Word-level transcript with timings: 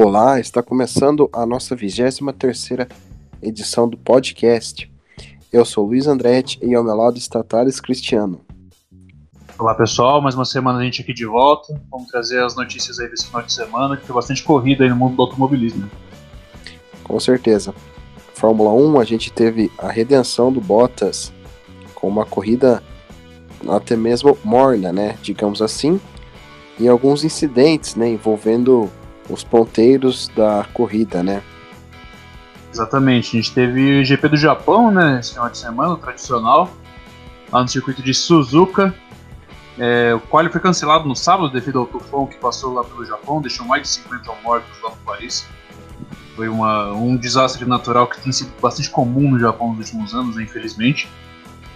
Olá, 0.00 0.38
está 0.38 0.62
começando 0.62 1.28
a 1.32 1.44
nossa 1.44 1.74
23 1.74 2.60
edição 3.42 3.88
do 3.88 3.98
podcast. 3.98 4.88
Eu 5.52 5.64
sou 5.64 5.84
Luiz 5.86 6.06
Andretti 6.06 6.56
e 6.62 6.72
ao 6.72 6.84
meu 6.84 6.94
lado 6.94 7.18
está 7.18 7.42
Thales 7.42 7.80
Cristiano. 7.80 8.40
Olá 9.58 9.74
pessoal, 9.74 10.22
mais 10.22 10.36
uma 10.36 10.44
semana 10.44 10.78
a 10.78 10.84
gente 10.84 11.02
aqui 11.02 11.12
de 11.12 11.26
volta. 11.26 11.82
Vamos 11.90 12.06
trazer 12.12 12.40
as 12.40 12.54
notícias 12.54 13.00
aí 13.00 13.08
desse 13.10 13.26
final 13.26 13.42
de 13.42 13.52
semana, 13.52 13.96
que 13.96 14.06
tem 14.06 14.14
bastante 14.14 14.44
corrida 14.44 14.84
aí 14.84 14.90
no 14.90 14.94
mundo 14.94 15.16
do 15.16 15.22
automobilismo. 15.22 15.90
Com 17.02 17.18
certeza. 17.18 17.74
Fórmula 18.34 18.72
1, 18.72 19.00
a 19.00 19.04
gente 19.04 19.32
teve 19.32 19.68
a 19.78 19.90
redenção 19.90 20.52
do 20.52 20.60
Bottas 20.60 21.32
com 21.96 22.06
uma 22.06 22.24
corrida 22.24 22.84
até 23.68 23.96
mesmo 23.96 24.38
morna, 24.44 24.92
né? 24.92 25.18
Digamos 25.22 25.60
assim, 25.60 26.00
e 26.78 26.86
alguns 26.86 27.24
incidentes, 27.24 27.96
né, 27.96 28.08
envolvendo 28.08 28.88
os 29.28 29.44
ponteiros 29.44 30.28
da 30.28 30.64
corrida, 30.72 31.22
né? 31.22 31.42
Exatamente, 32.72 33.36
a 33.36 33.40
gente 33.40 33.52
teve 33.52 34.00
o 34.00 34.04
GP 34.04 34.28
do 34.28 34.36
Japão, 34.36 34.90
né, 34.90 35.18
esse 35.20 35.32
final 35.32 35.48
de 35.48 35.58
semana, 35.58 35.96
tradicional, 35.96 36.70
lá 37.50 37.62
no 37.62 37.68
circuito 37.68 38.02
de 38.02 38.12
Suzuka. 38.14 38.94
É, 39.78 40.12
o 40.12 40.20
qual 40.20 40.48
foi 40.50 40.60
cancelado 40.60 41.08
no 41.08 41.14
sábado 41.14 41.52
devido 41.52 41.78
ao 41.78 41.86
tufão 41.86 42.26
que 42.26 42.36
passou 42.36 42.74
lá 42.74 42.82
pelo 42.82 43.04
Japão, 43.04 43.40
deixou 43.40 43.64
mais 43.64 43.82
de 43.82 43.88
50 43.88 44.32
mortos 44.42 44.70
lá 44.82 44.90
no 44.90 44.96
país. 44.96 45.46
Foi 46.34 46.48
uma, 46.48 46.92
um 46.92 47.16
desastre 47.16 47.64
natural 47.64 48.06
que 48.06 48.20
tem 48.20 48.32
sido 48.32 48.52
bastante 48.60 48.90
comum 48.90 49.30
no 49.30 49.38
Japão 49.38 49.74
nos 49.74 49.86
últimos 49.86 50.14
anos, 50.14 50.36
né, 50.36 50.42
infelizmente. 50.42 51.08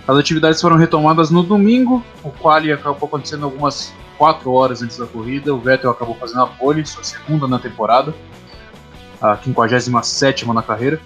As 0.07 0.17
atividades 0.17 0.61
foram 0.61 0.77
retomadas 0.77 1.31
no 1.31 1.43
domingo, 1.43 2.05
o 2.25 2.31
qual 2.31 2.59
acabou 2.59 3.07
acontecendo 3.07 3.45
algumas 3.45 3.95
4 4.23 4.53
horas 4.53 4.83
antes 4.83 4.97
da 4.97 5.05
corrida. 5.05 5.53
O 5.53 5.59
Vettel 5.59 5.91
acabou 5.91 6.15
fazendo 6.15 6.43
a 6.43 6.47
pole, 6.47 6.87
sua 6.87 7.03
segunda 7.03 7.49
na 7.49 7.59
temporada, 7.59 8.15
a 9.21 9.37
57 9.37 10.47
na 10.47 10.63
carreira. 10.63 11.01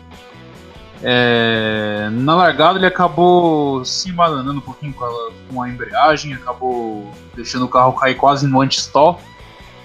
É, 1.02 2.10
na 2.12 2.34
largada 2.34 2.78
ele 2.78 2.84
acabou 2.84 3.82
se 3.86 4.10
embananando 4.10 4.58
um 4.58 4.60
pouquinho 4.60 4.92
com 4.92 5.04
a, 5.06 5.30
com 5.48 5.62
a, 5.62 5.68
embreagem, 5.70 6.34
acabou 6.34 7.10
deixando 7.34 7.64
o 7.64 7.68
carro 7.68 7.94
cair 7.94 8.16
quase 8.16 8.46
no 8.46 8.60
anti-stall. 8.60 9.18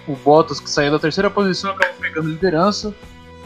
O 0.06 0.14
Bottas, 0.14 0.60
que 0.60 0.70
saiu 0.70 0.92
da 0.92 1.00
terceira 1.00 1.30
posição, 1.30 1.72
acabou 1.72 1.96
pegando 2.02 2.28
liderança, 2.28 2.94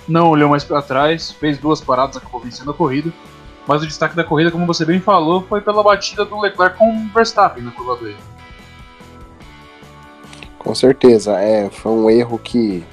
não 0.07 0.29
olhou 0.29 0.49
mais 0.49 0.63
para 0.63 0.81
trás, 0.81 1.29
fez 1.29 1.59
duas 1.59 1.79
paradas, 1.79 2.17
acabou 2.17 2.41
vencendo 2.41 2.71
a 2.71 2.73
corrida. 2.73 3.13
Mas 3.67 3.83
o 3.83 3.85
destaque 3.85 4.15
da 4.15 4.23
corrida, 4.23 4.49
como 4.49 4.65
você 4.65 4.83
bem 4.83 4.99
falou, 4.99 5.43
foi 5.43 5.61
pela 5.61 5.83
batida 5.83 6.25
do 6.25 6.39
Leclerc 6.39 6.75
com 6.75 6.89
o 6.89 7.07
Verstappen 7.13 7.63
na 7.63 7.69
curva 7.69 7.97
2. 7.97 8.34
Com 10.65 10.73
certeza, 10.73 11.39
é, 11.39 11.69
foi 11.69 11.91
um 11.91 12.09
erro 12.09 12.39
que 12.39 12.83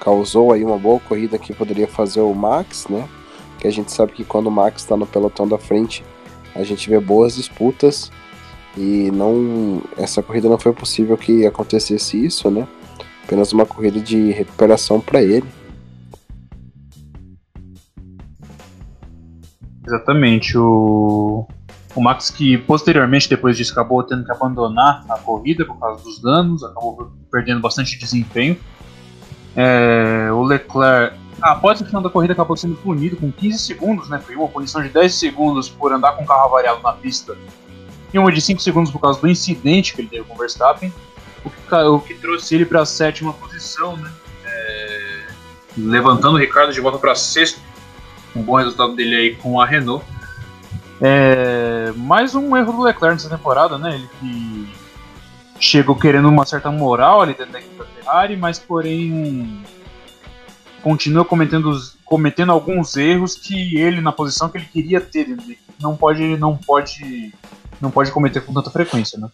causou 0.00 0.54
aí 0.54 0.64
uma 0.64 0.78
boa 0.78 0.98
corrida 1.00 1.38
que 1.38 1.52
poderia 1.52 1.86
fazer 1.86 2.22
o 2.22 2.32
Max, 2.34 2.88
né? 2.88 3.06
Que 3.58 3.68
a 3.68 3.70
gente 3.70 3.92
sabe 3.92 4.12
que 4.12 4.24
quando 4.24 4.46
o 4.46 4.50
Max 4.50 4.80
está 4.80 4.96
no 4.96 5.06
pelotão 5.06 5.46
da 5.46 5.58
frente, 5.58 6.02
a 6.54 6.62
gente 6.62 6.88
vê 6.88 6.98
boas 6.98 7.36
disputas 7.36 8.10
e 8.74 9.10
não 9.12 9.82
essa 9.98 10.22
corrida 10.22 10.48
não 10.48 10.58
foi 10.58 10.72
possível 10.72 11.14
que 11.18 11.44
acontecesse 11.44 12.24
isso, 12.24 12.50
né? 12.50 12.66
Apenas 13.22 13.52
uma 13.52 13.66
corrida 13.66 14.00
de 14.00 14.30
recuperação 14.32 14.98
para 14.98 15.22
ele. 15.22 15.44
Exatamente. 19.86 20.56
O, 20.56 21.46
o 21.94 22.00
Max 22.00 22.30
que 22.30 22.56
posteriormente, 22.58 23.28
depois 23.28 23.56
disso, 23.56 23.72
acabou 23.72 24.02
tendo 24.02 24.24
que 24.24 24.32
abandonar 24.32 25.04
a 25.08 25.18
corrida 25.18 25.64
por 25.64 25.78
causa 25.78 26.02
dos 26.02 26.20
danos, 26.20 26.62
acabou 26.62 27.10
perdendo 27.30 27.60
bastante 27.60 27.98
desempenho. 27.98 28.56
É, 29.56 30.28
o 30.32 30.42
Leclerc, 30.42 31.16
após 31.42 31.80
o 31.80 31.84
final 31.84 32.00
da 32.00 32.08
corrida, 32.08 32.32
acabou 32.32 32.56
sendo 32.56 32.76
punido 32.76 33.16
com 33.16 33.32
15 33.32 33.58
segundos, 33.58 34.08
né? 34.08 34.20
Foi 34.20 34.36
uma 34.36 34.48
punição 34.48 34.82
de 34.82 34.88
10 34.88 35.12
segundos 35.14 35.68
por 35.68 35.92
andar 35.92 36.12
com 36.12 36.22
o 36.22 36.26
carro 36.26 36.44
avariado 36.44 36.80
na 36.82 36.92
pista 36.92 37.36
e 38.12 38.18
uma 38.18 38.30
de 38.32 38.40
5 38.40 38.60
segundos 38.60 38.90
por 38.90 39.00
causa 39.00 39.20
do 39.20 39.28
incidente 39.28 39.94
que 39.94 40.00
ele 40.00 40.08
teve 40.08 40.24
com 40.24 40.34
o 40.34 40.38
Verstappen, 40.38 40.92
o 41.44 41.50
que, 41.50 41.74
o 41.74 42.00
que 42.00 42.14
trouxe 42.14 42.54
ele 42.54 42.64
para 42.64 42.82
a 42.82 42.86
sétima 42.86 43.32
posição, 43.32 43.96
né? 43.96 44.10
É, 44.44 45.26
levantando 45.76 46.34
o 46.34 46.38
Ricardo 46.38 46.72
de 46.72 46.80
volta 46.80 46.98
para 46.98 47.14
sexto 47.14 47.60
um 48.34 48.42
bom 48.42 48.56
resultado 48.56 48.94
dele 48.94 49.16
aí 49.16 49.36
com 49.36 49.60
a 49.60 49.66
Renault. 49.66 50.04
É, 51.00 51.92
mais 51.96 52.34
um 52.34 52.54
erro 52.56 52.72
do 52.72 52.82
Leclerc 52.82 53.14
nessa 53.14 53.34
temporada, 53.34 53.78
né? 53.78 53.94
Ele 53.94 54.08
que 54.20 54.72
chegou 55.58 55.96
querendo 55.96 56.28
uma 56.28 56.44
certa 56.44 56.70
moral 56.70 57.22
ali 57.22 57.34
dentro 57.34 57.52
da 57.52 57.58
equipe 57.58 57.76
da 57.76 57.84
Ferrari, 57.84 58.36
mas 58.36 58.58
porém 58.58 59.62
continua 60.82 61.24
cometendo, 61.24 61.72
cometendo 62.04 62.52
alguns 62.52 62.96
erros 62.96 63.34
que 63.34 63.78
ele 63.78 64.00
na 64.00 64.12
posição 64.12 64.48
que 64.48 64.58
ele 64.58 64.66
queria 64.66 65.00
ter 65.00 65.36
não 65.80 65.96
pode 65.96 66.36
não 66.38 66.56
pode 66.56 67.32
não 67.80 67.90
pode 67.90 68.10
cometer 68.10 68.40
com 68.40 68.52
tanta 68.52 68.70
frequência, 68.70 69.18
né? 69.18 69.28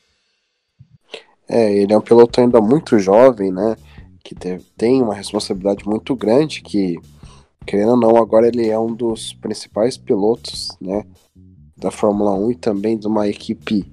É, 1.48 1.72
ele 1.72 1.92
é 1.92 1.98
um 1.98 2.02
piloto 2.02 2.40
ainda 2.40 2.60
muito 2.60 2.98
jovem, 2.98 3.52
né? 3.52 3.76
Que 4.22 4.34
tem 4.76 5.02
uma 5.02 5.14
responsabilidade 5.14 5.84
muito 5.86 6.14
grande 6.14 6.60
que 6.60 6.98
querendo 7.66 7.90
ou 7.90 7.96
não, 7.96 8.16
agora 8.16 8.46
ele 8.46 8.68
é 8.68 8.78
um 8.78 8.94
dos 8.94 9.32
principais 9.34 9.96
pilotos, 9.96 10.68
né, 10.80 11.02
da 11.76 11.90
Fórmula 11.90 12.32
1 12.32 12.52
e 12.52 12.54
também 12.54 12.96
de 12.96 13.06
uma 13.06 13.28
equipe 13.28 13.84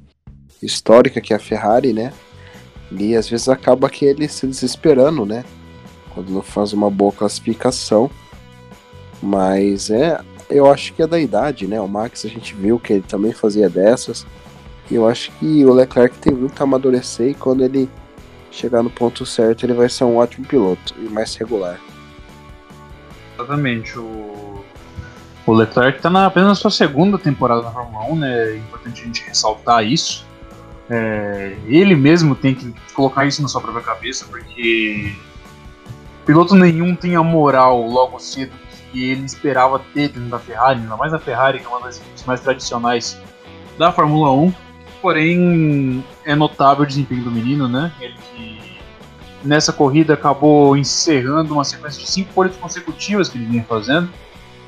histórica 0.61 1.19
que 1.19 1.33
é 1.33 1.35
a 1.35 1.39
Ferrari, 1.39 1.93
né? 1.93 2.13
E 2.91 3.15
às 3.15 3.27
vezes 3.27 3.49
acaba 3.49 3.89
que 3.89 4.05
ele 4.05 4.27
se 4.27 4.47
desesperando, 4.47 5.25
né? 5.25 5.43
Quando 6.13 6.29
não 6.31 6.41
faz 6.41 6.73
uma 6.73 6.89
boa 6.89 7.11
classificação. 7.11 8.09
Mas 9.21 9.89
é, 9.89 10.19
eu 10.49 10.71
acho 10.71 10.93
que 10.93 11.01
é 11.01 11.07
da 11.07 11.19
idade, 11.19 11.67
né? 11.67 11.79
O 11.81 11.87
Max 11.87 12.25
a 12.25 12.29
gente 12.29 12.53
viu 12.53 12.79
que 12.79 12.93
ele 12.93 13.03
também 13.07 13.33
fazia 13.33 13.69
dessas. 13.69 14.25
E 14.91 14.95
eu 14.95 15.07
acho 15.07 15.31
que 15.33 15.65
o 15.65 15.73
Leclerc 15.73 16.17
tem 16.19 16.33
muito 16.33 16.59
a 16.59 16.63
amadurecer 16.63 17.29
e 17.29 17.33
quando 17.33 17.63
ele 17.63 17.89
chegar 18.51 18.83
no 18.83 18.89
ponto 18.89 19.25
certo, 19.25 19.65
ele 19.65 19.73
vai 19.73 19.89
ser 19.89 20.03
um 20.03 20.17
ótimo 20.17 20.45
piloto 20.45 20.93
e 20.99 21.09
mais 21.09 21.35
regular. 21.35 21.79
Exatamente. 23.35 23.97
O, 23.97 24.42
o 25.45 25.53
Leclerc 25.53 25.97
está 25.97 26.09
na, 26.09 26.25
apenas 26.25 26.49
na 26.49 26.55
sua 26.55 26.71
segunda 26.71 27.17
temporada 27.17 27.61
na 27.61 27.71
Fórmula 27.71 28.05
1, 28.05 28.15
né? 28.15 28.49
É 28.51 28.57
importante 28.57 29.01
a 29.01 29.05
gente 29.05 29.23
ressaltar 29.23 29.85
isso. 29.85 30.25
É, 30.89 31.55
ele 31.65 31.95
mesmo 31.95 32.35
tem 32.35 32.53
que 32.55 32.73
colocar 32.93 33.25
isso 33.25 33.41
na 33.41 33.47
sua 33.47 33.61
própria 33.61 33.83
cabeça, 33.83 34.25
porque 34.29 35.13
piloto 36.25 36.55
nenhum 36.55 36.95
tem 36.95 37.15
a 37.15 37.23
moral 37.23 37.85
logo 37.87 38.19
cedo 38.19 38.51
que 38.91 39.03
ele 39.09 39.25
esperava 39.25 39.79
ter 39.79 40.09
dentro 40.09 40.29
da 40.29 40.39
Ferrari, 40.39 40.79
ainda 40.79 40.95
mais 40.95 41.13
a 41.13 41.19
Ferrari, 41.19 41.59
que 41.59 41.65
é 41.65 41.69
uma 41.69 41.81
das 41.81 41.97
equipes 41.97 42.23
mais 42.25 42.41
tradicionais 42.41 43.19
da 43.77 43.91
Fórmula 43.91 44.31
1. 44.31 44.53
Porém, 45.01 46.05
é 46.23 46.35
notável 46.35 46.83
o 46.83 46.87
desempenho 46.87 47.23
do 47.23 47.31
menino, 47.31 47.67
né? 47.67 47.91
Ele 47.99 48.15
que 48.31 48.77
nessa 49.43 49.73
corrida 49.73 50.13
acabou 50.13 50.77
encerrando 50.77 51.53
uma 51.53 51.65
sequência 51.65 51.99
de 51.99 52.09
cinco 52.09 52.31
pole 52.33 52.49
consecutivas 52.51 53.27
que 53.27 53.37
ele 53.37 53.45
vinha 53.45 53.63
fazendo. 53.63 54.09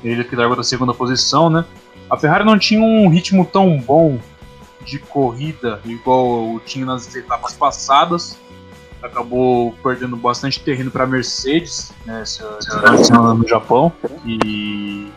Ele 0.04 0.24
que 0.24 0.36
largou 0.36 0.56
da 0.56 0.62
segunda 0.62 0.94
posição, 0.94 1.50
né? 1.50 1.64
A 2.08 2.16
Ferrari 2.16 2.44
não 2.44 2.58
tinha 2.58 2.80
um 2.80 3.08
ritmo 3.08 3.44
tão 3.44 3.78
bom 3.78 4.18
de 4.84 4.98
corrida 4.98 5.80
igual 5.84 6.60
tinha 6.60 6.86
nas 6.86 7.14
etapas 7.14 7.54
passadas. 7.54 8.38
Acabou 9.02 9.72
perdendo 9.82 10.16
bastante 10.16 10.60
terreno 10.60 10.90
para 10.90 11.04
a 11.04 11.06
Mercedes 11.06 11.92
né, 12.04 12.22
no 13.36 13.46
Japão. 13.46 13.92
E 14.24 15.10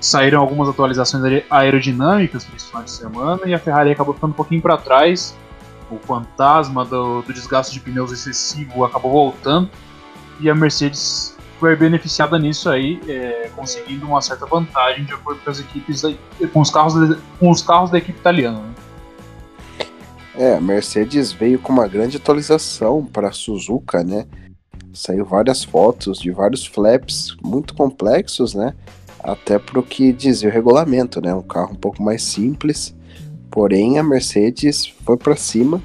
saíram 0.00 0.40
algumas 0.40 0.68
atualizações 0.68 1.44
aerodinâmicas 1.48 2.44
para 2.44 2.56
esse 2.56 2.66
final 2.66 2.82
de 2.82 2.90
semana 2.90 3.40
e 3.46 3.54
a 3.54 3.58
Ferrari 3.58 3.92
acabou 3.92 4.14
ficando 4.14 4.30
um 4.30 4.34
pouquinho 4.34 4.60
para 4.60 4.76
trás 4.76 5.34
o 5.88 5.98
fantasma 5.98 6.84
do, 6.84 7.22
do 7.22 7.32
desgaste 7.32 7.72
de 7.72 7.80
pneus 7.80 8.10
excessivo 8.10 8.84
acabou 8.84 9.12
voltando 9.12 9.70
e 10.40 10.50
a 10.50 10.54
Mercedes 10.54 11.31
foi 11.62 11.76
beneficiada 11.76 12.38
nisso 12.38 12.68
aí, 12.68 13.00
é, 13.08 13.48
conseguindo 13.54 14.06
uma 14.06 14.20
certa 14.20 14.46
vantagem 14.46 15.04
de 15.04 15.12
acordo 15.12 15.40
com 15.44 15.50
as 15.50 15.60
equipes 15.60 16.02
com 16.52 16.60
os 16.60 16.70
carros 16.70 16.94
com 17.38 17.50
os 17.50 17.62
carros 17.62 17.90
da 17.90 17.98
equipe 17.98 18.18
italiana. 18.18 18.58
Né? 18.58 18.74
É, 20.34 20.56
a 20.56 20.60
Mercedes 20.60 21.30
veio 21.32 21.58
com 21.58 21.72
uma 21.72 21.86
grande 21.86 22.16
atualização 22.16 23.04
para 23.04 23.30
Suzuka, 23.30 24.02
né? 24.02 24.26
Saiu 24.92 25.24
várias 25.24 25.62
fotos 25.62 26.18
de 26.18 26.30
vários 26.30 26.66
flaps 26.66 27.36
muito 27.42 27.74
complexos, 27.74 28.54
né? 28.54 28.74
Até 29.22 29.58
para 29.58 29.78
o 29.78 29.82
que 29.82 30.12
dizia 30.12 30.48
o 30.48 30.52
regulamento, 30.52 31.20
né? 31.20 31.34
Um 31.34 31.42
carro 31.42 31.72
um 31.72 31.76
pouco 31.76 32.02
mais 32.02 32.22
simples 32.22 32.94
Porém, 33.52 33.98
a 33.98 34.02
Mercedes 34.02 34.86
foi 35.04 35.18
para 35.18 35.36
cima 35.36 35.80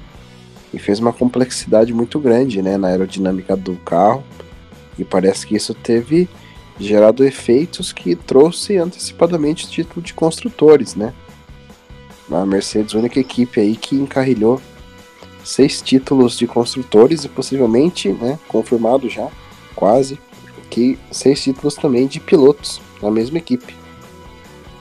e 0.72 0.78
fez 0.78 0.98
uma 0.98 1.12
complexidade 1.12 1.92
muito 1.92 2.18
grande 2.18 2.62
né, 2.62 2.78
na 2.78 2.88
aerodinâmica 2.88 3.54
do 3.54 3.76
carro. 3.76 4.24
E 4.98 5.04
parece 5.04 5.46
que 5.46 5.56
isso 5.56 5.74
teve 5.74 6.28
gerado 6.80 7.24
efeitos 7.24 7.92
que 7.92 8.14
trouxe 8.14 8.76
antecipadamente 8.76 9.66
o 9.66 9.68
título 9.68 10.02
de 10.02 10.14
construtores, 10.14 10.94
né? 10.94 11.12
A 12.30 12.44
Mercedes, 12.44 12.94
única 12.94 13.18
equipe 13.18 13.60
aí 13.60 13.74
que 13.74 13.96
encarrilhou 13.96 14.60
seis 15.42 15.80
títulos 15.80 16.36
de 16.36 16.46
construtores 16.46 17.24
e 17.24 17.28
possivelmente, 17.28 18.12
né, 18.12 18.38
confirmado 18.46 19.08
já, 19.08 19.28
quase, 19.74 20.20
que 20.68 20.98
seis 21.10 21.42
títulos 21.42 21.74
também 21.74 22.06
de 22.06 22.20
pilotos 22.20 22.82
na 23.02 23.10
mesma 23.10 23.38
equipe. 23.38 23.74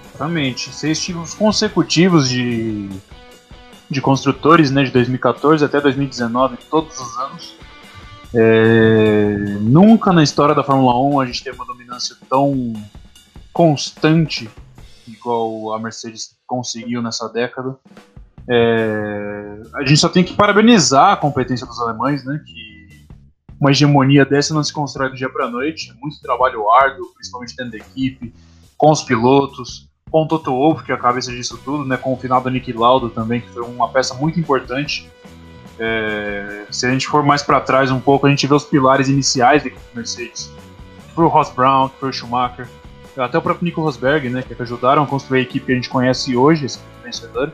Exatamente, 0.10 0.74
seis 0.74 1.00
títulos 1.00 1.34
consecutivos 1.34 2.28
de, 2.28 2.90
de 3.90 4.02
construtores, 4.02 4.70
né, 4.70 4.84
de 4.84 4.92
2014 4.92 5.64
até 5.64 5.80
2019, 5.80 6.58
todos 6.70 7.00
os 7.00 7.18
anos. 7.18 7.57
É, 8.34 9.36
nunca 9.62 10.12
na 10.12 10.24
história 10.24 10.54
da 10.54 10.64
Fórmula 10.64 11.00
1 11.00 11.20
a 11.22 11.26
gente 11.26 11.44
teve 11.44 11.56
uma 11.56 11.66
dominância 11.66 12.16
tão 12.30 12.74
constante 13.54 14.50
igual 15.08 15.74
a 15.74 15.80
Mercedes 15.80 16.36
conseguiu 16.46 17.02
nessa 17.02 17.28
década. 17.30 17.76
É, 18.50 19.62
a 19.76 19.86
gente 19.86 19.98
só 19.98 20.10
tem 20.10 20.24
que 20.24 20.34
parabenizar 20.34 21.14
a 21.14 21.18
competência 21.18 21.66
dos 21.66 21.80
alemães, 21.80 22.24
né? 22.24 22.42
Que 22.46 23.08
uma 23.60 23.72
hegemonia 23.72 24.26
dessa 24.26 24.54
não 24.54 24.64
se 24.64 24.72
constrói 24.72 25.10
do 25.10 25.16
dia 25.16 25.30
para 25.30 25.50
noite. 25.50 25.92
É 25.92 25.94
muito 26.00 26.22
trabalho 26.22 26.70
árduo, 26.70 27.14
principalmente 27.14 27.56
dentro 27.56 27.72
da 27.72 27.78
equipe, 27.78 28.34
com 28.78 28.92
os 28.92 29.04
pilotos, 29.04 29.90
com 30.10 30.24
o 30.24 30.28
Toto 30.28 30.52
Wolff, 30.52 30.84
que 30.84 30.92
é 30.92 30.96
a 30.96 31.00
cabeça 31.00 31.32
disso 31.32 31.60
tudo, 31.64 31.84
né? 31.84 31.98
Com 31.98 32.14
o 32.14 32.18
final 32.18 32.42
do 32.42 32.50
Nick 32.50 32.72
Lauda 32.72 33.10
também, 33.10 33.42
que 33.42 33.50
foi 33.50 33.64
uma 33.64 33.90
peça 33.90 34.14
muito 34.14 34.40
importante. 34.40 35.10
É, 35.80 36.66
se 36.72 36.86
a 36.86 36.92
gente 36.92 37.08
for 37.08 37.24
mais 37.24 37.44
para 37.44 37.60
trás 37.60 37.92
um 37.92 38.00
pouco, 38.00 38.26
a 38.26 38.30
gente 38.30 38.46
vê 38.48 38.54
os 38.54 38.64
pilares 38.64 39.08
iniciais 39.08 39.64
da 39.64 39.70
Mercedes. 39.94 40.52
Que 41.08 41.14
foi 41.14 41.26
o 41.26 41.28
Ross 41.28 41.50
Brown, 41.52 41.90
que 41.90 42.00
foi 42.00 42.10
o 42.10 42.14
Schumacher, 42.14 42.68
até 43.18 43.38
o 43.38 43.42
próprio 43.42 43.66
Nico 43.66 43.82
Rosberg, 43.82 44.30
né? 44.30 44.42
Que 44.42 44.60
ajudaram 44.62 45.04
a 45.04 45.08
construir 45.08 45.40
a 45.40 45.42
equipe 45.44 45.66
que 45.66 45.72
a 45.72 45.76
gente 45.76 45.90
conhece 45.90 46.36
hoje, 46.36 46.66
esse 46.66 46.80
vencedor. 47.04 47.52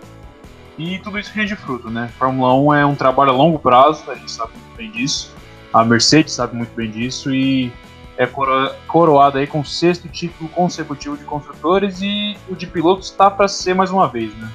E 0.77 0.99
tudo 0.99 1.19
isso 1.19 1.31
rende 1.33 1.55
fruto, 1.55 1.89
né? 1.89 2.09
Fórmula 2.17 2.53
1 2.55 2.73
é 2.73 2.85
um 2.85 2.95
trabalho 2.95 3.31
a 3.31 3.33
longo 3.33 3.59
prazo, 3.59 4.09
a 4.09 4.15
gente 4.15 4.31
sabe 4.31 4.53
muito 4.53 4.75
bem 4.75 4.91
disso. 4.91 5.31
A 5.71 5.83
Mercedes 5.83 6.33
sabe 6.33 6.55
muito 6.55 6.73
bem 6.75 6.89
disso 6.89 7.33
e 7.33 7.71
é 8.17 8.27
coro 8.27 8.71
coroada 8.87 9.39
aí 9.39 9.47
com 9.47 9.61
o 9.61 9.65
sexto 9.65 10.07
título 10.07 10.49
consecutivo 10.49 11.17
de 11.17 11.23
construtores 11.23 11.99
e 12.01 12.37
o 12.47 12.55
de 12.55 12.67
pilotos 12.67 13.09
está 13.09 13.29
para 13.29 13.47
ser 13.47 13.73
mais 13.73 13.91
uma 13.91 14.07
vez, 14.07 14.35
né? 14.35 14.51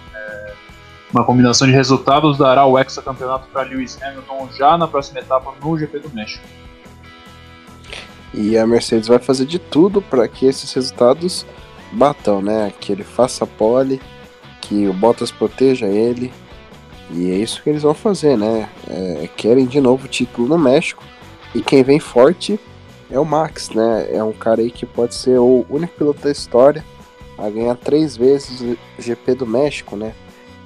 Uma 1.12 1.24
combinação 1.24 1.66
de 1.66 1.72
resultados 1.72 2.36
dará 2.36 2.66
o 2.66 2.78
hexacampeonato 2.78 3.48
para 3.48 3.62
Lewis 3.62 3.98
Hamilton 4.02 4.48
já 4.52 4.76
na 4.76 4.86
próxima 4.86 5.20
etapa 5.20 5.54
no 5.62 5.78
GP 5.78 6.00
do 6.00 6.10
México. 6.10 6.44
E 8.34 8.58
a 8.58 8.66
Mercedes 8.66 9.08
vai 9.08 9.18
fazer 9.18 9.46
de 9.46 9.58
tudo 9.58 10.02
para 10.02 10.28
que 10.28 10.44
esses 10.44 10.70
resultados 10.72 11.46
batam, 11.92 12.42
né? 12.42 12.72
Que 12.78 12.92
ele 12.92 13.04
faça 13.04 13.46
pole, 13.46 14.00
que 14.60 14.86
o 14.86 14.92
Bottas 14.92 15.30
proteja 15.30 15.86
ele. 15.86 16.30
E 17.10 17.30
é 17.30 17.36
isso 17.36 17.62
que 17.62 17.70
eles 17.70 17.82
vão 17.82 17.94
fazer, 17.94 18.36
né? 18.36 18.68
É, 18.86 19.28
querem 19.34 19.64
de 19.64 19.80
novo 19.80 20.04
o 20.04 20.08
título 20.08 20.46
no 20.46 20.58
México. 20.58 21.02
E 21.54 21.62
quem 21.62 21.82
vem 21.82 21.98
forte 21.98 22.60
é 23.10 23.18
o 23.18 23.24
Max, 23.24 23.70
né? 23.70 24.08
É 24.12 24.22
um 24.22 24.32
cara 24.32 24.60
aí 24.60 24.70
que 24.70 24.84
pode 24.84 25.14
ser 25.14 25.38
o 25.38 25.64
único 25.70 25.94
piloto 25.94 26.20
da 26.20 26.30
história 26.30 26.84
a 27.38 27.48
ganhar 27.48 27.76
três 27.76 28.14
vezes 28.14 28.60
o 28.60 28.76
GP 28.98 29.36
do 29.36 29.46
México, 29.46 29.96
né? 29.96 30.12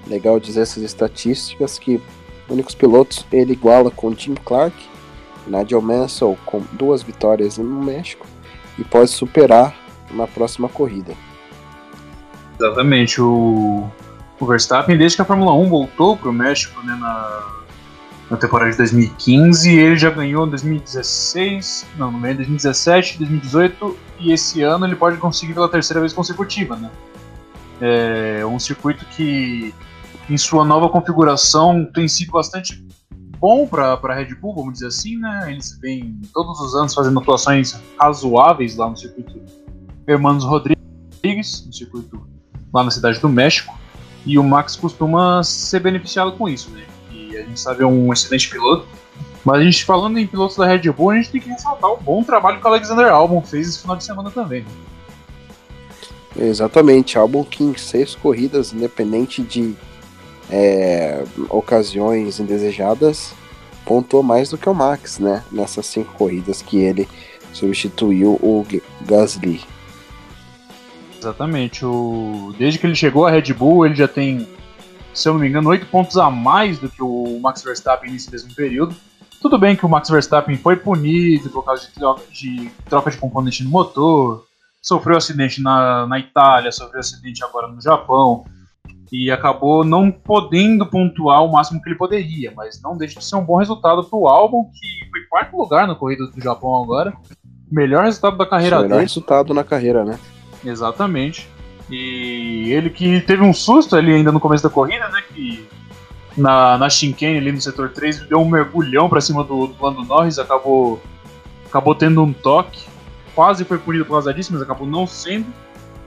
Legal 0.07 0.39
dizer 0.41 0.63
essas 0.63 0.83
estatísticas 0.83 1.79
que 1.79 2.01
únicos 2.49 2.75
pilotos 2.75 3.25
ele 3.33 3.53
iguala 3.53 3.91
com 3.91 4.15
Jim 4.15 4.35
Clark, 4.35 4.77
Nigel 5.47 5.81
Mansell 5.81 6.37
com 6.45 6.63
duas 6.73 7.03
vitórias 7.03 7.59
no 7.59 7.83
México 7.83 8.27
e 8.79 8.85
pode 8.85 9.11
superar 9.11 9.75
na 10.11 10.27
próxima 10.27 10.69
corrida. 10.69 11.15
Exatamente. 12.59 13.21
O, 13.21 13.89
o 14.39 14.47
Verstappen, 14.47 14.97
desde 14.97 15.17
que 15.17 15.23
a 15.23 15.25
Fórmula 15.25 15.53
1 15.55 15.69
voltou 15.69 16.17
para 16.17 16.29
o 16.29 16.33
México 16.33 16.81
né, 16.83 16.97
na, 16.99 17.53
na 18.31 18.37
temporada 18.37 18.71
de 18.71 18.77
2015, 18.77 19.77
ele 19.77 19.97
já 19.97 20.11
ganhou 20.11 20.47
em 20.47 20.51
2016, 20.51 21.87
não, 21.97 22.11
no 22.11 22.19
meio 22.19 22.35
de 22.35 22.39
2017, 22.39 23.19
2018 23.19 23.97
e 24.21 24.33
esse 24.33 24.63
ano 24.63 24.87
ele 24.87 24.97
pode 24.97 25.17
conseguir 25.17 25.55
pela 25.55 25.69
terceira 25.69 26.01
vez 26.01 26.13
consecutiva. 26.13 26.77
Né? 26.77 26.91
É 27.81 28.47
um 28.47 28.59
circuito 28.59 29.05
que, 29.07 29.75
em 30.29 30.37
sua 30.37 30.65
nova 30.65 30.89
configuração, 30.89 31.85
tem 31.93 32.07
sido 32.09 32.33
bastante 32.33 32.85
bom 33.39 33.67
para 33.67 33.95
a 33.95 34.15
Red 34.15 34.35
Bull, 34.37 34.55
vamos 34.55 34.75
dizer 34.75 34.87
assim, 34.87 35.17
né? 35.19 35.47
Eles 35.51 35.77
vêm 35.81 36.21
todos 36.33 36.61
os 36.61 36.75
anos 36.75 36.95
fazendo 36.95 37.19
atuações 37.19 37.81
razoáveis 37.99 38.77
lá 38.77 38.89
no 38.89 38.97
circuito 38.97 39.41
Hermanos 40.07 40.45
Rodrigues, 40.45 41.67
no 41.67 41.73
circuito 41.73 42.25
lá 42.73 42.85
na 42.85 42.91
cidade 42.91 43.19
do 43.19 43.29
México, 43.29 43.77
e 44.25 44.39
o 44.39 44.45
Max 44.45 44.77
costuma 44.77 45.43
ser 45.43 45.81
beneficiado 45.81 46.33
com 46.33 46.49
isso, 46.49 46.71
né? 46.71 46.85
E 47.11 47.37
a 47.37 47.43
gente 47.43 47.59
sabe 47.59 47.83
é 47.83 47.87
um 47.87 48.13
excelente 48.13 48.49
piloto. 48.49 48.87
Mas 49.45 49.61
a 49.61 49.65
gente 49.65 49.85
falando 49.85 50.19
em 50.19 50.27
pilotos 50.27 50.57
da 50.57 50.65
Red 50.65 50.91
Bull, 50.93 51.11
a 51.11 51.17
gente 51.17 51.31
tem 51.33 51.41
que 51.41 51.49
ressaltar 51.49 51.91
o 51.91 51.97
bom 51.97 52.23
trabalho 52.23 52.61
que 52.61 52.65
o 52.65 52.69
Alexander 52.69 53.13
Albon 53.13 53.43
fez 53.43 53.69
esse 53.69 53.81
final 53.81 53.97
de 53.97 54.05
semana 54.05 54.31
também. 54.31 54.63
Né? 54.63 56.47
Exatamente, 56.49 57.19
Albon 57.19 57.45
que 57.45 57.65
em 57.65 57.77
seis 57.77 58.15
corridas, 58.15 58.73
independente 58.73 59.43
de 59.43 59.75
é, 60.51 61.25
ocasiões 61.49 62.39
indesejadas, 62.41 63.35
pontuou 63.85 64.23
mais 64.23 64.51
do 64.51 64.59
que 64.59 64.69
o 64.69 64.75
Max, 64.75 65.19
né? 65.19 65.43
Nessas 65.51 65.87
cinco 65.87 66.13
corridas 66.15 66.63
que 66.63 66.79
ele 66.79 67.09
substituiu 67.53 68.33
o 68.35 68.65
Gasly. 69.03 69.63
Exatamente. 71.19 71.85
O... 71.85 72.55
Desde 72.59 72.79
que 72.79 72.87
ele 72.87 72.95
chegou 72.95 73.27
à 73.27 73.31
Red 73.31 73.53
Bull, 73.53 73.87
ele 73.87 73.95
já 73.95 74.09
tem, 74.09 74.49
se 75.15 75.29
eu 75.29 75.35
não 75.35 75.41
me 75.41 75.49
engano, 75.49 75.69
oito 75.69 75.87
pontos 75.87 76.17
a 76.17 76.31
mais 76.31 76.79
do 76.79 76.89
que 76.89 77.03
o 77.03 77.39
Max 77.41 77.63
Verstappen 77.63 78.11
nesse 78.11 78.31
mesmo 78.31 78.55
período. 78.55 78.95
Tudo 79.41 79.59
bem 79.59 79.75
que 79.75 79.85
o 79.85 79.89
Max 79.89 80.09
Verstappen 80.09 80.57
foi 80.57 80.77
punido 80.77 81.51
por 81.51 81.65
causa 81.65 81.87
de 81.87 81.93
troca 81.93 82.23
de, 82.31 82.71
troca 82.89 83.11
de 83.11 83.17
componente 83.17 83.65
no 83.65 83.71
motor, 83.71 84.47
sofreu 84.81 85.17
acidente 85.17 85.61
na, 85.61 86.07
na 86.07 86.19
Itália, 86.19 86.71
sofreu 86.71 87.01
acidente 87.01 87.43
agora 87.45 87.67
no 87.67 87.81
Japão, 87.81 88.45
e 89.13 89.31
acabou 89.31 89.85
não 89.85 90.11
podendo 90.11 90.87
pontuar 90.87 91.45
o 91.45 91.53
máximo 91.53 91.83
que 91.83 91.91
ele 91.91 91.99
poderia, 91.99 92.51
mas 92.57 92.81
não 92.81 92.97
deixa 92.97 93.19
de 93.21 93.25
ser 93.27 93.37
um 93.37 93.45
bom 93.45 93.59
resultado 93.59 94.03
para 94.03 94.19
o 94.19 94.27
álbum, 94.27 94.65
que 94.73 95.11
foi 95.11 95.21
quarto 95.29 95.55
lugar 95.55 95.87
na 95.87 95.95
corrida 95.95 96.27
do 96.27 96.41
Japão 96.41 96.83
agora. 96.83 97.13
Melhor 97.71 98.05
resultado 98.05 98.39
da 98.39 98.47
carreira 98.47 98.77
melhor 98.77 98.89
dele. 98.89 99.03
resultado 99.03 99.53
na 99.53 99.63
carreira, 99.63 100.03
né? 100.03 100.19
Exatamente. 100.65 101.47
E 101.91 102.73
ele 102.73 102.89
que 102.89 103.21
teve 103.21 103.43
um 103.43 103.53
susto 103.53 103.97
ali 103.97 104.15
ainda 104.15 104.33
no 104.33 104.41
começo 104.41 104.63
da 104.63 104.71
corrida, 104.71 105.07
né? 105.11 105.23
Que 105.29 105.69
na, 106.35 106.79
na 106.79 106.89
chicane 106.89 107.37
ali 107.37 107.53
no 107.53 107.61
setor 107.61 107.91
3 107.91 108.29
deu 108.29 108.39
um 108.39 108.49
mergulhão 108.49 109.11
para 109.11 109.21
cima 109.21 109.45
do, 109.45 109.67
do 109.67 109.85
Lando 109.85 110.05
Norris, 110.05 110.39
acabou, 110.39 111.03
acabou 111.67 111.95
tendo 111.95 112.23
um 112.23 112.33
toque. 112.33 112.87
Quase 113.35 113.63
foi 113.67 113.77
punido 113.77 114.07
por 114.07 114.13
causa 114.13 114.33
disso, 114.33 114.55
mas 114.55 114.63
acabou 114.63 114.87
não 114.87 115.07
sendo. 115.07 115.47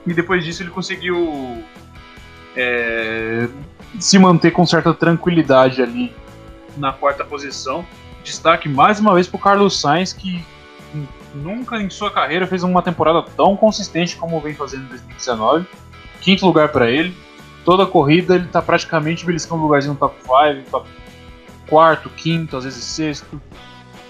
E 0.08 0.14
depois 0.14 0.44
disso 0.44 0.64
ele 0.64 0.72
conseguiu 0.72 1.64
é, 2.56 3.48
se 4.00 4.18
manter 4.18 4.52
com 4.52 4.66
certa 4.66 4.94
tranquilidade 4.94 5.82
ali 5.82 6.14
na 6.78 6.92
quarta 6.92 7.24
posição. 7.24 7.86
Destaque 8.24 8.68
mais 8.68 9.00
uma 9.00 9.14
vez 9.14 9.28
para 9.28 9.38
o 9.38 9.40
Carlos 9.40 9.80
Sainz, 9.80 10.12
que 10.14 10.44
nunca 11.34 11.82
em 11.82 11.90
sua 11.90 12.10
carreira 12.10 12.48
fez 12.48 12.64
uma 12.64 12.82
temporada 12.82 13.22
tão 13.36 13.56
consistente 13.56 14.16
como 14.16 14.40
vem 14.40 14.54
fazendo 14.54 14.86
em 14.86 14.88
2019. 14.88 15.66
Quinto 16.22 16.46
lugar 16.46 16.70
para 16.70 16.90
ele. 16.90 17.16
Toda 17.64 17.86
corrida 17.86 18.36
ele 18.36 18.46
está 18.46 18.62
praticamente 18.62 19.26
beliscando 19.26 19.62
um 19.62 19.66
lugarzinho 19.66 19.94
no 19.94 20.00
top 20.00 20.16
5, 20.22 20.70
top 20.70 20.90
quarto, 21.68 22.10
quinto, 22.10 22.58
às 22.58 22.64
vezes 22.64 22.84
sexto. 22.84 23.42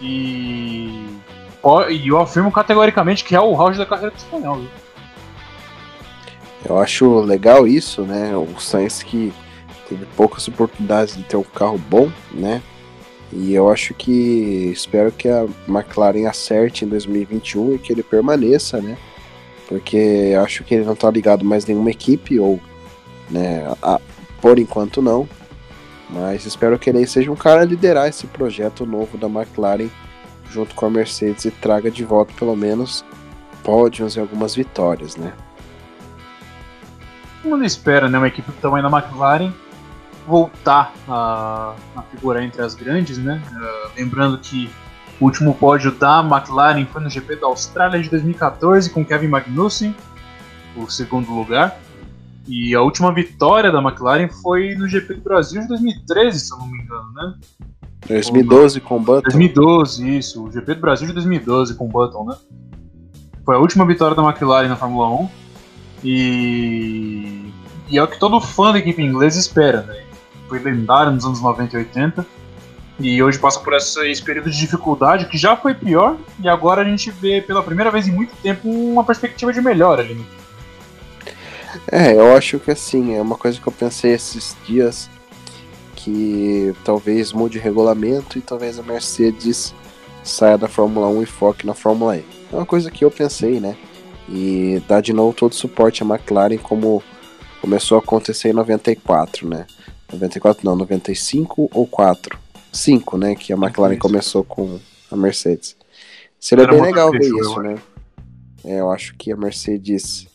E, 0.01 1.07
e 1.89 2.07
eu 2.07 2.19
afirmo 2.19 2.51
categoricamente 2.51 3.23
que 3.23 3.35
é 3.35 3.39
o 3.39 3.59
auge 3.59 3.77
da 3.77 3.85
carreira 3.85 4.11
do 4.11 4.17
espanhol. 4.17 4.57
Viu? 4.57 4.85
Eu 6.67 6.79
acho 6.79 7.19
legal 7.22 7.67
isso, 7.67 8.01
né? 8.01 8.36
O 8.36 8.60
Sainz 8.60 9.03
que 9.03 9.31
teve 9.88 10.05
poucas 10.17 10.48
oportunidades 10.48 11.15
de 11.15 11.24
ter 11.24 11.38
um 11.38 11.43
carro 11.43 11.77
bom, 11.77 12.12
né? 12.34 12.62
E 13.31 13.53
eu 13.53 13.69
acho 13.69 13.93
que 13.93 14.72
espero 14.74 15.12
que 15.12 15.27
a 15.27 15.45
McLaren 15.67 16.27
acerte 16.27 16.86
em 16.86 16.88
2021 16.88 17.75
e 17.75 17.79
que 17.79 17.93
ele 17.93 18.01
permaneça, 18.01 18.81
né? 18.81 18.98
Porque 19.67 20.34
acho 20.41 20.63
que 20.63 20.75
ele 20.75 20.86
não 20.86 20.95
tá 20.95 21.10
ligado 21.10 21.43
mais 21.43 21.65
nenhuma 21.65 21.89
equipe, 21.89 22.39
ou, 22.39 22.60
né, 23.29 23.65
a, 23.81 24.00
por 24.41 24.57
enquanto 24.57 25.01
não. 25.01 25.27
Mas 26.10 26.45
espero 26.45 26.77
que 26.77 26.89
ele 26.89 27.05
seja 27.07 27.31
um 27.31 27.36
cara 27.36 27.62
a 27.62 27.65
liderar 27.65 28.07
esse 28.07 28.27
projeto 28.27 28.86
novo 28.86 29.17
da 29.17 29.27
McLaren 29.27 29.89
junto 30.51 30.75
com 30.75 30.86
a 30.86 30.89
Mercedes 30.89 31.45
e 31.45 31.51
traga 31.51 31.89
de 31.89 32.03
volta 32.03 32.31
pelo 32.38 32.55
menos 32.55 33.03
pódios 33.63 34.15
e 34.15 34.19
algumas 34.19 34.55
vitórias, 34.55 35.15
né? 35.15 35.34
Todo 37.45 37.51
mundo 37.51 37.63
espera, 37.63 38.09
né, 38.09 38.17
uma 38.17 38.27
equipe 38.27 38.51
do 38.51 38.57
tamanho 38.57 38.89
da 38.89 38.97
McLaren 38.97 39.53
voltar 40.25 40.91
a, 41.07 41.75
a 41.95 42.01
figurar 42.01 42.41
entre 42.41 42.59
as 42.59 42.73
grandes, 42.73 43.19
né? 43.19 43.39
Uh, 43.51 43.91
lembrando 43.95 44.39
que 44.39 44.67
o 45.21 45.25
último 45.25 45.53
pódio 45.53 45.91
da 45.91 46.21
McLaren 46.21 46.87
foi 46.87 47.03
no 47.03 47.07
GP 47.07 47.35
da 47.35 47.45
Austrália 47.45 48.01
de 48.01 48.09
2014 48.09 48.89
com 48.89 49.05
Kevin 49.05 49.27
Magnussen, 49.27 49.95
o 50.75 50.89
segundo 50.89 51.31
lugar. 51.31 51.79
E 52.47 52.73
a 52.73 52.81
última 52.81 53.13
vitória 53.13 53.71
da 53.71 53.79
McLaren 53.79 54.27
foi 54.41 54.73
no 54.73 54.87
GP 54.87 55.13
do 55.13 55.21
Brasil 55.21 55.61
de 55.61 55.67
2013, 55.67 56.39
se 56.39 56.51
eu 56.51 56.57
não 56.57 56.65
me 56.65 56.81
engano, 56.81 57.13
né? 57.13 57.35
2012 58.07 58.81
com 58.81 58.97
Button. 58.97 59.29
2012, 59.29 60.17
isso. 60.17 60.43
O 60.43 60.51
GP 60.51 60.73
do 60.73 60.81
Brasil 60.81 61.05
de 61.05 61.13
2012 61.13 61.75
com 61.75 61.87
Button, 61.87 62.25
né? 62.25 62.37
Foi 63.45 63.55
a 63.55 63.59
última 63.59 63.85
vitória 63.85 64.15
da 64.15 64.23
McLaren 64.23 64.67
na 64.67 64.75
Fórmula 64.75 65.07
1 65.09 65.45
e, 66.05 67.25
e 67.89 67.98
é 67.98 68.04
o 68.04 68.08
que 68.08 68.20
todo 68.20 68.39
fã 68.42 68.72
da 68.72 68.80
equipe 68.80 69.01
inglesa 69.01 69.39
espera, 69.39 69.82
né? 69.84 70.04
Foi 70.48 70.60
lendário 70.60 71.12
nos 71.12 71.25
anos 71.25 71.42
90 71.42 71.75
e 71.75 71.80
80 71.80 72.25
e 73.00 73.22
hoje 73.22 73.38
passa 73.38 73.60
por 73.60 73.74
esse 73.74 74.24
período 74.24 74.50
de 74.50 74.58
dificuldade 74.58 75.25
que 75.25 75.38
já 75.38 75.56
foi 75.58 75.74
pior 75.74 76.18
e 76.39 76.48
agora 76.48 76.82
a 76.82 76.86
gente 76.86 77.12
vê 77.12 77.42
pela 77.42 77.62
primeira 77.62 77.92
vez 77.92 78.08
em 78.08 78.12
muito 78.12 78.34
tempo 78.42 78.70
uma 78.70 79.04
perspectiva 79.04 79.51
de 79.51 79.62
melhora 79.62 80.01
ali. 80.01 80.25
É, 81.92 82.13
eu 82.13 82.36
acho 82.36 82.58
que 82.60 82.72
assim, 82.72 83.15
é 83.15 83.22
uma 83.22 83.36
coisa 83.36 83.60
que 83.60 83.68
eu 83.68 83.74
pensei 83.74 84.13
esses 84.13 84.56
dias 84.65 85.10
que 85.96 86.74
talvez 86.84 87.34
mude 87.34 87.58
o 87.58 87.62
regulamento 87.62 88.38
e 88.38 88.42
talvez 88.42 88.80
a 88.80 88.84
Mercedes 88.84 89.74
saia 90.24 90.58
da 90.58 90.68
Fórmula 90.68 91.08
1 91.08 91.24
e 91.24 91.25
foque 91.25 91.65
na 91.65 91.74
Fórmula 91.74 92.18
E. 92.18 92.25
É 92.51 92.56
uma 92.56 92.65
coisa 92.65 92.89
que 92.89 93.04
eu 93.04 93.12
pensei, 93.12 93.60
né? 93.60 93.75
E 94.30 94.82
dá 94.88 95.01
de 95.01 95.13
novo 95.13 95.36
todo 95.36 95.51
o 95.51 95.56
suporte 95.56 96.01
à 96.04 96.06
McLaren 96.06 96.58
como 96.58 97.04
começou 97.65 97.98
a 97.98 98.00
acontecer 98.00 98.50
em 98.50 98.53
94, 98.53 99.50
né? 99.50 99.65
94 100.13 100.63
não, 100.63 100.75
95 100.75 101.67
ou 101.74 101.88
4? 101.88 102.38
5, 102.72 103.17
né? 103.17 103.34
Que 103.34 103.51
a 103.51 103.55
McLaren 103.55 103.98
começou 103.98 104.43
com 104.43 104.79
a 105.12 105.15
Mercedes. 105.17 105.75
Seria 106.39 106.67
bem 106.67 106.79
legal 106.79 107.10
ver 107.10 107.24
isso, 107.24 107.60
né? 107.62 107.75
É, 108.63 108.81
eu 108.81 108.91
acho 108.91 109.15
que 109.15 109.31
a 109.31 109.36
Mercedes 109.36 110.27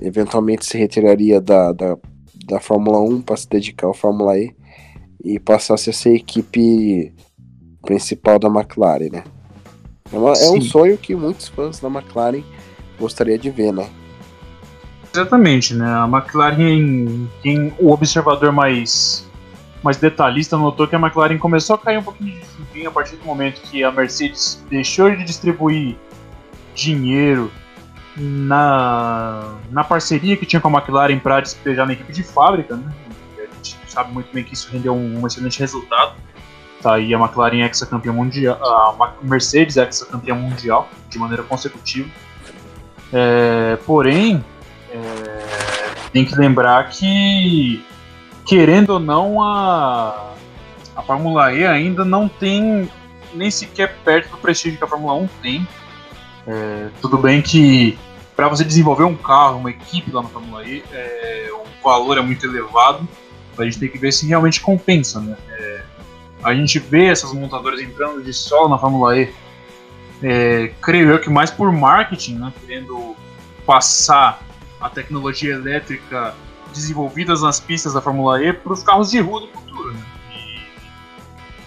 eventualmente 0.00 0.64
se 0.64 0.78
retiraria 0.78 1.42
da, 1.42 1.72
da, 1.72 1.98
da 2.46 2.58
Fórmula 2.58 3.02
1 3.02 3.20
para 3.20 3.36
se 3.36 3.46
dedicar 3.46 3.90
à 3.90 3.94
Fórmula 3.94 4.38
E 4.38 4.50
e 5.22 5.38
passasse 5.38 5.90
a 5.90 5.92
ser 5.92 6.08
a 6.08 6.14
equipe 6.14 7.12
principal 7.82 8.38
da 8.38 8.48
McLaren, 8.48 9.10
né? 9.12 9.24
É, 10.10 10.16
uma, 10.16 10.32
é, 10.32 10.48
um 10.48 10.62
sonho 10.62 10.96
que 10.96 11.14
muitos 11.14 11.48
fãs 11.48 11.80
da 11.80 11.88
McLaren 11.88 12.42
gostaria 12.98 13.38
de 13.38 13.50
ver, 13.50 13.74
né? 13.74 13.86
Exatamente, 15.12 15.74
né? 15.74 15.86
A 15.86 16.04
McLaren, 16.04 17.28
quem 17.42 17.72
o 17.78 17.90
observador 17.92 18.52
mais 18.52 19.28
mais 19.82 19.96
detalhista 19.96 20.58
notou 20.58 20.86
que 20.86 20.94
a 20.94 20.98
McLaren 20.98 21.38
começou 21.38 21.74
a 21.74 21.78
cair 21.78 21.98
um 21.98 22.02
pouquinho 22.02 22.32
de 22.32 22.40
desempenho 22.40 22.88
a 22.90 22.92
partir 22.92 23.16
do 23.16 23.24
momento 23.24 23.62
que 23.62 23.82
a 23.82 23.90
Mercedes 23.90 24.62
deixou 24.68 25.10
de 25.10 25.24
distribuir 25.24 25.96
dinheiro 26.74 27.50
na, 28.14 29.54
na 29.70 29.82
parceria 29.82 30.36
que 30.36 30.44
tinha 30.44 30.60
com 30.60 30.68
a 30.68 30.72
McLaren 30.72 31.18
para 31.18 31.40
despejar 31.40 31.86
na 31.86 31.94
equipe 31.94 32.12
de 32.12 32.22
fábrica, 32.22 32.76
né? 32.76 32.92
sabe 33.90 34.12
muito 34.12 34.32
bem 34.32 34.44
que 34.44 34.54
isso 34.54 34.68
rendeu 34.70 34.94
um, 34.94 35.20
um 35.20 35.26
excelente 35.26 35.58
resultado. 35.58 36.14
Tá 36.80 36.94
aí 36.94 37.12
a 37.14 37.18
McLaren 37.18 37.62
ex-campeã 37.62 38.12
mundial, 38.12 38.58
a 38.62 39.12
Mercedes 39.22 39.76
ex-campeã 39.76 40.34
mundial 40.34 40.88
de 41.08 41.18
maneira 41.18 41.42
consecutiva. 41.42 42.08
É, 43.12 43.76
porém, 43.84 44.42
é, 44.92 46.10
tem 46.12 46.24
que 46.24 46.34
lembrar 46.34 46.88
que, 46.88 47.84
querendo 48.46 48.90
ou 48.90 49.00
não, 49.00 49.42
a, 49.42 50.34
a 50.96 51.02
Fórmula 51.02 51.52
E 51.52 51.64
ainda 51.64 52.04
não 52.04 52.28
tem 52.28 52.90
nem 53.32 53.50
sequer 53.50 53.96
perto 54.04 54.30
do 54.30 54.38
prestígio 54.38 54.78
que 54.78 54.84
a 54.84 54.88
Fórmula 54.88 55.14
1 55.14 55.28
tem. 55.42 55.68
É, 56.46 56.88
tudo 57.00 57.18
bem 57.18 57.40
que 57.40 57.98
para 58.34 58.48
você 58.48 58.64
desenvolver 58.64 59.04
um 59.04 59.16
carro, 59.16 59.58
uma 59.58 59.70
equipe 59.70 60.10
lá 60.10 60.22
na 60.22 60.28
Fórmula 60.28 60.64
E, 60.64 60.82
é, 60.92 61.50
o 61.52 61.82
valor 61.82 62.18
é 62.18 62.22
muito 62.22 62.44
elevado. 62.46 63.06
A 63.58 63.64
gente 63.64 63.78
tem 63.78 63.88
que 63.88 63.98
ver 63.98 64.12
se 64.12 64.26
realmente 64.26 64.60
compensa, 64.60 65.20
né? 65.20 65.36
É, 65.50 65.82
a 66.42 66.54
gente 66.54 66.78
vê 66.78 67.06
essas 67.06 67.32
montadoras 67.34 67.80
entrando 67.80 68.22
de 68.22 68.32
solo 68.32 68.68
na 68.68 68.78
Fórmula 68.78 69.18
E, 69.18 69.32
é, 70.22 70.72
creio 70.80 71.10
eu 71.10 71.18
que 71.20 71.28
mais 71.28 71.50
por 71.50 71.70
marketing, 71.70 72.36
né? 72.36 72.52
Querendo 72.60 73.14
passar 73.66 74.42
a 74.80 74.88
tecnologia 74.88 75.54
elétrica 75.54 76.34
desenvolvidas 76.72 77.42
nas 77.42 77.60
pistas 77.60 77.94
da 77.94 78.00
Fórmula 78.00 78.42
E 78.42 78.52
para 78.52 78.72
os 78.72 78.82
carros 78.82 79.10
de 79.10 79.20
rua 79.20 79.40
do 79.40 79.48
futuro, 79.48 79.92
né? 79.92 80.00
E, 80.32 80.66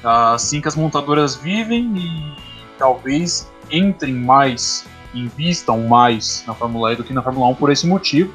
assim 0.04 0.62
que 0.62 0.68
as 0.68 0.76
montadoras 0.76 1.36
vivem 1.36 1.98
e 1.98 2.36
talvez 2.78 3.52
entrem 3.72 4.14
mais, 4.14 4.86
invistam 5.14 5.82
mais 5.82 6.44
na 6.48 6.54
Fórmula 6.54 6.94
E 6.94 6.96
do 6.96 7.04
que 7.04 7.14
na 7.14 7.22
Fórmula 7.22 7.48
1 7.48 7.56
por 7.56 7.72
esse 7.72 7.86
motivo. 7.88 8.34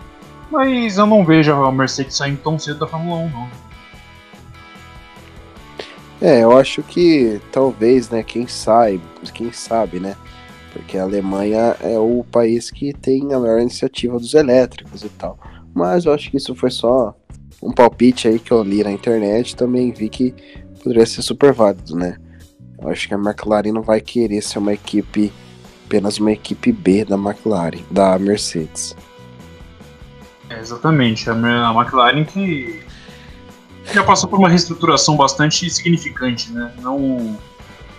Mas 0.50 0.96
eu 0.96 1.06
não 1.06 1.24
vejo 1.24 1.52
a 1.52 1.70
Mercedes 1.70 2.16
saindo 2.16 2.40
tão 2.42 2.58
cedo 2.58 2.78
da 2.78 2.86
Fórmula 2.86 3.18
1, 3.18 3.30
não. 3.30 3.50
É, 6.20 6.42
eu 6.42 6.58
acho 6.58 6.82
que 6.82 7.40
talvez, 7.52 8.10
né, 8.10 8.22
quem 8.22 8.46
sabe, 8.46 9.00
quem 9.32 9.52
sabe, 9.52 10.00
né? 10.00 10.16
Porque 10.78 10.96
a 10.96 11.02
Alemanha 11.02 11.76
é 11.80 11.98
o 11.98 12.24
país 12.30 12.70
que 12.70 12.92
tem 12.92 13.34
a 13.34 13.38
maior 13.40 13.60
iniciativa 13.60 14.16
dos 14.16 14.32
elétricos 14.32 15.02
e 15.02 15.08
tal. 15.08 15.36
Mas 15.74 16.04
eu 16.04 16.14
acho 16.14 16.30
que 16.30 16.36
isso 16.36 16.54
foi 16.54 16.70
só 16.70 17.16
um 17.60 17.72
palpite 17.72 18.28
aí 18.28 18.38
que 18.38 18.52
eu 18.52 18.62
li 18.62 18.84
na 18.84 18.92
internet 18.92 19.56
também 19.56 19.92
vi 19.92 20.08
que 20.08 20.32
poderia 20.82 21.04
ser 21.04 21.22
super 21.22 21.52
válido, 21.52 21.96
né? 21.96 22.16
Eu 22.80 22.88
acho 22.88 23.08
que 23.08 23.14
a 23.14 23.18
McLaren 23.18 23.72
não 23.72 23.82
vai 23.82 24.00
querer 24.00 24.40
ser 24.40 24.60
uma 24.60 24.72
equipe, 24.72 25.32
apenas 25.84 26.18
uma 26.18 26.30
equipe 26.30 26.70
B 26.70 27.04
da 27.04 27.16
McLaren, 27.16 27.80
da 27.90 28.16
Mercedes. 28.16 28.94
É, 30.48 30.60
exatamente. 30.60 31.28
A, 31.28 31.34
McLaren 31.34 32.24
que 32.24 32.80
já 33.92 34.04
passou 34.04 34.30
por 34.30 34.38
uma 34.38 34.48
reestruturação 34.48 35.16
bastante 35.16 35.68
significante, 35.68 36.52
né? 36.52 36.72
Não, 36.80 37.36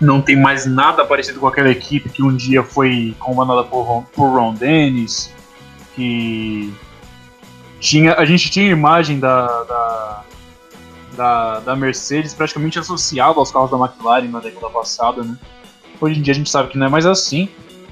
não 0.00 0.20
tem 0.22 0.36
mais 0.36 0.64
nada 0.66 1.04
parecido 1.04 1.38
com 1.38 1.46
aquela 1.46 1.70
equipe 1.70 2.08
que 2.08 2.22
um 2.22 2.34
dia 2.34 2.62
foi 2.62 3.14
comandada 3.18 3.64
por, 3.64 4.04
por 4.14 4.30
Ron 4.30 4.54
Dennis, 4.54 5.32
que 5.94 6.72
tinha, 7.78 8.14
a 8.14 8.24
gente 8.24 8.50
tinha 8.50 8.70
imagem 8.70 9.20
da, 9.20 9.46
da, 9.64 10.24
da, 11.16 11.60
da, 11.60 11.76
Mercedes 11.76 12.32
praticamente 12.32 12.78
associada 12.78 13.38
aos 13.38 13.50
carros 13.50 13.70
da 13.70 13.76
McLaren 13.76 14.28
na 14.28 14.40
década 14.40 14.70
passada, 14.70 15.22
né? 15.22 15.36
Hoje 16.00 16.18
em 16.18 16.22
dia 16.22 16.32
a 16.32 16.36
gente 16.36 16.48
sabe 16.48 16.70
que 16.70 16.78
não 16.78 16.86
é 16.86 16.88
mais 16.88 17.04
assim, 17.04 17.48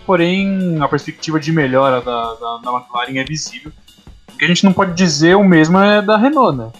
porém 0.06 0.80
a 0.80 0.88
perspectiva 0.88 1.38
de 1.38 1.52
melhora 1.52 2.00
da, 2.00 2.34
da, 2.34 2.56
da 2.58 2.72
McLaren 2.72 3.18
é 3.18 3.24
visível 3.24 3.70
que 4.38 4.44
a 4.44 4.48
gente 4.48 4.64
não 4.64 4.72
pode 4.72 4.94
dizer 4.94 5.34
o 5.36 5.44
mesmo 5.44 5.78
é 5.78 6.00
da 6.00 6.16
Renault, 6.16 6.56
né? 6.56 6.70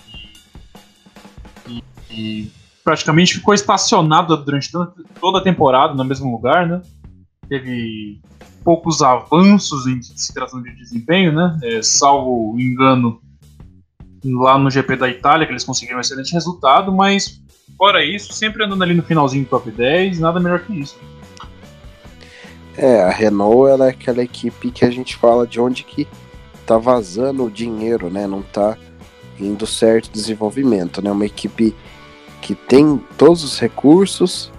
E, 1.67 1.83
e 2.11 2.51
praticamente 2.89 3.35
ficou 3.35 3.53
estacionado 3.53 4.35
durante 4.35 4.73
toda 5.21 5.39
a 5.39 5.43
temporada 5.43 5.93
no 5.93 6.03
mesmo 6.03 6.33
lugar, 6.33 6.67
né? 6.67 6.81
Teve 7.47 8.19
poucos 8.65 9.03
avanços 9.03 9.87
em 9.87 10.01
tratando 10.33 10.63
de 10.63 10.75
desempenho, 10.75 11.31
né? 11.31 11.59
É, 11.63 11.83
salvo 11.83 12.59
engano 12.59 13.21
lá 14.25 14.57
no 14.57 14.71
GP 14.71 14.97
da 14.97 15.07
Itália, 15.07 15.47
que 15.47 15.53
eles 15.53 15.65
conseguiram 15.65 15.99
um 15.99 16.01
excelente 16.01 16.33
resultado, 16.33 16.91
mas 16.91 17.43
fora 17.77 18.03
isso, 18.03 18.33
sempre 18.33 18.65
andando 18.65 18.83
ali 18.83 18.95
no 18.95 19.03
finalzinho 19.03 19.45
do 19.45 19.51
top 19.51 19.71
10, 19.71 20.19
nada 20.21 20.41
melhor 20.41 20.61
que 20.61 20.73
isso. 20.73 20.97
É, 22.75 23.03
a 23.03 23.11
Renault 23.11 23.71
ela 23.71 23.89
é 23.89 23.91
aquela 23.91 24.23
equipe 24.23 24.71
que 24.71 24.87
a 24.87 24.91
gente 24.91 25.15
fala 25.15 25.47
de 25.47 25.61
onde 25.61 25.85
que 25.85 26.09
tá 26.65 26.79
vazando 26.79 27.45
o 27.45 27.51
dinheiro, 27.51 28.09
né? 28.09 28.27
Não 28.27 28.41
tá 28.41 28.79
indo 29.39 29.67
certo 29.67 30.11
desenvolvimento, 30.11 31.03
né? 31.03 31.11
Uma 31.13 31.27
equipe 31.27 31.77
que 32.41 32.55
tem 32.55 33.01
todos 33.17 33.45
os 33.45 33.59
recursos, 33.59 34.53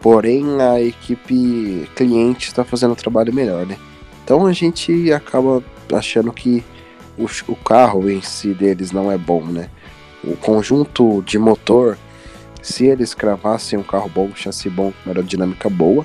porém 0.00 0.60
a 0.60 0.80
equipe 0.80 1.88
cliente 1.94 2.48
está 2.48 2.64
fazendo 2.64 2.92
o 2.92 2.96
trabalho 2.96 3.32
melhor, 3.32 3.66
né? 3.66 3.78
Então 4.24 4.46
a 4.46 4.52
gente 4.52 5.12
acaba 5.12 5.62
achando 5.92 6.32
que 6.32 6.64
o, 7.18 7.26
o 7.48 7.56
carro 7.56 8.10
em 8.10 8.22
si 8.22 8.54
deles 8.54 8.92
não 8.92 9.10
é 9.10 9.18
bom, 9.18 9.44
né? 9.44 9.68
O 10.24 10.36
conjunto 10.36 11.22
de 11.22 11.38
motor, 11.38 11.98
se 12.60 12.86
eles 12.86 13.14
cravassem 13.14 13.78
um 13.78 13.82
carro 13.82 14.08
bom, 14.08 14.26
um 14.26 14.36
chassi 14.36 14.70
bom, 14.70 14.92
uma 15.04 15.12
aerodinâmica 15.14 15.68
boa, 15.68 16.04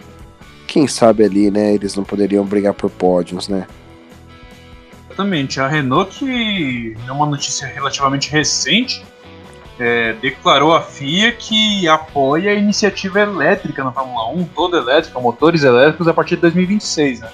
quem 0.66 0.88
sabe 0.88 1.24
ali, 1.24 1.50
né, 1.50 1.74
eles 1.74 1.96
não 1.96 2.04
poderiam 2.04 2.44
brigar 2.46 2.74
por 2.74 2.90
pódios, 2.90 3.48
né? 3.48 3.66
Exatamente. 5.18 5.60
A 5.60 5.68
Renault, 5.68 6.20
que 6.20 6.96
é 7.08 7.12
uma 7.12 7.26
notícia 7.26 7.68
relativamente 7.68 8.30
recente, 8.30 9.04
é, 9.80 10.14
declarou 10.14 10.76
à 10.76 10.82
FIA 10.82 11.32
que 11.32 11.88
apoia 11.88 12.52
a 12.52 12.56
iniciativa 12.56 13.20
elétrica 13.20 13.84
na 13.84 13.92
Fórmula 13.92 14.30
1, 14.30 14.46
toda 14.46 14.78
elétrica, 14.78 15.20
motores 15.20 15.64
elétricos, 15.64 16.08
a 16.08 16.14
partir 16.14 16.36
de 16.36 16.42
2026. 16.42 17.22
Né? 17.22 17.30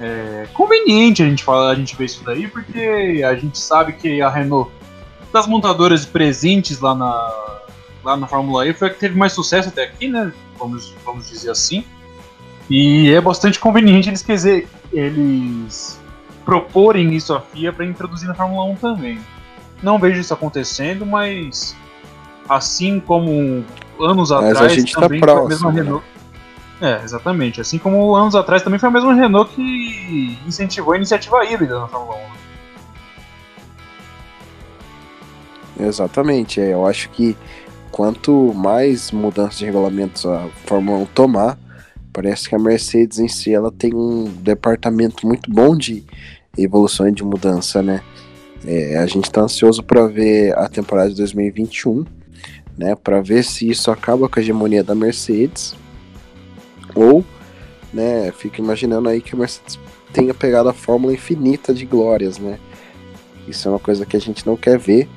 É 0.00 0.48
conveniente 0.52 1.22
a 1.22 1.26
gente 1.26 1.42
falar, 1.42 1.70
a 1.70 1.74
gente 1.74 1.96
ver 1.96 2.04
isso 2.04 2.22
daí, 2.24 2.46
porque 2.46 3.22
a 3.26 3.34
gente 3.34 3.58
sabe 3.58 3.94
que 3.94 4.20
a 4.20 4.28
Renault, 4.28 4.70
das 5.32 5.46
montadoras 5.46 6.04
presentes 6.04 6.80
lá 6.80 6.94
na, 6.94 7.60
lá 8.04 8.16
na 8.16 8.26
Fórmula 8.26 8.66
E, 8.66 8.74
foi 8.74 8.88
a 8.88 8.90
que 8.90 9.00
teve 9.00 9.16
mais 9.16 9.32
sucesso 9.32 9.68
até 9.68 9.84
aqui, 9.84 10.08
né? 10.08 10.32
Vamos, 10.58 10.94
vamos 11.04 11.28
dizer 11.28 11.50
assim. 11.50 11.84
E 12.68 13.10
é 13.10 13.20
bastante 13.20 13.58
conveniente 13.58 14.08
eles, 14.08 14.22
dizer, 14.22 14.68
eles 14.92 16.00
proporem 16.44 17.14
isso 17.14 17.32
à 17.32 17.40
FIA 17.40 17.72
para 17.72 17.86
introduzir 17.86 18.28
na 18.28 18.34
Fórmula 18.34 18.64
1 18.64 18.76
também. 18.76 19.18
Não 19.82 19.98
vejo 19.98 20.20
isso 20.20 20.32
acontecendo, 20.32 21.04
mas 21.04 21.76
assim 22.48 23.00
como 23.00 23.64
anos 24.00 24.30
mas 24.30 24.50
atrás, 24.50 24.72
a 24.72 24.74
gente 24.74 24.94
tá 24.94 25.02
também 25.02 25.20
tá 25.20 25.26
próximo, 25.26 25.68
a 25.68 25.72
mesma 25.72 25.72
Renault. 25.72 26.04
É, 26.80 27.02
exatamente. 27.02 27.60
Assim 27.60 27.78
como 27.78 28.14
anos 28.14 28.34
atrás 28.34 28.62
também 28.62 28.78
foi 28.78 28.88
a 28.88 28.92
mesma 28.92 29.14
Renault 29.14 29.54
que 29.54 30.38
incentivou 30.46 30.92
a 30.92 30.96
iniciativa 30.96 31.44
híbrida 31.44 31.78
na 31.78 31.88
Fórmula 31.88 32.18
1. 35.78 35.84
Exatamente. 35.84 36.60
É, 36.60 36.72
eu 36.72 36.86
acho 36.86 37.08
que 37.10 37.36
quanto 37.90 38.52
mais 38.54 39.10
mudanças 39.10 39.58
de 39.58 39.64
regulamentos 39.64 40.26
a 40.26 40.48
Fórmula 40.66 40.98
1 40.98 41.06
tomar, 41.06 41.58
parece 42.12 42.48
que 42.48 42.54
a 42.54 42.58
Mercedes 42.58 43.18
em 43.18 43.28
si 43.28 43.54
ela 43.54 43.70
tem 43.70 43.94
um 43.94 44.24
departamento 44.24 45.26
muito 45.26 45.50
bom 45.50 45.76
de 45.76 46.04
evolução 46.56 47.08
e 47.08 47.12
de 47.12 47.24
mudança, 47.24 47.82
né? 47.82 48.02
É, 48.64 48.98
a 48.98 49.06
gente 49.06 49.24
está 49.24 49.42
ansioso 49.42 49.82
para 49.82 50.06
ver 50.06 50.56
a 50.56 50.68
temporada 50.68 51.10
de 51.10 51.16
2021, 51.16 52.04
né? 52.76 52.94
Para 52.94 53.20
ver 53.20 53.44
se 53.44 53.68
isso 53.68 53.90
acaba 53.90 54.28
com 54.28 54.38
a 54.38 54.42
hegemonia 54.42 54.82
da 54.82 54.94
Mercedes 54.94 55.74
ou, 56.94 57.24
né? 57.92 58.32
Fica 58.32 58.60
imaginando 58.60 59.08
aí 59.08 59.20
que 59.20 59.34
a 59.34 59.38
Mercedes 59.38 59.78
tenha 60.12 60.32
pegado 60.32 60.68
a 60.68 60.72
fórmula 60.72 61.12
infinita 61.12 61.74
de 61.74 61.84
glórias, 61.84 62.38
né? 62.38 62.58
Isso 63.46 63.68
é 63.68 63.70
uma 63.70 63.78
coisa 63.78 64.04
que 64.04 64.16
a 64.16 64.20
gente 64.20 64.46
não 64.46 64.56
quer 64.56 64.78
ver, 64.78 65.08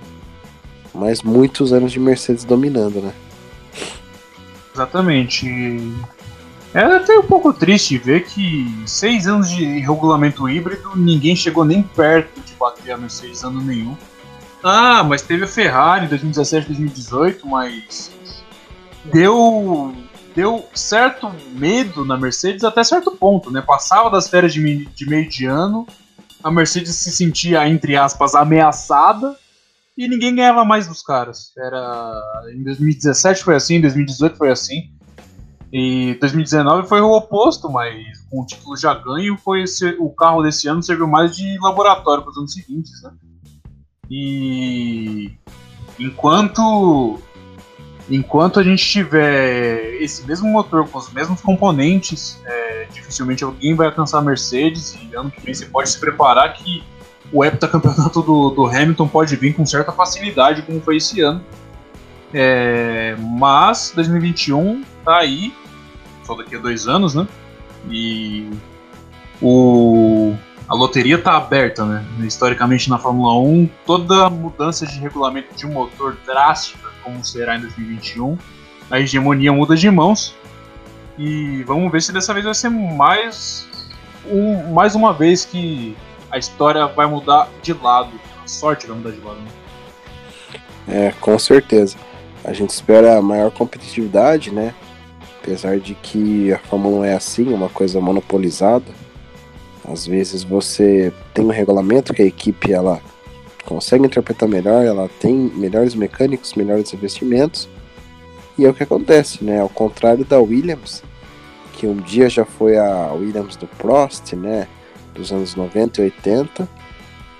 mas 0.93 1.23
muitos 1.23 1.73
anos 1.73 1.91
de 1.91 1.99
Mercedes 1.99 2.43
dominando, 2.43 3.01
né? 3.01 3.13
Exatamente. 4.73 5.47
É 6.73 6.81
até 6.81 7.17
um 7.17 7.23
pouco 7.23 7.51
triste 7.51 7.97
ver 7.97 8.25
que 8.25 8.67
seis 8.85 9.25
anos 9.25 9.49
de 9.49 9.79
regulamento 9.79 10.47
híbrido, 10.47 10.91
ninguém 10.95 11.35
chegou 11.35 11.65
nem 11.65 11.81
perto 11.81 12.48
de 12.59 12.59
bater 12.59 12.91
a 12.91 12.97
Mercedes 12.97 13.43
ano 13.43 13.61
nenhum. 13.61 13.95
Ah, 14.63 15.03
mas 15.03 15.21
teve 15.21 15.45
a 15.45 15.47
Ferrari 15.47 16.05
em 16.05 16.09
2017, 16.09 16.67
2018, 16.67 17.47
mas 17.47 18.11
deu 19.05 19.95
deu 20.35 20.65
certo 20.73 21.33
medo 21.53 22.05
na 22.05 22.17
Mercedes 22.17 22.63
até 22.63 22.83
certo 22.83 23.11
ponto, 23.11 23.49
né? 23.49 23.61
Passava 23.61 24.09
das 24.09 24.29
férias 24.29 24.53
de, 24.53 24.85
de 24.85 25.09
meio 25.09 25.27
de 25.27 25.45
ano, 25.45 25.87
a 26.43 26.51
Mercedes 26.51 26.95
se 26.95 27.11
sentia, 27.11 27.67
entre 27.67 27.97
aspas, 27.97 28.35
ameaçada 28.35 29.35
e 29.97 30.07
ninguém 30.07 30.35
ganhava 30.35 30.63
mais 30.63 30.87
dos 30.87 31.01
caras. 31.01 31.51
Era 31.57 32.21
em 32.53 32.63
2017 32.63 33.43
foi 33.43 33.55
assim, 33.55 33.75
em 33.75 33.81
2018 33.81 34.37
foi 34.37 34.51
assim. 34.51 34.91
E 35.71 36.17
2019 36.19 36.87
foi 36.87 37.01
o 37.01 37.11
oposto, 37.11 37.69
mas 37.69 38.18
com 38.29 38.41
o 38.41 38.45
título 38.45 38.77
já 38.77 38.93
ganho, 38.93 39.37
foi 39.37 39.63
esse, 39.63 39.95
o 39.99 40.09
carro 40.09 40.43
desse 40.43 40.67
ano 40.67 40.83
serviu 40.83 41.07
mais 41.07 41.35
de 41.35 41.57
laboratório 41.59 42.23
para 42.23 42.31
os 42.31 42.37
anos 42.37 42.53
seguintes, 42.53 43.01
né? 43.01 43.11
E 44.09 45.31
enquanto 45.99 47.19
enquanto 48.09 48.59
a 48.59 48.63
gente 48.63 48.83
tiver 48.83 50.01
esse 50.01 50.25
mesmo 50.25 50.49
motor 50.49 50.87
com 50.89 50.97
os 50.97 51.11
mesmos 51.11 51.41
componentes, 51.41 52.41
é, 52.43 52.87
dificilmente 52.91 53.43
alguém 53.43 53.75
vai 53.75 53.87
alcançar 53.87 54.17
a 54.17 54.21
Mercedes 54.21 54.95
e 54.95 55.15
ano 55.15 55.29
que 55.29 55.39
vem 55.41 55.53
você 55.53 55.67
pode 55.67 55.89
se 55.89 55.99
preparar 55.99 56.53
que 56.53 56.83
o 57.31 57.45
heptacampeonato 57.45 58.21
do, 58.23 58.49
do 58.49 58.65
Hamilton 58.65 59.07
pode 59.07 59.35
vir 59.35 59.53
com 59.53 59.65
certa 59.65 59.91
facilidade, 59.91 60.63
como 60.63 60.81
foi 60.81 60.97
esse 60.97 61.21
ano. 61.21 61.43
É, 62.33 63.15
mas 63.19 63.91
2021 63.95 64.83
tá 65.05 65.17
aí, 65.17 65.53
só 66.23 66.35
daqui 66.35 66.55
a 66.55 66.59
dois 66.59 66.87
anos, 66.87 67.13
né? 67.13 67.27
E 67.89 68.49
o, 69.41 70.35
a 70.67 70.75
loteria 70.75 71.17
tá 71.17 71.37
aberta, 71.37 71.85
né? 71.85 72.05
Historicamente 72.19 72.89
na 72.89 72.97
Fórmula 72.97 73.39
1, 73.39 73.69
toda 73.85 74.29
mudança 74.29 74.85
de 74.85 74.99
regulamento 74.99 75.55
de 75.55 75.65
um 75.65 75.71
motor 75.71 76.17
drástica, 76.25 76.89
como 77.03 77.23
será 77.23 77.57
em 77.57 77.61
2021, 77.61 78.37
a 78.91 78.99
hegemonia 78.99 79.51
muda 79.51 79.75
de 79.75 79.89
mãos. 79.89 80.35
E 81.17 81.63
vamos 81.63 81.91
ver 81.91 82.01
se 82.01 82.13
dessa 82.13 82.33
vez 82.33 82.45
vai 82.45 82.53
ser 82.53 82.69
mais, 82.69 83.67
um, 84.25 84.71
mais 84.73 84.95
uma 84.95 85.13
vez 85.13 85.43
que 85.43 85.95
a 86.31 86.37
história 86.37 86.85
vai 86.87 87.07
mudar 87.07 87.49
de 87.61 87.73
lado. 87.73 88.11
A 88.43 88.47
sorte 88.47 88.87
vai 88.87 88.97
mudar 88.97 89.11
de 89.11 89.19
lado. 89.19 89.39
Né? 89.39 89.47
É, 90.87 91.13
com 91.19 91.37
certeza. 91.37 91.97
A 92.43 92.53
gente 92.53 92.69
espera 92.69 93.21
maior 93.21 93.51
competitividade, 93.51 94.51
né? 94.51 94.73
Apesar 95.41 95.79
de 95.79 95.95
que 95.95 96.51
a 96.51 96.59
Fórmula 96.59 96.99
1 96.99 97.03
é 97.05 97.15
assim, 97.15 97.53
uma 97.53 97.69
coisa 97.69 97.99
monopolizada. 98.01 98.91
Às 99.87 100.05
vezes 100.05 100.43
você 100.43 101.11
tem 101.33 101.45
um 101.45 101.49
regulamento 101.49 102.13
que 102.13 102.21
a 102.21 102.25
equipe 102.25 102.71
ela 102.71 103.01
consegue 103.65 104.05
interpretar 104.05 104.47
melhor, 104.47 104.83
ela 104.83 105.09
tem 105.19 105.33
melhores 105.35 105.95
mecânicos, 105.95 106.53
melhores 106.53 106.93
investimentos. 106.93 107.69
E 108.57 108.65
é 108.65 108.69
o 108.69 108.73
que 108.73 108.83
acontece, 108.83 109.43
né? 109.43 109.61
Ao 109.61 109.69
contrário 109.69 110.25
da 110.25 110.39
Williams, 110.39 111.01
que 111.73 111.87
um 111.87 111.95
dia 111.95 112.29
já 112.29 112.43
foi 112.43 112.77
a 112.77 113.13
Williams 113.13 113.55
do 113.55 113.67
Prost, 113.67 114.33
né? 114.33 114.67
Dos 115.13 115.31
anos 115.31 115.55
90 115.55 116.01
e 116.01 116.05
80. 116.05 116.67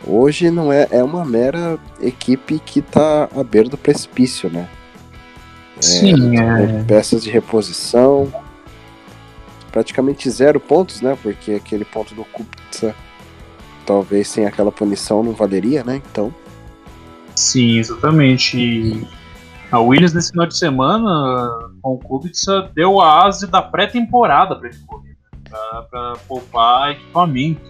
Hoje 0.07 0.49
não 0.49 0.71
é, 0.71 0.88
é 0.91 1.03
uma 1.03 1.25
mera 1.25 1.77
equipe 2.01 2.57
que 2.59 2.79
está 2.79 3.27
à 3.35 3.43
beira 3.43 3.67
do 3.67 3.77
precipício, 3.77 4.49
né? 4.49 4.69
Sim, 5.81 6.37
é... 6.37 6.83
Peças 6.83 7.23
de 7.23 7.29
reposição. 7.29 8.31
Praticamente 9.71 10.29
zero 10.29 10.59
pontos, 10.59 11.01
né? 11.01 11.17
Porque 11.21 11.53
aquele 11.53 11.85
ponto 11.85 12.13
do 12.15 12.25
Kubica, 12.25 12.95
talvez 13.85 14.27
sem 14.27 14.45
aquela 14.45 14.71
punição 14.71 15.23
não 15.23 15.33
valeria, 15.33 15.83
né? 15.83 16.01
Então. 16.11 16.33
Sim, 17.35 17.77
exatamente. 17.77 19.07
a 19.71 19.79
Williams 19.79 20.13
nesse 20.13 20.31
final 20.31 20.47
de 20.47 20.57
semana, 20.57 21.69
com 21.81 21.93
o 21.93 21.99
Kubica, 21.99 22.69
deu 22.73 22.99
a 22.99 23.25
asa 23.25 23.47
da 23.47 23.61
pré-temporada 23.61 24.55
para 24.55 24.69
ele 24.69 24.77
correr, 24.87 25.15
né? 25.33 25.85
para 25.89 26.13
poupar 26.27 26.91
equipamento. 26.91 27.69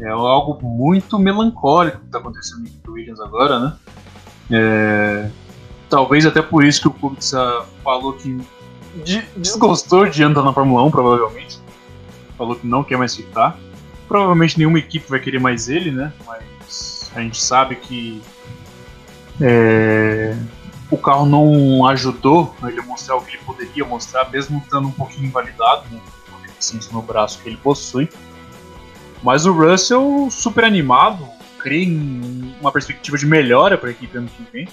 É 0.00 0.10
algo 0.10 0.64
muito 0.64 1.18
melancólico 1.18 1.98
que 1.98 2.06
está 2.06 2.18
acontecendo 2.18 2.70
com 2.84 2.92
o 2.92 2.94
Williams 2.94 3.20
agora, 3.20 3.58
né? 3.58 3.72
É, 4.50 5.30
Talvez 5.88 6.26
até 6.26 6.42
por 6.42 6.64
isso 6.64 6.82
que 6.82 6.88
o 6.88 6.90
Kubica 6.90 7.64
falou 7.82 8.12
que 8.12 8.38
desgostou 9.36 10.06
de 10.06 10.22
andar 10.22 10.42
na 10.42 10.52
Fórmula 10.52 10.82
1, 10.84 10.90
provavelmente. 10.90 11.60
Falou 12.36 12.56
que 12.56 12.66
não 12.66 12.84
quer 12.84 12.98
mais 12.98 13.16
ficar. 13.16 13.58
Provavelmente 14.06 14.58
nenhuma 14.58 14.78
equipe 14.78 15.08
vai 15.08 15.20
querer 15.20 15.40
mais 15.40 15.68
ele, 15.68 15.90
né? 15.90 16.12
Mas 16.26 17.10
a 17.14 17.20
gente 17.20 17.40
sabe 17.40 17.76
que 17.76 18.22
é, 19.40 20.36
o 20.90 20.96
carro 20.96 21.26
não 21.26 21.86
ajudou 21.86 22.54
a 22.62 22.70
ele 22.70 22.80
mostrar 22.82 23.16
o 23.16 23.22
que 23.22 23.36
ele 23.36 23.44
poderia 23.44 23.84
mostrar, 23.84 24.30
mesmo 24.30 24.58
estando 24.58 24.88
um 24.88 24.92
pouquinho 24.92 25.26
invalidado, 25.26 25.84
né? 25.90 26.00
Com 26.30 26.36
a 26.36 26.46
deficiência 26.46 26.92
no 26.92 27.02
braço 27.02 27.40
que 27.42 27.48
ele 27.48 27.56
possui. 27.56 28.08
Mas 29.22 29.46
o 29.46 29.52
Russell, 29.52 30.28
super 30.30 30.64
animado, 30.64 31.26
crê 31.58 31.84
em 31.84 32.54
uma 32.60 32.70
perspectiva 32.70 33.18
de 33.18 33.26
melhora 33.26 33.76
para 33.76 33.88
a 33.88 33.92
equipe 33.92 34.16
ano 34.16 34.28
que 34.28 34.42
vem. 34.52 34.68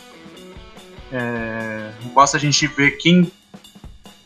É, 1.11 1.91
basta 2.13 2.37
a 2.37 2.39
gente 2.39 2.65
ver 2.67 2.91
quem, 2.91 3.31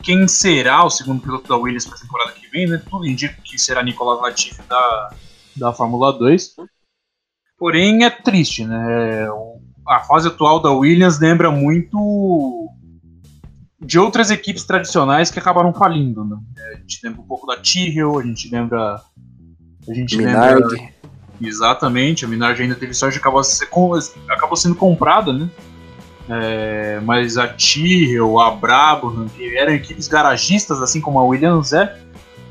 quem 0.02 0.26
será 0.26 0.84
o 0.84 0.90
segundo 0.90 1.22
piloto 1.22 1.48
da 1.48 1.56
Williams 1.56 1.86
para 1.86 1.96
a 1.96 2.00
temporada 2.00 2.32
que 2.32 2.48
vem, 2.48 2.66
né? 2.66 2.82
Tudo 2.88 3.06
indica 3.06 3.36
que 3.42 3.58
será 3.58 3.82
Nicolas 3.82 4.20
Latifi 4.20 4.62
da, 4.62 5.14
da 5.56 5.72
Fórmula 5.72 6.12
2. 6.12 6.56
Porém, 7.58 8.04
é 8.04 8.10
triste, 8.10 8.64
né? 8.64 9.28
A 9.86 10.00
fase 10.00 10.28
atual 10.28 10.60
da 10.60 10.70
Williams 10.70 11.18
lembra 11.20 11.50
muito 11.50 12.70
de 13.80 13.98
outras 13.98 14.30
equipes 14.30 14.64
tradicionais 14.64 15.30
que 15.30 15.38
acabaram 15.38 15.72
falindo, 15.72 16.24
né? 16.24 16.36
É, 16.56 16.74
a 16.74 16.78
gente 16.78 17.00
lembra 17.02 17.20
um 17.20 17.26
pouco 17.26 17.46
da 17.46 17.56
Tyrrell, 17.56 18.18
a 18.18 18.22
gente 18.22 18.50
lembra. 18.50 19.02
A 19.88 19.94
gente 19.94 20.16
Minardi. 20.16 20.62
lembra. 20.62 21.00
Exatamente, 21.40 22.24
a 22.24 22.28
Minardi 22.28 22.62
ainda 22.62 22.74
teve 22.74 22.92
sorte 22.92 23.14
de 23.14 23.20
acabar, 23.20 23.40
acabou 24.28 24.56
sendo 24.56 24.74
comprada, 24.74 25.32
né? 25.32 25.48
É, 26.30 27.00
mas 27.02 27.36
a 27.36 27.48
Tyrrell, 27.48 28.38
a 28.38 28.52
Brabham, 28.52 29.28
que 29.36 29.56
eram 29.56 29.72
equipes 29.72 30.06
garagistas, 30.06 30.80
assim 30.80 31.00
como 31.00 31.18
a 31.18 31.24
Williams 31.24 31.72
é, 31.72 31.98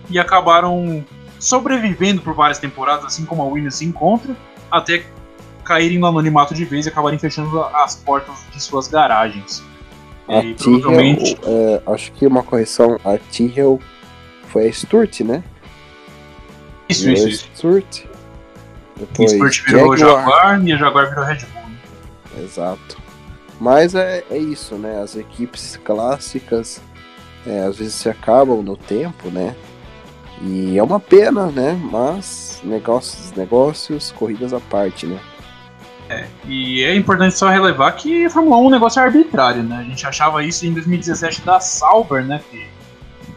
e 0.09 0.19
acabaram 0.19 1.05
sobrevivendo 1.39 2.21
por 2.21 2.33
várias 2.33 2.59
temporadas, 2.59 3.05
assim 3.05 3.23
como 3.23 3.41
a 3.41 3.45
Williams 3.45 3.75
se 3.75 3.85
encontra, 3.85 4.35
até 4.69 5.05
caírem 5.63 5.97
no 5.97 6.07
anonimato 6.07 6.53
de 6.53 6.65
vez 6.65 6.85
e 6.85 6.89
acabarem 6.89 7.17
fechando 7.17 7.63
as 7.63 7.95
portas 7.95 8.35
de 8.51 8.61
suas 8.61 8.89
garagens. 8.89 9.63
A 10.27 10.39
e, 10.39 10.53
Tyrrell, 10.55 10.81
provavelmente... 10.81 11.37
é, 11.43 11.81
acho 11.87 12.11
que 12.11 12.27
uma 12.27 12.43
correção, 12.43 12.99
a 13.05 13.17
Tyrrell 13.17 13.79
foi 14.47 14.67
a 14.67 14.71
Sturt, 14.71 15.21
né? 15.21 15.41
Isso, 16.89 17.09
isso, 17.09 17.29
isso. 17.29 17.49
Sturt. 17.55 18.03
Depois, 18.97 19.31
Sturt 19.31 19.65
virou 19.65 19.95
Jaguar. 19.95 20.25
Jaguar 20.25 20.67
e 20.67 20.73
a 20.73 20.77
Jaguar 20.77 21.09
virou 21.09 21.23
Red 21.23 21.37
Bull. 21.53 21.61
Né? 21.61 22.43
Exato. 22.43 23.08
Mas 23.59 23.93
é, 23.93 24.23
é 24.29 24.37
isso, 24.37 24.75
né? 24.75 25.01
As 25.01 25.15
equipes 25.15 25.77
clássicas 25.83 26.81
é, 27.45 27.61
às 27.61 27.77
vezes 27.77 27.95
se 27.95 28.09
acabam 28.09 28.61
no 28.61 28.77
tempo, 28.77 29.29
né? 29.29 29.55
E 30.41 30.77
é 30.77 30.83
uma 30.83 30.99
pena, 30.99 31.47
né? 31.47 31.79
Mas 31.91 32.61
negócios, 32.63 33.31
negócios, 33.33 34.11
corridas 34.11 34.53
à 34.53 34.59
parte, 34.59 35.05
né? 35.05 35.19
É, 36.09 36.25
e 36.47 36.83
é 36.83 36.95
importante 36.95 37.37
só 37.37 37.49
relevar 37.49 37.91
que 37.91 38.25
a 38.25 38.29
Fórmula 38.29 38.57
1 38.57 38.63
é 38.63 38.67
um 38.67 38.69
negócio 38.69 39.01
arbitrário, 39.01 39.61
né? 39.61 39.77
A 39.77 39.83
gente 39.83 40.07
achava 40.07 40.43
isso 40.43 40.65
em 40.65 40.73
2017 40.73 41.41
da 41.41 41.59
Sauber, 41.59 42.23
né? 42.23 42.41
Que 42.49 42.67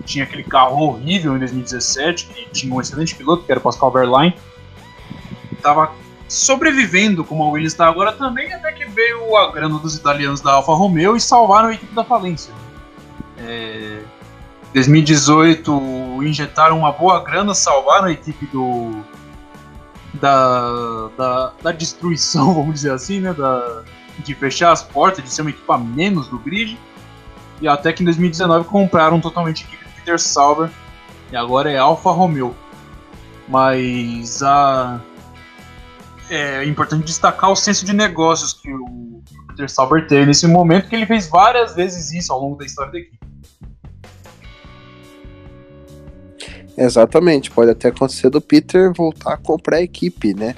tinha 0.04 0.24
aquele 0.24 0.44
carro 0.44 0.80
horrível 0.80 1.36
em 1.36 1.38
2017, 1.40 2.26
que 2.26 2.50
tinha 2.50 2.72
um 2.72 2.80
excelente 2.80 3.14
piloto, 3.14 3.44
que 3.44 3.52
era 3.52 3.58
o 3.58 3.62
Pascal 3.62 3.90
Verlaine. 3.90 4.34
Tava 5.60 5.92
sobrevivendo 6.32 7.24
como 7.24 7.44
a 7.44 7.48
Williams 7.50 7.74
está 7.74 7.86
agora 7.86 8.10
também, 8.12 8.52
até 8.54 8.72
que 8.72 8.86
veio 8.86 9.36
a 9.36 9.52
grana 9.52 9.78
dos 9.78 9.94
italianos 9.94 10.40
da 10.40 10.52
Alfa 10.52 10.72
Romeo 10.72 11.14
e 11.14 11.20
salvaram 11.20 11.68
a 11.68 11.74
equipe 11.74 11.94
da 11.94 12.02
falência. 12.02 12.54
É, 13.36 14.00
2018 14.72 16.22
injetaram 16.22 16.78
uma 16.78 16.90
boa 16.90 17.22
grana, 17.22 17.54
salvaram 17.54 18.06
a 18.06 18.12
equipe 18.12 18.46
do 18.46 19.04
da, 20.14 21.08
da, 21.18 21.52
da 21.62 21.72
destruição, 21.72 22.52
vamos 22.54 22.74
dizer 22.74 22.92
assim, 22.92 23.20
né, 23.20 23.34
da, 23.34 23.82
de 24.18 24.34
fechar 24.34 24.72
as 24.72 24.82
portas, 24.82 25.22
de 25.22 25.30
ser 25.30 25.42
uma 25.42 25.50
equipe 25.50 25.70
a 25.70 25.76
menos 25.76 26.28
do 26.28 26.38
grid. 26.38 26.78
E 27.60 27.68
até 27.68 27.92
que 27.92 28.02
em 28.02 28.06
2019 28.06 28.68
compraram 28.68 29.20
totalmente 29.20 29.64
a 29.64 29.66
equipe 29.66 29.84
do 29.84 29.90
Peter 29.96 30.18
Sauber 30.18 30.70
e 31.30 31.36
agora 31.36 31.70
é 31.70 31.76
Alfa 31.76 32.10
Romeo. 32.10 32.56
Mas 33.46 34.42
a 34.42 34.98
é 36.34 36.64
importante 36.64 37.04
destacar 37.04 37.50
o 37.50 37.56
senso 37.56 37.84
de 37.84 37.92
negócios 37.92 38.54
que 38.54 38.72
o 38.72 39.22
Peter 39.48 39.70
Sauber 39.70 40.06
teve 40.06 40.24
nesse 40.24 40.46
momento, 40.46 40.88
que 40.88 40.96
ele 40.96 41.04
fez 41.04 41.28
várias 41.28 41.74
vezes 41.74 42.10
isso 42.10 42.32
ao 42.32 42.40
longo 42.40 42.56
da 42.56 42.64
história 42.64 42.90
da 42.90 42.98
equipe. 42.98 43.18
Exatamente, 46.74 47.50
pode 47.50 47.70
até 47.70 47.88
acontecer 47.88 48.30
do 48.30 48.40
Peter 48.40 48.90
voltar 48.94 49.34
a 49.34 49.36
comprar 49.36 49.76
a 49.76 49.82
equipe, 49.82 50.32
né? 50.32 50.56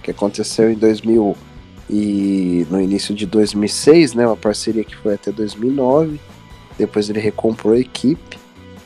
Que 0.00 0.12
aconteceu 0.12 0.70
em 0.70 0.76
2000 0.76 1.36
e 1.90 2.64
no 2.70 2.80
início 2.80 3.12
de 3.12 3.26
2006, 3.26 4.14
né? 4.14 4.24
Uma 4.24 4.36
parceria 4.36 4.84
que 4.84 4.94
foi 4.94 5.14
até 5.14 5.32
2009. 5.32 6.20
Depois 6.78 7.10
ele 7.10 7.18
recomprou 7.18 7.74
a 7.74 7.78
equipe. 7.78 8.38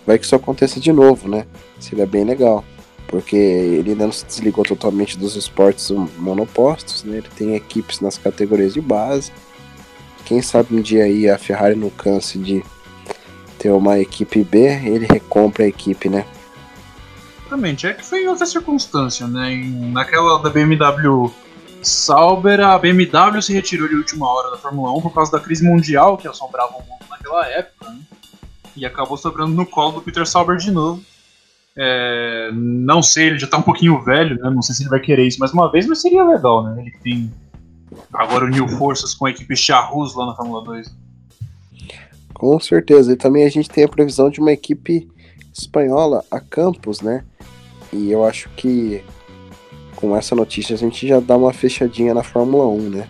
Vai 0.06 0.18
que 0.18 0.24
isso 0.24 0.34
aconteça 0.34 0.80
de 0.80 0.90
novo, 0.90 1.28
né? 1.28 1.44
Seria 1.78 2.06
bem 2.06 2.24
legal 2.24 2.64
porque 3.10 3.34
ele 3.36 3.90
ainda 3.90 4.04
não 4.04 4.12
se 4.12 4.24
desligou 4.24 4.64
totalmente 4.64 5.18
dos 5.18 5.34
esportes 5.34 5.90
monopostos, 6.16 7.02
né? 7.02 7.18
Ele 7.18 7.28
tem 7.36 7.56
equipes 7.56 8.00
nas 8.00 8.16
categorias 8.16 8.72
de 8.72 8.80
base. 8.80 9.32
Quem 10.24 10.40
sabe 10.40 10.76
um 10.76 10.80
dia 10.80 11.04
aí 11.04 11.28
a 11.28 11.36
Ferrari 11.36 11.74
não 11.74 11.90
canse 11.90 12.38
de 12.38 12.62
ter 13.58 13.72
uma 13.72 13.98
equipe 13.98 14.44
B, 14.44 14.60
ele 14.86 15.06
recompra 15.10 15.64
a 15.64 15.66
equipe, 15.66 16.08
né? 16.08 16.24
Exatamente, 17.40 17.88
é 17.88 17.94
que 17.94 18.04
foi 18.04 18.22
em 18.22 18.28
outra 18.28 18.46
circunstância, 18.46 19.26
né? 19.26 19.56
Naquela 19.90 20.38
da 20.38 20.48
BMW 20.48 21.32
Sauber, 21.82 22.60
a 22.60 22.78
BMW 22.78 23.42
se 23.42 23.52
retirou 23.52 23.88
de 23.88 23.96
última 23.96 24.32
hora 24.32 24.52
da 24.52 24.56
Fórmula 24.56 24.96
1 24.96 25.00
por 25.00 25.12
causa 25.12 25.32
da 25.32 25.40
crise 25.40 25.64
mundial 25.64 26.16
que 26.16 26.28
assombrava 26.28 26.74
o 26.74 26.82
mundo 26.82 27.04
naquela 27.10 27.44
época, 27.48 27.90
né? 27.90 28.00
E 28.76 28.86
acabou 28.86 29.16
sobrando 29.16 29.52
no 29.52 29.66
colo 29.66 29.94
do 29.94 30.00
Peter 30.00 30.24
Sauber 30.24 30.56
de 30.56 30.70
novo 30.70 31.02
é, 31.82 32.50
não 32.52 33.02
sei, 33.02 33.28
ele 33.28 33.38
já 33.38 33.46
tá 33.46 33.56
um 33.56 33.62
pouquinho 33.62 34.02
velho, 34.02 34.36
né? 34.36 34.50
Não 34.50 34.60
sei 34.60 34.74
se 34.74 34.82
ele 34.82 34.90
vai 34.90 35.00
querer 35.00 35.26
isso 35.26 35.38
mais 35.38 35.50
uma 35.52 35.72
vez, 35.72 35.86
mas 35.86 36.02
seria 36.02 36.22
legal, 36.22 36.62
né? 36.62 36.78
Ele 36.78 36.92
tem 37.02 37.32
agora 38.12 38.44
uniu 38.44 38.68
forças 38.68 39.14
com 39.14 39.24
a 39.24 39.30
equipe 39.30 39.56
Charrus 39.56 40.14
lá 40.14 40.26
na 40.26 40.34
Fórmula 40.34 40.62
2. 40.62 40.94
Com 42.34 42.60
certeza. 42.60 43.12
E 43.12 43.16
também 43.16 43.44
a 43.44 43.48
gente 43.48 43.70
tem 43.70 43.84
a 43.84 43.88
previsão 43.88 44.28
de 44.28 44.40
uma 44.40 44.52
equipe 44.52 45.08
espanhola, 45.56 46.22
a 46.30 46.38
Campos, 46.38 47.00
né? 47.00 47.24
E 47.90 48.10
eu 48.12 48.26
acho 48.26 48.50
que 48.50 49.02
com 49.96 50.14
essa 50.14 50.34
notícia 50.34 50.74
a 50.74 50.78
gente 50.78 51.08
já 51.08 51.18
dá 51.18 51.34
uma 51.34 51.52
fechadinha 51.52 52.12
na 52.12 52.22
Fórmula 52.22 52.66
1, 52.66 52.90
né? 52.90 53.08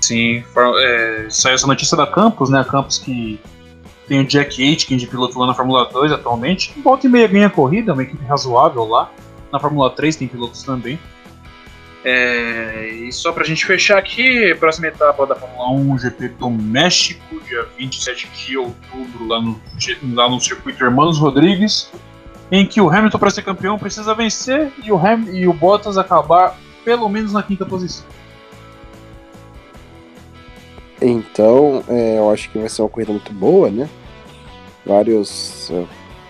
Sim, 0.00 0.42
é, 0.80 1.26
saiu 1.30 1.54
essa 1.54 1.66
notícia 1.66 1.96
da 1.96 2.08
Campos, 2.08 2.50
né? 2.50 2.58
A 2.58 2.64
Campos 2.64 2.98
que 2.98 3.38
tem 4.06 4.20
o 4.20 4.24
Jack 4.24 4.62
Aitken 4.62 4.96
de 4.96 5.06
piloto 5.06 5.38
lá 5.38 5.46
na 5.46 5.54
Fórmula 5.54 5.88
2 5.90 6.12
atualmente. 6.12 6.74
Volta 6.82 7.06
e 7.06 7.10
meia 7.10 7.26
ganha 7.26 7.50
corrida, 7.50 7.92
uma 7.92 8.02
equipe 8.02 8.24
razoável 8.24 8.84
lá. 8.84 9.10
Na 9.50 9.58
Fórmula 9.58 9.90
3 9.90 10.16
tem 10.16 10.28
pilotos 10.28 10.62
também. 10.62 10.98
É, 12.04 12.86
e 12.86 13.12
só 13.12 13.32
pra 13.32 13.44
gente 13.44 13.64
fechar 13.64 13.96
aqui, 13.96 14.54
próxima 14.56 14.88
etapa 14.88 15.26
da 15.26 15.34
Fórmula 15.34 15.70
1, 15.70 15.98
GP 16.00 16.28
do 16.28 16.50
México, 16.50 17.40
dia 17.48 17.66
27 17.78 18.28
de 18.36 18.58
outubro, 18.58 19.26
lá 19.26 19.40
no, 19.40 19.58
lá 20.12 20.28
no 20.28 20.38
circuito 20.38 20.84
Hermanos 20.84 21.18
Rodrigues, 21.18 21.90
em 22.52 22.66
que 22.66 22.78
o 22.78 22.90
Hamilton, 22.90 23.18
para 23.18 23.30
ser 23.30 23.40
campeão, 23.40 23.78
precisa 23.78 24.14
vencer 24.14 24.70
e 24.82 24.92
o, 24.92 24.98
Ham, 24.98 25.24
e 25.32 25.48
o 25.48 25.52
Bottas 25.54 25.96
acabar 25.96 26.58
pelo 26.84 27.08
menos 27.08 27.32
na 27.32 27.42
quinta 27.42 27.64
posição. 27.64 28.04
Então, 31.00 31.82
é, 31.88 32.18
eu 32.18 32.30
acho 32.30 32.50
que 32.50 32.58
vai 32.58 32.68
ser 32.68 32.82
uma 32.82 32.88
corrida 32.88 33.12
muito 33.12 33.32
boa, 33.32 33.70
né? 33.70 33.88
Vários. 34.84 35.70
Uh, 35.70 35.88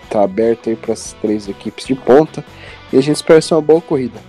tá 0.09 0.23
aberto 0.23 0.69
aí 0.69 0.75
para 0.75 0.93
as 0.93 1.13
três 1.21 1.47
equipes 1.47 1.85
de 1.85 1.95
ponta. 1.95 2.43
E 2.91 2.97
a 2.97 3.01
gente 3.01 3.15
espera 3.15 3.41
ser 3.41 3.53
uma 3.55 3.61
boa 3.61 3.81
corrida. 3.81 4.19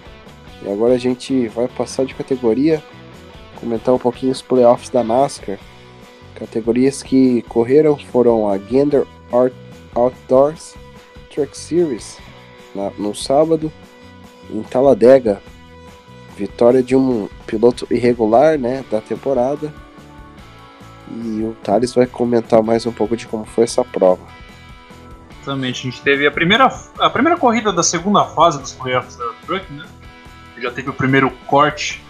E 0.63 0.71
agora 0.71 0.95
a 0.95 0.99
gente 0.99 1.49
vai 1.49 1.69
passar 1.69 2.05
de 2.05 2.15
categoria, 2.15 2.83
comentar 3.61 3.95
um 3.95 3.99
pouquinho 3.99 4.33
os 4.33 4.43
playoffs 4.43 4.91
da 4.91 5.05
NASCAR. 5.05 5.59
Categorias 6.35 7.03
que 7.03 7.43
correram 7.43 7.97
foram 7.97 8.49
a 8.49 8.59
Gander 8.59 9.07
Outdoors 9.95 10.75
Truck 11.31 11.57
Series 11.57 12.19
na, 12.75 12.91
no 12.99 13.15
sábado, 13.15 13.73
em 14.51 14.63
Talladega. 14.63 15.41
Vitória 16.37 16.83
de 16.83 16.95
um 16.95 17.29
piloto 17.47 17.87
irregular 17.91 18.59
né, 18.59 18.85
da 18.91 19.01
temporada 19.01 19.73
e 21.09 21.43
o 21.43 21.57
Thales 21.63 21.95
vai 21.95 22.07
comentar 22.07 22.63
mais 22.63 22.87
um 22.87 22.93
pouco 22.93 23.17
de 23.17 23.27
como 23.27 23.45
foi 23.45 23.65
essa 23.65 23.85
prova. 23.85 24.23
Exatamente, 25.43 25.87
a 25.87 25.91
gente 25.91 26.03
teve 26.03 26.27
a 26.27 26.31
primeira, 26.31 26.67
a 26.99 27.11
primeira 27.11 27.39
corrida 27.39 27.73
da 27.73 27.83
segunda 27.83 28.25
fase 28.25 28.59
dos 28.61 28.73
playoffs 28.73 29.17
da 29.17 29.33
Truck, 29.47 29.73
né? 29.73 29.87
Já 30.59 30.71
teve 30.71 30.91
o 30.91 30.93
primeiro 30.93 31.31
corte 31.47 32.03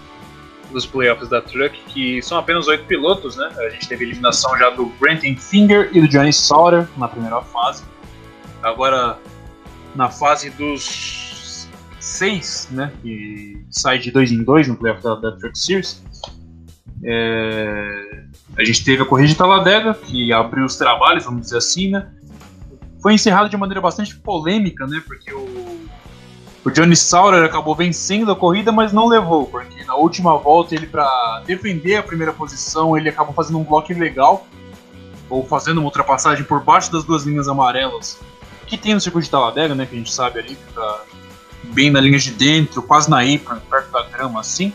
dos 0.70 0.86
playoffs 0.86 1.28
da 1.28 1.42
Truck, 1.42 1.78
que 1.88 2.22
são 2.22 2.38
apenas 2.38 2.66
oito 2.66 2.84
pilotos, 2.86 3.36
né? 3.36 3.52
A 3.58 3.68
gente 3.68 3.88
teve 3.88 4.04
a 4.04 4.08
eliminação 4.08 4.56
já 4.58 4.70
do 4.70 4.86
Brenton 5.00 5.36
Finger 5.38 5.90
e 5.92 6.00
do 6.00 6.08
Johnny 6.08 6.32
Sauter 6.32 6.88
na 6.96 7.08
primeira 7.08 7.42
fase. 7.42 7.84
Agora, 8.62 9.18
na 9.94 10.08
fase 10.08 10.50
dos 10.50 11.68
seis, 12.00 12.68
né? 12.70 12.92
Que 13.02 13.62
sai 13.70 13.98
de 13.98 14.10
dois 14.10 14.30
em 14.32 14.42
dois 14.42 14.66
no 14.66 14.76
playoff 14.76 15.02
da, 15.02 15.14
da 15.16 15.32
Truck 15.32 15.58
Series. 15.58 16.02
É, 17.02 18.22
a 18.56 18.64
gente 18.64 18.84
teve 18.84 19.02
a 19.02 19.06
corrida 19.06 19.28
de 19.28 19.34
Taladega, 19.34 19.94
que 19.94 20.32
abriu 20.32 20.64
os 20.64 20.76
trabalhos, 20.76 21.24
vamos 21.24 21.42
dizer 21.42 21.58
assim, 21.58 21.90
né? 21.90 22.08
Foi 23.02 23.14
encerrado 23.14 23.48
de 23.48 23.56
maneira 23.56 23.80
bastante 23.80 24.16
polêmica, 24.16 24.86
né? 24.86 25.02
Porque 25.06 25.32
o, 25.32 25.86
o 26.64 26.70
Johnny 26.70 26.96
Sauer 26.96 27.44
acabou 27.44 27.74
vencendo 27.74 28.32
a 28.32 28.36
corrida, 28.36 28.72
mas 28.72 28.92
não 28.92 29.06
levou, 29.06 29.46
porque 29.46 29.84
na 29.84 29.94
última 29.94 30.36
volta 30.36 30.74
ele, 30.74 30.86
para 30.86 31.42
defender 31.46 31.96
a 31.96 32.02
primeira 32.02 32.32
posição, 32.32 32.96
ele 32.96 33.08
acabou 33.08 33.34
fazendo 33.34 33.58
um 33.58 33.64
bloco 33.64 33.92
ilegal, 33.92 34.46
ou 35.28 35.44
fazendo 35.46 35.78
uma 35.78 35.86
ultrapassagem 35.86 36.44
por 36.44 36.62
baixo 36.62 36.90
das 36.90 37.04
duas 37.04 37.24
linhas 37.24 37.48
amarelas 37.48 38.18
que 38.66 38.76
tem 38.76 38.94
no 38.94 39.00
circuito 39.00 39.26
de 39.26 39.30
Taladega, 39.30 39.74
né? 39.74 39.86
Que 39.86 39.94
a 39.94 39.98
gente 39.98 40.12
sabe 40.12 40.40
ali, 40.40 40.56
fica 40.56 41.00
bem 41.64 41.90
na 41.90 42.00
linha 42.00 42.18
de 42.18 42.32
dentro, 42.32 42.82
quase 42.82 43.08
na 43.08 43.20
apron, 43.20 43.58
perto 43.70 43.90
da 43.90 44.02
grama, 44.02 44.40
assim. 44.40 44.72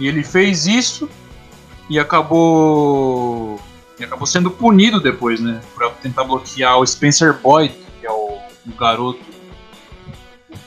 E 0.00 0.08
ele 0.08 0.24
fez 0.24 0.66
isso 0.66 1.08
e 1.88 1.98
acabou 1.98 3.58
e 3.98 4.04
acabou 4.04 4.26
sendo 4.26 4.50
punido 4.50 5.00
depois, 5.00 5.40
né, 5.40 5.60
para 5.74 5.90
tentar 5.90 6.24
bloquear 6.24 6.78
o 6.78 6.86
Spencer 6.86 7.38
Boyd, 7.38 7.74
que 8.00 8.06
é 8.06 8.10
o, 8.10 8.38
o, 8.66 8.74
garoto 8.76 9.20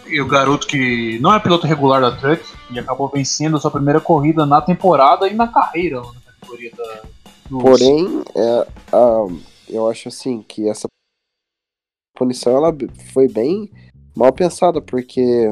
e 0.07 0.21
o 0.21 0.27
garoto 0.27 0.67
que 0.67 1.19
não 1.19 1.33
é 1.33 1.39
piloto 1.39 1.67
regular 1.67 1.99
da 1.99 2.11
Truck 2.11 2.43
e 2.69 2.79
acabou 2.79 3.09
vencendo 3.09 3.57
a 3.57 3.59
sua 3.59 3.71
primeira 3.71 3.99
corrida 3.99 4.45
na 4.45 4.61
temporada 4.61 5.27
e 5.27 5.33
na 5.33 5.47
carreira 5.47 6.01
na 6.01 6.33
categoria 6.33 6.71
da 6.77 7.01
dos... 7.49 7.61
Porém, 7.61 8.23
é, 8.35 8.67
eu 9.69 9.87
acho 9.87 10.07
assim 10.07 10.41
que 10.41 10.67
essa 10.67 10.87
punição 12.15 12.55
ela 12.55 12.75
foi 13.13 13.27
bem 13.27 13.71
mal 14.15 14.31
pensada, 14.31 14.81
porque 14.81 15.47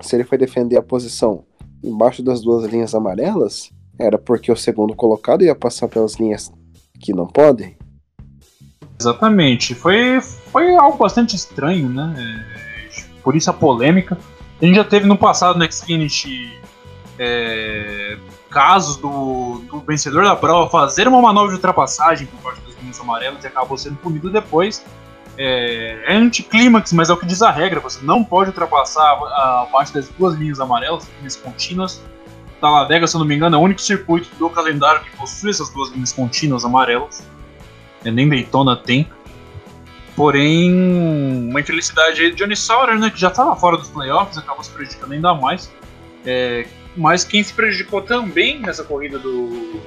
se 0.00 0.16
ele 0.16 0.24
foi 0.24 0.38
defender 0.38 0.76
a 0.76 0.82
posição 0.82 1.44
embaixo 1.82 2.22
das 2.22 2.40
duas 2.40 2.64
linhas 2.70 2.94
amarelas, 2.94 3.70
era 3.98 4.18
porque 4.18 4.50
o 4.50 4.56
segundo 4.56 4.94
colocado 4.94 5.42
ia 5.42 5.54
passar 5.54 5.88
pelas 5.88 6.16
linhas 6.16 6.52
que 7.00 7.12
não 7.12 7.26
podem? 7.26 7.76
Exatamente. 8.98 9.74
Foi, 9.74 10.20
foi 10.20 10.74
algo 10.76 10.98
bastante 10.98 11.36
estranho, 11.36 11.88
né? 11.88 12.14
É, 12.18 13.22
por 13.22 13.36
isso 13.36 13.50
a 13.50 13.52
polêmica. 13.52 14.18
A 14.60 14.64
gente 14.64 14.76
já 14.76 14.84
teve 14.84 15.06
no 15.06 15.16
passado 15.16 15.58
no 15.58 15.70
Xfinity 15.70 16.58
é, 17.18 18.16
casos 18.50 18.96
do, 18.96 19.60
do, 19.70 19.80
vencedor 19.80 20.24
da 20.24 20.34
prova 20.34 20.70
fazer 20.70 21.06
uma 21.06 21.20
manobra 21.20 21.50
de 21.50 21.56
ultrapassagem 21.56 22.26
por 22.26 22.40
parte 22.40 22.60
das 22.62 22.74
linhas 22.80 22.98
amarelas 23.00 23.44
e 23.44 23.46
acabou 23.46 23.76
sendo 23.76 23.96
punido 23.96 24.30
depois. 24.30 24.84
É, 25.38 26.04
é 26.06 26.16
anticlímax, 26.16 26.94
mas 26.94 27.10
é 27.10 27.12
o 27.12 27.16
que 27.18 27.26
diz 27.26 27.42
a 27.42 27.50
regra. 27.50 27.80
Você 27.80 27.98
não 28.02 28.24
pode 28.24 28.50
ultrapassar 28.50 29.12
abaixo 29.62 29.92
das 29.92 30.08
duas 30.08 30.34
linhas 30.34 30.58
amarelas, 30.58 31.06
linhas 31.18 31.36
contínuas, 31.36 32.00
Talladega, 32.60 33.06
se 33.06 33.16
eu 33.16 33.18
não 33.18 33.26
me 33.26 33.34
engano, 33.34 33.56
é 33.56 33.58
o 33.58 33.62
único 33.62 33.80
circuito 33.80 34.28
do 34.38 34.48
calendário 34.48 35.02
que 35.02 35.16
possui 35.16 35.50
essas 35.50 35.68
duas 35.70 35.90
linhas 35.90 36.12
contínuas 36.12 36.64
amarelas. 36.64 37.26
É, 38.04 38.10
nem 38.10 38.28
Daytona 38.28 38.76
tem. 38.76 39.08
porém, 40.14 40.72
uma 41.50 41.60
infelicidade 41.60 42.22
aí 42.22 42.30
de 42.30 42.36
Johnny 42.36 42.56
Sauer, 42.56 42.98
né, 42.98 43.10
que 43.10 43.20
já 43.20 43.28
estava 43.28 43.54
fora 43.54 43.76
dos 43.76 43.88
playoffs, 43.88 44.38
acabou 44.38 44.64
se 44.64 44.70
prejudicando 44.70 45.12
ainda 45.12 45.34
mais. 45.34 45.70
É, 46.24 46.66
mas 46.96 47.22
quem 47.24 47.42
se 47.42 47.52
prejudicou 47.52 48.00
também 48.00 48.58
nessa 48.58 48.82
corrida 48.82 49.18
do. 49.18 49.80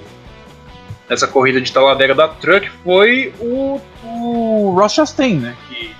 Nessa 1.09 1.27
corrida 1.27 1.59
de 1.59 1.71
Taladega 1.73 2.13
da 2.13 2.27
Truck 2.27 2.69
foi 2.83 3.33
o, 3.39 3.81
o 4.03 4.75
Ross 4.79 4.93
Chastain, 4.93 5.39
né? 5.39 5.57
Que 5.67 5.95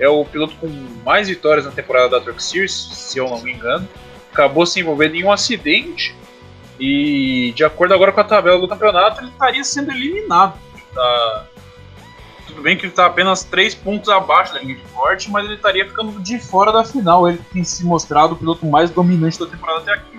é 0.00 0.08
o 0.08 0.24
piloto 0.24 0.56
com 0.56 0.66
mais 1.04 1.28
vitórias 1.28 1.64
na 1.64 1.70
temporada 1.70 2.08
da 2.08 2.20
Truck 2.20 2.42
Series, 2.42 2.72
se 2.72 3.18
eu 3.18 3.28
não 3.28 3.40
me 3.40 3.52
engano. 3.52 3.88
Acabou 4.40 4.64
se 4.64 4.80
envolvendo 4.80 5.16
em 5.16 5.24
um 5.24 5.30
acidente 5.30 6.16
e, 6.78 7.52
de 7.54 7.62
acordo 7.62 7.92
agora 7.92 8.10
com 8.10 8.20
a 8.20 8.24
tabela 8.24 8.58
do 8.58 8.66
campeonato, 8.66 9.20
ele 9.20 9.30
estaria 9.30 9.62
sendo 9.62 9.90
eliminado. 9.90 10.58
Tá... 10.94 11.46
Tudo 12.46 12.62
bem 12.62 12.74
que 12.74 12.84
ele 12.86 12.92
está 12.92 13.04
apenas 13.04 13.44
3 13.44 13.74
pontos 13.74 14.08
abaixo 14.08 14.54
da 14.54 14.60
linha 14.60 14.76
de 14.76 14.82
corte, 14.94 15.30
mas 15.30 15.44
ele 15.44 15.56
estaria 15.56 15.86
ficando 15.86 16.18
de 16.20 16.38
fora 16.38 16.72
da 16.72 16.82
final. 16.82 17.28
Ele 17.28 17.38
tem 17.52 17.62
se 17.62 17.84
mostrado 17.84 18.32
o 18.32 18.36
piloto 18.36 18.64
mais 18.64 18.88
dominante 18.88 19.38
da 19.38 19.46
temporada 19.46 19.80
até 19.80 19.92
aqui. 19.92 20.18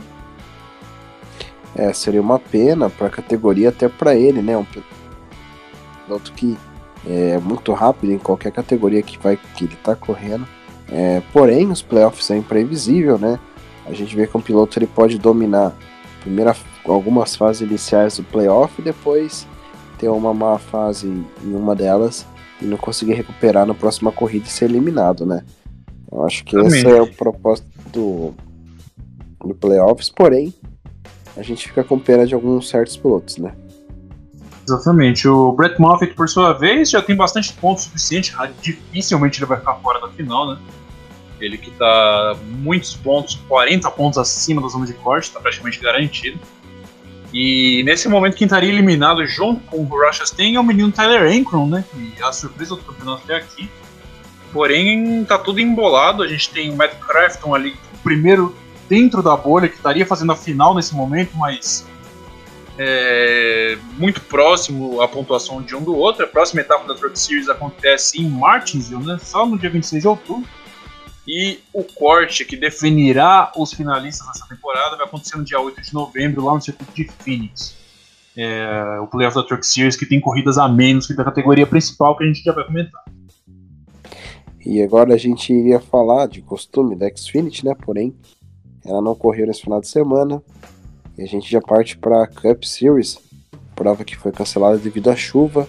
É, 1.75 1.91
seria 1.91 2.21
uma 2.21 2.37
pena 2.37 2.91
para 2.91 3.07
a 3.07 3.09
categoria, 3.09 3.69
até 3.69 3.89
para 3.89 4.13
ele, 4.13 4.41
né? 4.41 4.55
Um 4.55 4.65
piloto 6.05 6.31
que 6.33 6.55
é 7.09 7.39
muito 7.39 7.73
rápido 7.73 8.13
em 8.13 8.19
qualquer 8.19 8.51
categoria 8.51 9.01
que, 9.01 9.17
vai, 9.17 9.35
que 9.55 9.65
ele 9.65 9.73
está 9.73 9.95
correndo. 9.95 10.47
É, 10.87 11.23
porém, 11.33 11.71
os 11.71 11.81
playoffs 11.81 12.29
é 12.29 12.37
imprevisível, 12.37 13.17
né? 13.17 13.39
A 13.85 13.93
gente 13.93 14.15
vê 14.15 14.27
que 14.27 14.37
um 14.37 14.41
piloto 14.41 14.77
ele 14.77 14.87
pode 14.87 15.17
dominar 15.17 15.75
primeira, 16.21 16.55
algumas 16.85 17.35
fases 17.35 17.61
iniciais 17.67 18.17
do 18.17 18.23
playoff 18.23 18.79
e 18.79 18.83
depois 18.83 19.47
ter 19.97 20.09
uma 20.09 20.33
má 20.33 20.57
fase 20.57 21.07
em 21.07 21.55
uma 21.55 21.75
delas 21.75 22.25
e 22.61 22.65
não 22.65 22.77
conseguir 22.77 23.13
recuperar 23.13 23.65
na 23.65 23.73
próxima 23.73 24.11
corrida 24.11 24.45
e 24.47 24.51
ser 24.51 24.65
eliminado, 24.65 25.25
né? 25.25 25.43
Eu 26.11 26.23
acho 26.25 26.43
que 26.43 26.55
Também. 26.55 26.79
esse 26.79 26.87
é 26.87 27.01
o 27.01 27.07
propósito 27.07 27.67
do, 27.91 28.33
do 29.45 29.55
playoffs, 29.55 30.09
porém 30.09 30.53
a 31.35 31.41
gente 31.41 31.67
fica 31.67 31.83
com 31.83 31.97
pena 31.97 32.25
de 32.25 32.33
alguns 32.33 32.69
certos 32.69 32.97
pilotos, 32.97 33.37
né? 33.37 33.53
Exatamente. 34.67 35.27
O 35.27 35.51
Brett 35.51 35.79
Moffitt, 35.79 36.13
por 36.13 36.29
sua 36.29 36.53
vez, 36.53 36.89
já 36.89 37.01
tem 37.01 37.15
bastante 37.15 37.53
pontos 37.53 37.85
suficientes. 37.85 38.33
Dificilmente 38.61 39.39
ele 39.39 39.47
vai 39.47 39.57
ficar 39.57 39.75
fora 39.75 39.99
da 39.99 40.09
final, 40.09 40.51
né? 40.51 40.59
Ele 41.41 41.57
que 41.57 41.71
tá 41.71 42.37
muitos 42.45 42.95
pontos, 42.95 43.35
40 43.47 43.89
pontos 43.91 44.17
acima 44.17 44.61
da 44.61 44.67
zona 44.67 44.85
de 44.85 44.93
corte, 44.93 45.25
está 45.25 45.39
praticamente 45.39 45.79
garantido. 45.79 46.39
E 47.33 47.81
nesse 47.83 48.07
momento 48.09 48.35
quem 48.35 48.45
estaria 48.45 48.69
eliminado 48.69 49.25
junto 49.25 49.61
com 49.61 49.83
o 49.83 49.89
tem 50.35 50.55
é 50.55 50.59
o 50.59 50.63
menino 50.63 50.91
Tyler 50.91 51.23
Ankron, 51.23 51.67
né? 51.67 51.83
Que 51.91 52.21
é 52.21 52.25
a 52.25 52.31
surpresa 52.31 52.75
do 52.75 52.83
campeonato 52.83 53.23
até 53.23 53.35
aqui. 53.35 53.69
Porém, 54.51 55.23
tá 55.23 55.37
tudo 55.37 55.59
embolado. 55.59 56.23
A 56.23 56.27
gente 56.27 56.49
tem 56.49 56.71
o 56.71 56.75
Matt 56.75 56.93
Crafton 56.99 57.55
ali, 57.55 57.71
o 57.93 57.97
primeiro 58.03 58.55
dentro 58.89 59.23
da 59.23 59.35
bolha, 59.37 59.69
que 59.69 59.75
estaria 59.75 60.05
fazendo 60.05 60.33
a 60.33 60.35
final 60.35 60.75
nesse 60.75 60.93
momento, 60.93 61.37
mas 61.37 61.87
é, 62.77 63.77
muito 63.97 64.19
próximo 64.21 65.01
a 65.01 65.07
pontuação 65.07 65.61
de 65.61 65.73
um 65.73 65.81
do 65.81 65.95
outro. 65.95 66.25
A 66.25 66.27
próxima 66.27 66.59
etapa 66.59 66.85
da 66.85 66.95
Truck 66.95 67.17
Series 67.17 67.47
acontece 67.47 68.21
em 68.21 68.27
Martinsville, 68.27 69.05
né? 69.05 69.17
Só 69.21 69.45
no 69.45 69.57
dia 69.57 69.69
26 69.69 70.01
de 70.01 70.07
outubro. 70.07 70.49
E 71.27 71.59
o 71.73 71.83
corte 71.83 72.43
que 72.43 72.57
definirá 72.57 73.51
os 73.55 73.73
finalistas 73.73 74.25
dessa 74.27 74.47
temporada 74.47 74.97
vai 74.97 75.05
acontecer 75.05 75.37
no 75.37 75.43
dia 75.43 75.59
8 75.59 75.81
de 75.81 75.93
novembro, 75.93 76.43
lá 76.43 76.55
no 76.55 76.61
circuito 76.61 76.91
de 76.93 77.07
Phoenix. 77.19 77.75
É, 78.35 78.99
o 78.99 79.07
playoff 79.07 79.35
da 79.35 79.43
Truck 79.43 79.65
Series, 79.65 79.95
que 79.95 80.05
tem 80.05 80.19
corridas 80.19 80.57
a 80.57 80.67
menos 80.67 81.05
que 81.05 81.13
da 81.13 81.23
categoria 81.23 81.67
principal, 81.67 82.17
que 82.17 82.23
a 82.23 82.27
gente 82.27 82.41
já 82.43 82.53
vai 82.53 82.65
comentar. 82.65 83.03
E 84.65 84.81
agora 84.81 85.13
a 85.13 85.17
gente 85.17 85.51
iria 85.51 85.79
falar 85.79 86.27
de 86.27 86.41
costume 86.41 86.95
da 86.95 87.09
Xfinity, 87.13 87.65
né? 87.65 87.75
Porém, 87.75 88.15
ela 88.85 89.01
não 89.01 89.15
correu 89.15 89.47
nesse 89.47 89.61
final 89.61 89.81
de 89.81 89.87
semana. 89.87 90.41
E 91.17 91.23
a 91.23 91.27
gente 91.27 91.49
já 91.51 91.59
parte 91.59 91.97
para 91.97 92.23
a 92.23 92.27
Cup 92.27 92.63
Series, 92.63 93.19
prova 93.75 94.03
que 94.03 94.15
foi 94.15 94.31
cancelada 94.31 94.77
devido 94.77 95.09
à 95.09 95.15
chuva. 95.15 95.67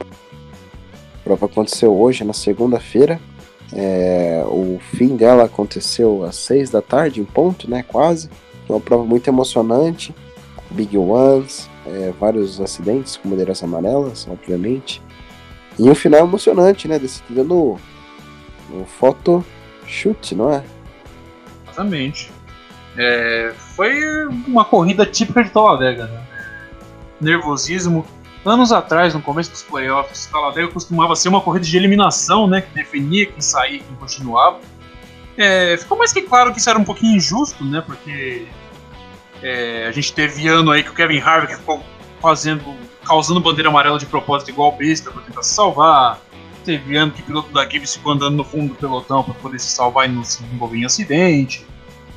A 0.00 1.24
prova 1.24 1.46
aconteceu 1.46 1.98
hoje, 1.98 2.24
na 2.24 2.32
segunda-feira. 2.32 3.20
É, 3.72 4.42
o 4.46 4.78
fim 4.96 5.16
dela 5.16 5.44
aconteceu 5.44 6.24
às 6.24 6.36
seis 6.36 6.70
da 6.70 6.80
tarde, 6.80 7.20
em 7.20 7.24
ponto, 7.24 7.70
né? 7.70 7.84
Quase. 7.86 8.30
Foi 8.66 8.76
uma 8.76 8.82
prova 8.82 9.04
muito 9.04 9.28
emocionante. 9.28 10.14
Big 10.70 10.96
Ones, 10.96 11.68
é, 11.86 12.12
vários 12.18 12.60
acidentes 12.60 13.16
com 13.16 13.30
bandeiras 13.30 13.62
amarelas, 13.62 14.26
obviamente. 14.30 15.02
E 15.78 15.88
um 15.88 15.94
final 15.94 16.20
emocionante, 16.26 16.88
né? 16.88 16.98
Decidido 16.98 17.44
no, 17.44 17.78
no 18.70 18.84
photo 18.84 19.44
shoot, 19.86 20.34
não 20.34 20.52
é? 20.52 20.62
Exatamente. 21.64 22.30
É, 22.96 23.52
foi 23.76 24.26
uma 24.46 24.64
corrida 24.64 25.06
típica 25.06 25.44
de 25.44 25.50
Talladega, 25.50 26.06
né? 26.06 26.22
Nervosismo, 27.20 28.04
Anos 28.48 28.72
atrás, 28.72 29.12
no 29.12 29.20
começo 29.20 29.50
dos 29.50 29.62
playoffs, 29.62 30.24
Talladega 30.24 30.68
costumava 30.68 31.14
ser 31.14 31.28
uma 31.28 31.40
corrida 31.42 31.66
de 31.66 31.76
eliminação, 31.76 32.46
né? 32.46 32.62
Que 32.62 32.74
definia 32.74 33.26
quem 33.26 33.42
saía 33.42 33.78
quem 33.78 33.96
continuava. 33.96 34.58
É, 35.36 35.76
ficou 35.76 35.98
mais 35.98 36.14
que 36.14 36.22
claro 36.22 36.50
que 36.50 36.58
isso 36.58 36.70
era 36.70 36.78
um 36.78 36.84
pouquinho 36.84 37.14
injusto, 37.14 37.62
né? 37.62 37.82
Porque 37.84 38.46
é, 39.42 39.86
a 39.86 39.92
gente 39.92 40.14
teve 40.14 40.48
ano 40.48 40.70
aí 40.70 40.82
que 40.82 40.88
o 40.88 40.94
Kevin 40.94 41.20
Harvick 41.20 41.56
ficou 41.56 41.82
fazendo, 42.22 42.64
causando 43.04 43.38
bandeira 43.38 43.68
amarela 43.68 43.98
de 43.98 44.06
propósito 44.06 44.50
igual 44.50 44.72
besta 44.72 45.10
para 45.10 45.20
tentar 45.20 45.42
se 45.42 45.52
salvar. 45.52 46.18
Teve 46.64 46.96
ano 46.96 47.12
que 47.12 47.20
o 47.20 47.24
piloto 47.26 47.52
da 47.52 47.68
Gibbs 47.68 47.96
ficou 47.96 48.12
andando 48.12 48.34
no 48.34 48.44
fundo 48.44 48.68
do 48.68 48.74
pelotão 48.76 49.22
para 49.22 49.34
poder 49.34 49.58
se 49.58 49.68
salvar 49.68 50.08
e 50.08 50.12
não 50.12 50.24
se 50.24 50.42
envolver 50.42 50.78
em 50.78 50.86
acidente. 50.86 51.66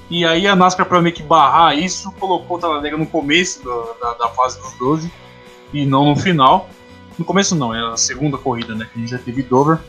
E 0.10 0.26
aí 0.26 0.48
a 0.48 0.56
NASCAR, 0.56 0.86
para 0.86 1.02
meio 1.02 1.14
que 1.14 1.24
barrar 1.24 1.78
isso, 1.78 2.10
colocou 2.14 2.56
o 2.56 2.60
Talladega 2.60 2.96
no 2.96 3.06
começo 3.06 3.62
do, 3.62 3.96
da, 4.00 4.14
da 4.14 4.30
fase 4.30 4.62
dos 4.62 4.74
12 4.78 5.12
e 5.74 5.86
não 5.86 6.06
no 6.06 6.16
final. 6.16 6.70
No 7.18 7.26
começo 7.26 7.56
não, 7.56 7.74
é 7.74 7.94
a 7.94 7.98
segunda 7.98 8.38
corrida, 8.38 8.74
né? 8.76 8.88
Que 8.92 8.98
a 8.98 9.02
gente 9.02 9.12
já 9.12 9.18
teve 9.18 9.44
Dover. 9.44 9.80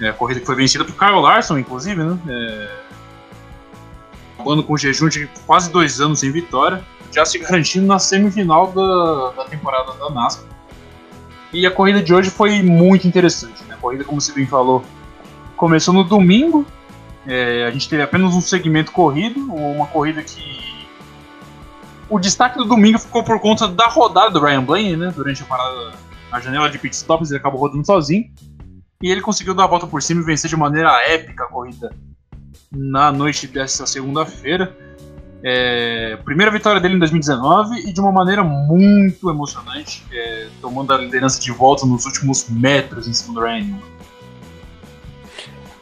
É, 0.00 0.08
a 0.08 0.12
corrida 0.12 0.40
que 0.40 0.46
foi 0.46 0.56
vencida 0.56 0.84
por 0.84 0.94
Kyle 0.94 1.20
Larson, 1.20 1.58
inclusive, 1.58 2.02
né? 2.02 2.18
É, 2.28 2.70
acabando 4.34 4.62
com 4.62 4.74
um 4.74 4.78
jejum 4.78 5.08
de 5.08 5.28
quase 5.46 5.70
dois 5.70 6.00
anos 6.00 6.20
sem 6.20 6.30
vitória, 6.30 6.84
já 7.12 7.24
se 7.24 7.38
garantindo 7.38 7.86
na 7.86 7.98
semifinal 7.98 8.72
da, 8.72 9.30
da 9.30 9.44
temporada 9.44 9.92
da 9.94 10.10
NASCAR. 10.10 10.46
E 11.52 11.64
a 11.66 11.70
corrida 11.70 12.02
de 12.02 12.12
hoje 12.12 12.30
foi 12.30 12.62
muito 12.62 13.06
interessante. 13.06 13.62
Né? 13.64 13.74
A 13.74 13.78
corrida, 13.78 14.04
como 14.04 14.20
você 14.20 14.32
bem 14.32 14.46
falou, 14.46 14.84
começou 15.56 15.94
no 15.94 16.02
domingo. 16.02 16.66
É, 17.26 17.64
a 17.64 17.70
gente 17.70 17.88
teve 17.88 18.02
apenas 18.02 18.34
um 18.34 18.40
segmento 18.40 18.90
corrido, 18.90 19.40
uma 19.54 19.86
corrida 19.86 20.22
que 20.22 20.63
o 22.08 22.18
destaque 22.18 22.58
do 22.58 22.64
domingo 22.64 22.98
ficou 22.98 23.22
por 23.24 23.40
conta 23.40 23.66
da 23.66 23.86
rodada 23.86 24.30
do 24.30 24.40
Ryan 24.40 24.64
Blaney, 24.64 24.96
né? 24.96 25.12
Durante 25.14 25.42
a 25.42 25.46
parada, 25.46 25.92
a 26.30 26.40
janela 26.40 26.68
de 26.68 26.78
pitstops, 26.78 27.30
ele 27.30 27.38
acabou 27.38 27.60
rodando 27.60 27.84
sozinho. 27.84 28.30
E 29.02 29.10
ele 29.10 29.20
conseguiu 29.20 29.54
dar 29.54 29.64
a 29.64 29.66
volta 29.66 29.86
por 29.86 30.02
cima 30.02 30.20
e 30.20 30.24
vencer 30.24 30.48
de 30.48 30.56
maneira 30.56 30.90
épica 31.08 31.44
a 31.44 31.46
corrida 31.46 31.94
na 32.70 33.12
noite 33.12 33.46
dessa 33.46 33.86
segunda-feira. 33.86 34.76
É, 35.46 36.16
primeira 36.24 36.50
vitória 36.50 36.80
dele 36.80 36.94
em 36.94 36.98
2019 36.98 37.80
e 37.80 37.92
de 37.92 38.00
uma 38.00 38.10
maneira 38.10 38.42
muito 38.42 39.28
emocionante, 39.28 40.02
é, 40.10 40.48
tomando 40.60 40.94
a 40.94 40.96
liderança 40.96 41.38
de 41.38 41.52
volta 41.52 41.84
nos 41.84 42.06
últimos 42.06 42.48
metros 42.48 43.06
em 43.06 43.12
cima 43.12 43.34
do 43.34 43.40
Ryan. 43.40 43.78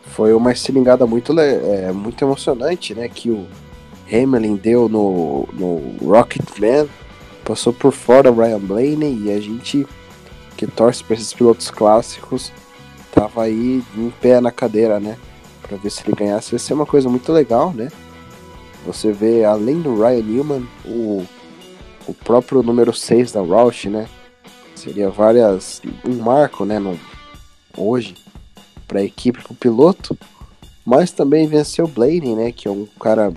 Foi 0.02 0.34
uma 0.34 0.50
estilingada 0.50 1.06
muito, 1.06 1.38
é, 1.38 1.92
muito 1.92 2.22
emocionante, 2.24 2.92
né? 2.92 3.08
Que 3.08 3.30
o, 3.30 3.46
Hamlin 4.12 4.56
deu 4.56 4.88
no, 4.88 5.48
no 5.52 6.06
Rocketman, 6.06 6.88
passou 7.44 7.72
por 7.72 7.92
fora 7.92 8.30
o 8.30 8.34
Ryan 8.34 8.60
Blaney 8.60 9.22
e 9.24 9.32
a 9.32 9.40
gente 9.40 9.86
que 10.56 10.66
torce 10.66 11.02
para 11.02 11.14
esses 11.14 11.32
pilotos 11.32 11.70
clássicos 11.70 12.52
tava 13.12 13.44
aí 13.44 13.82
em 13.96 14.10
pé 14.20 14.40
na 14.40 14.50
cadeira, 14.50 14.98
né? 14.98 15.16
Para 15.60 15.76
ver 15.76 15.90
se 15.90 16.02
ele 16.04 16.16
ganhasse. 16.16 16.54
Ia 16.54 16.58
ser 16.58 16.74
uma 16.74 16.86
coisa 16.86 17.08
muito 17.08 17.30
legal, 17.30 17.72
né? 17.72 17.88
Você 18.86 19.12
vê, 19.12 19.44
além 19.44 19.80
do 19.80 19.94
Ryan 19.94 20.22
Newman, 20.22 20.68
o, 20.84 21.24
o 22.06 22.14
próprio 22.14 22.62
número 22.62 22.92
6 22.92 23.32
da 23.32 23.40
Roush, 23.40 23.84
né? 23.84 24.08
Seria 24.74 25.08
várias. 25.10 25.80
um 26.04 26.16
marco, 26.16 26.64
né? 26.64 26.78
No, 26.78 26.98
hoje, 27.76 28.14
para 28.88 29.00
a 29.00 29.04
equipe, 29.04 29.42
para 29.42 29.52
o 29.52 29.56
piloto. 29.56 30.18
Mas 30.84 31.12
também 31.12 31.46
venceu 31.46 31.84
o 31.84 31.88
Blaney, 31.88 32.34
né? 32.34 32.50
Que 32.50 32.66
é 32.66 32.70
um 32.70 32.86
cara 32.98 33.32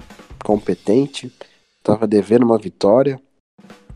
competente, 0.45 1.33
estava 1.79 2.05
devendo 2.05 2.43
uma 2.43 2.59
vitória. 2.59 3.19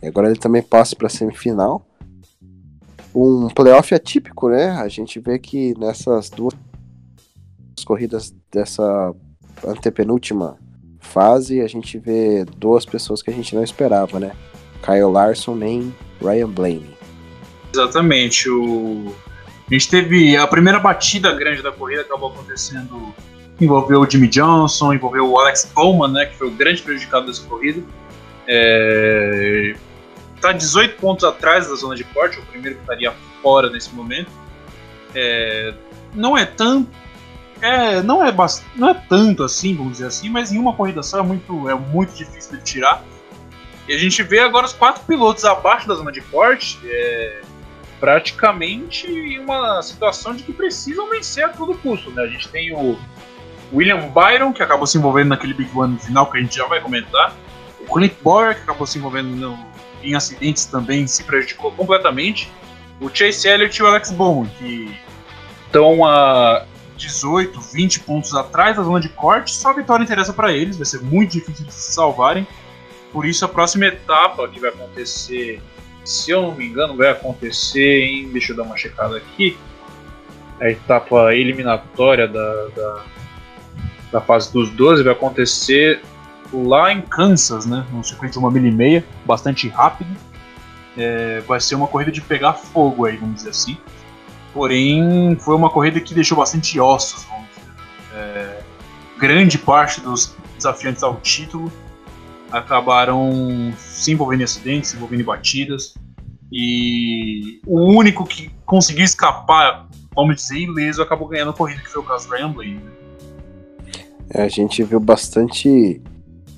E 0.02 0.08
agora 0.08 0.28
ele 0.28 0.40
também 0.40 0.64
passa 0.64 0.96
para 0.96 1.06
a 1.06 1.10
semifinal. 1.10 1.86
Um 3.14 3.48
playoff 3.50 3.94
atípico, 3.94 4.50
né? 4.50 4.72
A 4.72 4.88
gente 4.88 5.20
vê 5.20 5.38
que 5.38 5.78
nessas 5.78 6.30
duas 6.30 6.54
corridas 7.86 8.34
dessa 8.52 9.14
antepenúltima 9.64 10.58
fase, 11.00 11.62
a 11.62 11.68
gente 11.68 12.00
vê 12.00 12.46
duas 12.58 12.86
pessoas 12.86 13.22
que 13.22 13.30
a 13.30 13.34
gente 13.34 13.56
não 13.56 13.64
esperava, 13.64 14.20
né? 14.20 14.32
Kyle 14.84 15.12
Larson 15.12 15.56
nem 15.56 15.94
Ryan 16.20 16.50
Blaney. 16.50 16.98
Exatamente. 17.72 18.50
O 18.50 19.14
A 19.70 19.74
gente 19.74 19.90
teve 19.90 20.36
a 20.36 20.48
primeira 20.48 20.80
batida 20.80 21.32
grande 21.36 21.62
da 21.62 21.72
corrida, 21.72 22.02
acabou 22.02 22.32
acontecendo, 22.32 23.14
envolveu 23.60 24.02
o 24.02 24.10
Jimmy 24.10 24.28
Johnson, 24.28 24.93
envolveu 24.93 25.30
o 25.30 25.39
Alex 25.39 25.72
Bowman, 25.74 26.12
né, 26.12 26.26
que 26.26 26.36
foi 26.36 26.48
o 26.48 26.52
grande 26.52 26.82
prejudicado 26.82 27.26
dessa 27.26 27.43
corrida. 27.48 27.82
É, 28.48 29.76
tá 30.41 30.52
18 30.52 31.00
pontos 31.00 31.24
atrás 31.24 31.67
da 31.67 31.76
zona 31.76 31.95
de 31.95 32.04
corte, 32.06 32.39
o 32.39 32.45
primeiro 32.45 32.78
que 32.78 32.82
estaria 32.82 33.13
fora 33.41 33.69
nesse 33.69 33.93
momento. 33.93 34.32
É, 35.13 35.74
não 36.13 36.38
é 36.38 36.45
tanto. 36.45 36.89
É, 37.62 38.02
não, 38.02 38.26
é 38.26 38.34
não 38.76 38.89
é 38.89 38.93
tanto 38.93 39.43
assim, 39.43 39.76
vamos 39.76 39.93
dizer 39.93 40.06
assim, 40.06 40.30
mas 40.30 40.52
em 40.52 40.58
uma 40.58 40.74
corrida 40.74 41.04
só 41.04 41.19
é 41.19 41.22
muito, 41.22 41.69
é 41.69 41.76
muito 41.76 42.13
difícil 42.13 42.58
de 42.58 42.63
tirar. 42.63 43.04
E 43.88 43.93
a 43.93 43.98
gente 43.98 44.24
vê 44.24 44.39
agora 44.39 44.65
os 44.65 44.74
quatro 44.74 45.04
pilotos 45.04 45.43
abaixo 45.43 45.88
da 45.88 45.95
zona 45.95 46.12
de 46.12 46.22
corte, 46.22 46.80
é, 46.86 47.41
praticamente 48.00 49.08
em 49.08 49.39
uma 49.39 49.82
situação 49.82 50.34
de 50.34 50.43
que 50.43 50.54
precisam 50.54 51.10
vencer 51.10 51.43
a 51.43 51.50
todo 51.50 51.78
custo. 51.80 52.12
Né? 52.12 52.24
A 52.24 52.28
gente 52.28 52.48
tem 52.48 52.74
o 52.74 52.98
William 53.71 54.10
Byron, 54.10 54.51
que 54.51 54.63
acabou 54.63 54.88
se 54.88 54.97
envolvendo 54.97 55.29
naquele 55.29 55.53
Big 55.53 55.69
One 55.75 55.97
final, 55.99 56.29
que 56.29 56.38
a 56.38 56.41
gente 56.41 56.55
já 56.55 56.65
vai 56.65 56.82
comentar. 56.82 57.34
O 57.79 57.93
Clint 57.93 58.13
Boyer, 58.21 58.55
que 58.55 58.62
acabou 58.62 58.88
se 58.88 58.97
envolvendo 58.97 59.29
no, 59.29 59.60
em 60.03 60.15
acidentes 60.15 60.65
também, 60.65 61.05
se 61.08 61.23
prejudicou 61.23 61.71
completamente. 61.71 62.51
O 62.99 63.10
Chase 63.10 63.47
Elliott 63.47 63.79
e 63.79 63.84
o 63.84 63.88
Alex 63.88 64.12
Bowman, 64.12 64.49
que 64.58 64.97
estão 65.65 66.05
a 66.05 66.65
18, 66.97 67.60
20 67.60 67.99
pontos 68.01 68.36
atrás 68.36 68.75
da 68.75 68.84
zona 68.84 68.99
de 68.99 69.10
corte, 69.10 69.55
só 69.55 69.69
a 69.69 69.73
vitória 69.73 70.03
interessa 70.03 70.34
para 70.34 70.51
eles, 70.51 70.77
vai 70.77 70.86
ser 70.86 71.01
muito 71.01 71.32
difícil 71.32 71.65
de 71.65 71.73
se 71.73 71.93
salvarem. 71.93 72.45
Por 73.12 73.25
isso, 73.25 73.45
a 73.45 73.47
próxima 73.47 73.86
etapa 73.86 74.47
que 74.47 74.60
vai 74.60 74.69
acontecer, 74.69 75.62
se 76.03 76.32
eu 76.32 76.41
não 76.41 76.55
me 76.55 76.67
engano, 76.67 76.95
vai 76.95 77.10
acontecer 77.10 78.03
em. 78.03 78.29
Deixa 78.29 78.51
eu 78.51 78.58
dar 78.58 78.63
uma 78.63 78.77
checada 78.77 79.17
aqui. 79.17 79.58
A 80.60 80.69
etapa 80.69 81.34
eliminatória 81.34 82.27
da, 82.27 82.67
da, 82.75 83.03
da 84.12 84.22
fase 84.22 84.52
dos 84.52 84.69
12 84.72 85.04
vai 85.04 85.13
acontecer 85.13 86.02
lá 86.52 86.91
em 86.91 87.02
Kansas, 87.02 87.65
né? 87.65 87.86
Num 87.91 88.04
circuito 88.04 88.34
de 88.34 88.39
uma 88.39 88.52
milha 88.52 88.67
e 88.67 88.72
meia, 88.72 89.06
bastante 89.26 89.67
rápido. 89.67 90.10
É, 90.98 91.41
vai 91.41 91.60
ser 91.60 91.76
uma 91.76 91.88
corrida 91.88 92.12
de 92.12 92.22
pegar 92.22 92.54
fogo 92.54 93.06
aí, 93.06 93.17
vamos 93.17 93.36
dizer 93.36 93.50
assim. 93.50 93.78
Porém, 94.54 95.38
foi 95.39 95.56
uma 95.56 95.69
corrida 95.69 96.00
que 96.00 96.13
deixou 96.13 96.38
bastante 96.38 96.80
ossos, 96.80 97.24
vamos 97.26 97.48
dizer. 97.50 97.72
É, 98.15 98.60
grande 99.17 99.58
parte 99.58 100.02
dos 100.02 100.36
desafiantes 100.58 101.04
ao 101.04 101.17
título 101.17 101.72
acabaram 102.52 103.72
se 103.78 104.12
envolvendo 104.12 104.41
em 104.41 104.43
acidentes, 104.43 104.89
se 104.89 104.95
envolvendo 104.95 105.22
em 105.22 105.26
batidas. 105.26 105.93
E 106.52 107.62
o 107.65 107.80
único 107.95 108.26
que 108.26 108.50
conseguiu 108.65 109.06
escapar, 109.06 109.88
vamos 110.15 110.38
dizer, 110.38 110.58
ileso, 110.58 111.02
acabou 111.02 111.28
ganhando 111.28 111.52
a 111.52 111.54
corrida, 111.54 111.82
que 111.82 111.89
foi 111.89 112.02
o 112.02 112.06
caso 112.06 112.28
do 112.28 112.34
Ryan 112.34 112.52
Blaney. 112.52 112.82
É, 114.32 114.44
a 114.44 114.48
gente 114.48 114.84
viu 114.84 115.00
bastante 115.00 116.02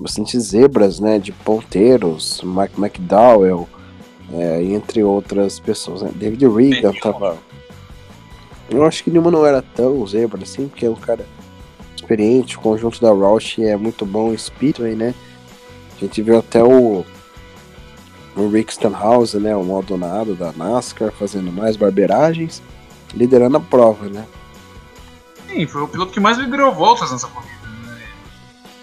bastante 0.02 0.38
zebras, 0.38 0.98
né, 0.98 1.18
de 1.18 1.30
ponteiros, 1.32 2.42
Mike 2.42 2.78
McDowell, 2.78 3.68
é, 4.32 4.62
entre 4.62 5.02
outras 5.02 5.60
pessoas. 5.60 6.02
Né? 6.02 6.10
David 6.14 6.46
Regan 6.48 6.92
tava. 7.00 7.38
Eu 8.68 8.84
acho 8.84 9.04
que 9.04 9.10
nenhuma 9.10 9.30
não 9.30 9.46
era 9.46 9.62
tão 9.62 10.04
zebra 10.06 10.42
assim, 10.42 10.68
porque 10.68 10.86
é 10.86 10.90
um 10.90 10.96
cara 10.96 11.24
experiente, 11.94 12.56
o 12.56 12.60
conjunto 12.60 13.00
da 13.00 13.10
Roush 13.10 13.58
é 13.60 13.76
muito 13.76 14.04
bom 14.04 14.32
em 14.32 14.38
Speedway, 14.38 14.94
né? 14.94 15.14
A 15.96 16.00
gente 16.00 16.20
viu 16.22 16.38
até 16.38 16.64
o, 16.64 17.04
o 18.34 18.48
Rick 18.48 18.72
Stanhauser, 18.72 19.40
né, 19.40 19.54
o 19.54 19.62
Maldonado 19.62 20.34
da 20.34 20.52
NASCAR, 20.52 21.12
fazendo 21.12 21.52
mais 21.52 21.76
barberagens, 21.76 22.62
liderando 23.14 23.58
a 23.58 23.60
prova, 23.60 24.06
né? 24.08 24.26
Sim, 25.48 25.66
foi 25.66 25.82
o 25.82 25.88
piloto 25.88 26.12
que 26.12 26.18
mais 26.18 26.38
liderou 26.38 26.72
voltas 26.72 27.12
nessa 27.12 27.28
corrida 27.28 27.51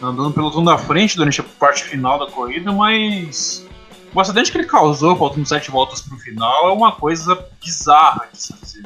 andando 0.02 0.34
pelo 0.34 0.52
turno 0.52 0.72
da 0.72 0.78
frente 0.78 1.16
durante 1.16 1.42
a 1.42 1.44
parte 1.44 1.84
final 1.84 2.20
da 2.20 2.32
corrida, 2.32 2.72
mas 2.72 3.68
o 4.14 4.20
acidente 4.20 4.52
que 4.52 4.58
ele 4.58 4.68
causou, 4.68 5.16
faltando 5.16 5.46
sete 5.46 5.70
voltas 5.70 6.02
para 6.02 6.16
o 6.16 6.20
final, 6.20 6.70
é 6.70 6.74
uma 6.74 6.92
coisa 6.94 7.36
bizarra 7.64 8.28
de 8.32 8.42
se 8.42 8.54
dizer. 8.54 8.84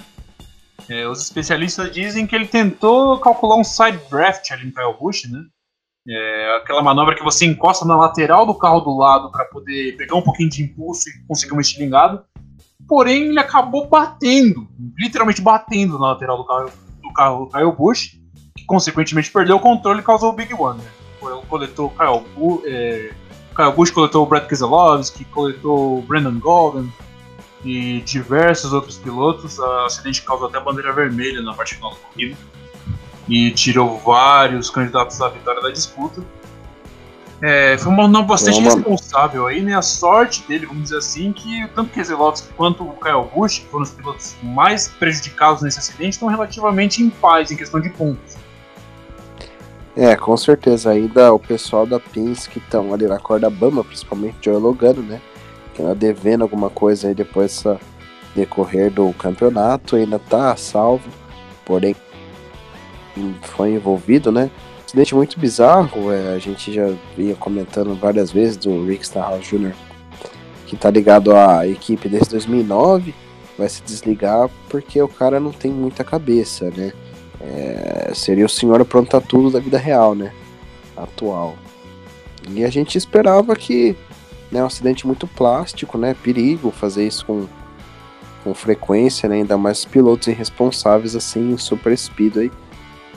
É, 0.90 1.08
os 1.08 1.22
especialistas 1.22 1.92
dizem 1.92 2.28
que 2.28 2.36
ele 2.36 2.48
tentou 2.48 3.18
calcular 3.20 3.56
um 3.56 3.64
side 3.64 4.00
draft 4.10 4.52
ali 4.52 4.66
no 4.66 4.74
Kyle 4.74 4.94
Busch, 5.00 5.26
né? 5.30 5.40
É, 6.06 6.58
aquela 6.58 6.84
manobra 6.84 7.16
que 7.16 7.24
você 7.24 7.46
encosta 7.46 7.86
na 7.86 7.96
lateral 7.96 8.46
do 8.46 8.54
carro 8.54 8.82
do 8.82 8.98
lado 8.98 9.32
para 9.32 9.46
poder 9.46 9.96
pegar 9.96 10.18
um 10.18 10.22
pouquinho 10.22 10.50
de 10.50 10.62
impulso 10.62 11.10
e 11.10 11.26
conseguir 11.26 11.54
uma 11.54 11.62
estilingada. 11.62 12.26
Porém, 12.86 13.28
ele 13.28 13.40
acabou 13.40 13.88
batendo, 13.88 14.68
literalmente 14.98 15.42
batendo 15.42 15.98
na 15.98 16.08
lateral 16.08 16.38
do 16.38 16.46
carro 16.46 16.72
do, 17.02 17.14
carro 17.14 17.50
Kyle 17.50 17.72
Busch, 17.72 18.20
que 18.58 18.66
consequentemente 18.66 19.32
perdeu 19.32 19.56
o 19.56 19.62
controle 19.62 20.02
e 20.02 20.04
causou 20.04 20.32
o 20.32 20.36
Big 20.36 20.54
One. 20.54 20.80
Né? 20.80 21.03
Coletou 21.50 21.90
Kyle, 21.92 22.62
é, 22.66 23.12
Kyle 23.56 23.72
Busch 23.72 23.92
coletou 23.92 24.24
o 24.24 24.26
Brad 24.26 24.48
Keselowski, 24.48 25.26
coletou 25.26 26.00
o 26.00 26.02
Brandon 26.02 26.40
Golden 26.40 26.92
e 27.64 28.02
diversos 28.02 28.74
outros 28.74 28.98
pilotos. 28.98 29.60
O 29.60 29.66
acidente 29.86 30.22
causou 30.22 30.48
até 30.48 30.60
bandeira 30.60 30.92
vermelha 30.92 31.42
na 31.42 31.54
parte 31.54 31.76
final 31.76 31.92
da 31.92 31.98
corrida 31.98 32.38
e 33.28 33.52
tirou 33.52 33.98
vários 34.00 34.70
candidatos 34.70 35.22
à 35.22 35.30
vitória 35.30 35.62
da 35.62 35.70
disputa. 35.70 36.24
É, 37.42 37.78
foi 37.78 37.92
uma 37.92 38.04
manobra 38.04 38.30
bastante 38.30 38.60
uma... 38.60 38.74
responsável 38.74 39.46
aí, 39.48 39.62
né? 39.62 39.76
A 39.76 39.82
sorte 39.82 40.44
dele, 40.48 40.66
vamos 40.66 40.84
dizer 40.84 40.98
assim, 40.98 41.34
que 41.34 41.68
tanto 41.76 41.90
o 41.90 41.94
Keselowski 41.94 42.48
quanto 42.56 42.84
o 42.84 42.94
Kyle 42.94 43.26
Busch, 43.36 43.60
que 43.60 43.68
foram 43.68 43.84
os 43.84 43.92
pilotos 43.92 44.36
mais 44.42 44.88
prejudicados 44.88 45.62
nesse 45.62 45.78
acidente, 45.78 46.12
estão 46.12 46.30
relativamente 46.30 47.04
em 47.04 47.10
paz 47.10 47.52
em 47.52 47.58
questão 47.58 47.82
de 47.82 47.90
pontos. 47.90 48.38
É, 49.96 50.16
com 50.16 50.36
certeza. 50.36 50.92
Ainda 50.92 51.34
o 51.34 51.40
pessoal 51.40 51.86
da 51.86 52.00
Pins 52.00 52.48
que 52.48 52.60
estão 52.60 52.94
ali 52.94 53.06
na 53.06 53.20
corda 53.20 53.50
bamba, 53.50 53.84
principalmente 53.84 54.38
Joe 54.42 54.58
Logano, 54.58 55.02
né? 55.02 55.22
Que 55.74 55.82
ela 55.82 55.94
devendo 55.94 56.42
alguma 56.42 56.70
coisa 56.70 57.08
aí 57.08 57.16
depois 57.16 57.52
dessa 57.52 57.80
decorrer 58.36 58.92
do 58.92 59.14
campeonato, 59.14 59.96
ainda 59.96 60.20
tá 60.20 60.56
salvo, 60.56 61.08
porém 61.66 61.96
foi 63.42 63.72
envolvido, 63.72 64.32
né? 64.32 64.50
Acidente 64.86 65.16
muito 65.16 65.40
bizarro, 65.40 66.12
é, 66.12 66.36
a 66.36 66.40
gente 66.40 66.74
já 66.74 66.92
vinha 67.16 67.36
comentando 67.36 67.96
várias 67.96 68.32
vezes 68.32 68.58
do 68.58 68.86
Rick 68.86 69.06
Starhouse 69.06 69.44
Jr., 69.44 69.74
que 70.68 70.76
tá 70.76 70.90
ligado 70.90 71.36
à 71.36 71.68
equipe 71.68 72.10
desde 72.10 72.32
2009, 72.32 73.14
vai 73.58 73.70
se 73.70 73.84
desligar 73.84 74.50
porque 74.70 75.02
o 75.02 75.08
cara 75.08 75.40
não 75.40 75.52
tem 75.52 75.72
muita 75.72 76.04
cabeça, 76.04 76.72
né? 76.76 76.92
É, 77.44 78.12
seria 78.14 78.46
o 78.46 78.50
senhor 78.50 78.84
pronto 78.86 79.18
a 79.18 79.22
tudo 79.22 79.52
da 79.52 79.60
vida 79.60 79.78
real, 79.78 80.16
né? 80.16 80.32
Atual. 80.96 81.58
E 82.50 82.64
a 82.64 82.70
gente 82.70 82.98
esperava 82.98 83.56
que, 83.56 83.96
né, 84.52 84.64
um 84.64 84.68
acidente 84.68 85.06
muito 85.06 85.28
plástico, 85.28 85.98
né? 85.98 86.16
Perigo 86.24 86.72
fazer 86.72 87.06
isso 87.06 87.26
com, 87.26 87.48
com 88.44 88.54
frequência, 88.54 89.28
né? 89.28 89.36
Ainda 89.36 89.58
mais 89.58 89.84
pilotos 89.84 90.28
irresponsáveis 90.28 91.16
assim, 91.16 91.58
super 91.58 91.98
speedway, 91.98 92.52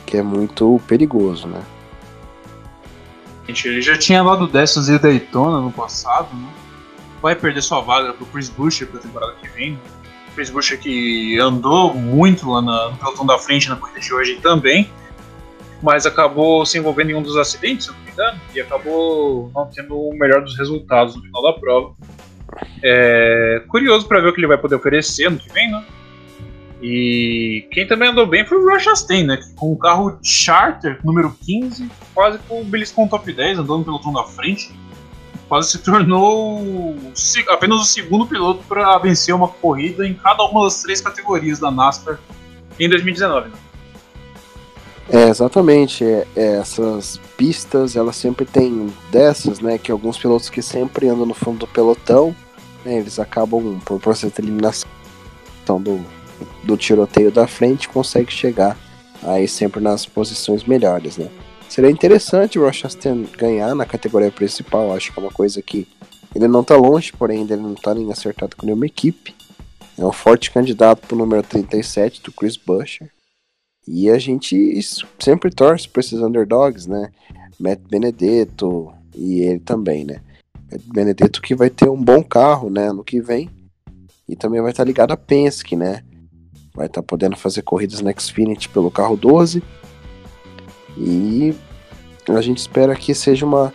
que 0.05 0.17
é 0.17 0.23
muito 0.23 0.81
perigoso, 0.89 1.47
né? 1.47 1.63
Ele 3.49 3.81
já 3.81 3.97
tinha 3.97 4.23
lá 4.23 4.35
do 4.35 4.49
Dessas 4.49 4.89
e 4.89 4.99
Daytona 4.99 5.61
no 5.61 5.71
passado, 5.71 6.35
né? 6.35 6.49
Vai 7.23 7.37
perder 7.37 7.63
sua 7.63 7.81
vaga 7.81 8.13
pro 8.13 8.27
Chris 8.27 8.49
Buescher 8.49 8.89
pra 8.89 9.01
temporada 9.01 9.35
que 9.41 9.49
vem. 9.49 9.79
Chris 10.37 10.51
Buescher 10.51 10.79
que 10.79 11.39
andou 11.41 11.95
muito 11.95 12.51
lá 12.51 12.61
na, 12.61 12.91
no 12.91 12.97
pelotão 12.99 13.25
da 13.25 13.39
frente 13.39 13.71
na 13.71 13.77
corrida 13.77 13.99
de 13.99 14.13
hoje 14.13 14.37
também, 14.37 14.89
mas 15.83 16.05
acabou 16.05 16.65
se 16.67 16.77
envolvendo 16.79 17.11
em 17.11 17.15
um 17.15 17.23
dos 17.23 17.39
acidentes, 17.39 17.87
se 17.87 17.93
não 17.93 17.99
me 18.01 18.11
engano, 18.11 18.41
e 18.55 18.61
acabou 18.61 19.51
não 19.55 19.67
tendo 19.67 19.97
o 19.99 20.15
melhor 20.17 20.43
dos 20.43 20.57
resultados 20.59 21.17
no 21.17 21.23
final 21.23 21.43
da 21.43 21.53
prova. 21.55 21.95
É 22.85 23.63
curioso 23.67 24.07
para 24.07 24.21
ver 24.21 24.29
o 24.29 24.33
que 24.35 24.41
ele 24.41 24.47
vai 24.47 24.59
poder 24.59 24.77
oferecer 24.77 25.31
no 25.31 25.39
que 25.39 25.51
vem, 25.53 25.71
né? 25.71 25.83
E 26.83 27.67
quem 27.73 27.87
também 27.87 28.11
andou 28.11 28.27
bem 28.27 28.45
foi 28.45 28.59
o 28.59 28.79
Chastain, 28.79 29.25
né? 29.25 29.41
Com 29.57 29.73
o 29.73 29.79
carro 29.79 30.19
Charter 30.23 30.99
número 31.03 31.35
15, 31.45 31.91
quase 32.15 32.39
com 32.41 32.61
o 32.61 32.65
beliscou 32.65 33.09
top 33.09 33.33
10, 33.33 33.61
andando 33.61 33.85
pelo 33.85 33.99
pelotão 33.99 34.13
da 34.13 34.25
frente 34.25 34.71
quase 35.49 35.73
se 35.73 35.79
tornou 35.79 36.97
apenas 37.49 37.81
o 37.81 37.85
segundo 37.85 38.27
piloto 38.27 38.63
para 38.69 38.99
vencer 38.99 39.35
uma 39.35 39.49
corrida 39.49 40.07
em 40.07 40.15
cada 40.15 40.45
uma 40.45 40.65
das 40.65 40.83
três 40.83 41.01
categorias 41.01 41.59
da 41.59 41.71
NASCAR 41.71 42.19
em 42.79 42.89
2019. 42.89 43.49
Né? 43.49 43.55
É, 45.09 45.29
exatamente. 45.29 46.05
É, 46.05 46.27
é, 46.35 46.57
essas 46.57 47.21
pistas, 47.37 47.97
elas 47.97 48.17
sempre 48.17 48.45
têm 48.45 48.93
dessas, 49.11 49.61
né? 49.61 49.79
Que 49.79 49.93
alguns 49.93 50.19
pilotos 50.19 50.51
que 50.51 50.61
sempre 50.61 51.09
andam 51.09 51.27
no 51.27 51.35
fundo 51.35 51.61
do 51.61 51.67
pelotão, 51.67 52.35
né, 52.85 52.99
eles 52.99 53.19
acabam, 53.19 53.81
por 53.85 54.01
processo 54.01 54.35
de 54.35 54.41
eliminação 54.41 54.89
do, 55.81 56.05
do 56.65 56.77
tiroteio 56.77 57.31
da 57.31 57.47
frente, 57.47 57.89
conseguem 57.89 58.31
chegar 58.31 58.77
aí 59.23 59.47
sempre 59.49 59.81
nas 59.81 60.07
posições 60.07 60.65
melhores, 60.65 61.17
né? 61.17 61.29
Seria 61.69 61.91
interessante 61.91 62.59
o 62.59 62.65
Rochester 62.65 63.15
ganhar 63.37 63.75
na 63.75 63.85
categoria 63.85 64.31
principal. 64.31 64.93
Acho 64.93 65.13
que 65.13 65.19
é 65.19 65.23
uma 65.23 65.33
coisa 65.33 65.61
que 65.61 65.87
ele 66.35 66.49
não 66.49 66.63
tá 66.63 66.77
longe, 66.77 67.13
porém 67.13 67.43
ele 67.43 67.57
não 67.57 67.75
tá 67.75 67.95
nem 67.95 68.11
acertado 68.11 68.57
com 68.57 68.67
nenhuma 68.67 68.87
equipe. 68.87 69.35
é 69.99 70.05
um 70.05 70.13
forte 70.13 70.51
candidato 70.51 71.07
para 71.07 71.15
o 71.15 71.19
número 71.19 71.43
37 71.43 72.23
do 72.23 72.33
Chris 72.33 72.57
Buescher. 72.57 73.11
E 73.89 74.11
a 74.11 74.19
gente 74.19 74.79
sempre 75.19 75.51
torce 75.51 75.89
para 75.89 76.01
esses 76.01 76.21
underdogs, 76.21 76.87
né? 76.87 77.11
Matt 77.59 77.81
Benedetto 77.89 78.93
e 79.15 79.41
ele 79.41 79.61
também, 79.61 80.05
né? 80.05 80.21
Matt 80.71 80.83
Benedetto 80.87 81.41
que 81.41 81.55
vai 81.55 81.71
ter 81.71 81.89
um 81.89 82.03
bom 82.03 82.23
carro, 82.23 82.69
né? 82.69 82.93
No 82.93 83.05
que 83.05 83.21
vem. 83.21 83.49
E 84.29 84.35
também 84.35 84.61
vai 84.61 84.73
estar 84.73 84.85
ligado 84.85 85.13
a 85.13 85.17
Penske, 85.17 85.77
né? 85.77 86.03
Vai 86.75 86.87
estar 86.87 87.03
podendo 87.03 87.37
fazer 87.37 87.63
corridas 87.63 88.01
na 88.01 88.13
Xfinity 88.13 88.69
pelo 88.69 88.91
carro 88.91 89.17
12. 89.17 89.63
E 90.97 91.55
a 92.29 92.41
gente 92.41 92.59
espera 92.59 92.95
que 92.97 93.15
seja 93.15 93.45
uma, 93.45 93.73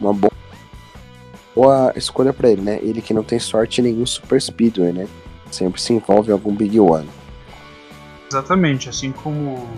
uma 0.00 0.12
boa 1.54 1.92
escolha 1.94 2.32
para 2.32 2.50
ele, 2.50 2.62
né? 2.62 2.78
Ele 2.82 3.02
que 3.02 3.14
não 3.14 3.22
tem 3.22 3.38
sorte 3.38 3.80
em 3.80 3.84
nenhum 3.84 4.06
Super 4.06 4.40
Speedway, 4.40 4.92
né? 4.92 5.08
Sempre 5.50 5.80
se 5.80 5.92
envolve 5.92 6.30
em 6.30 6.32
algum 6.32 6.54
Big 6.54 6.78
One. 6.80 7.08
Exatamente, 8.30 8.88
assim 8.88 9.12
como 9.12 9.68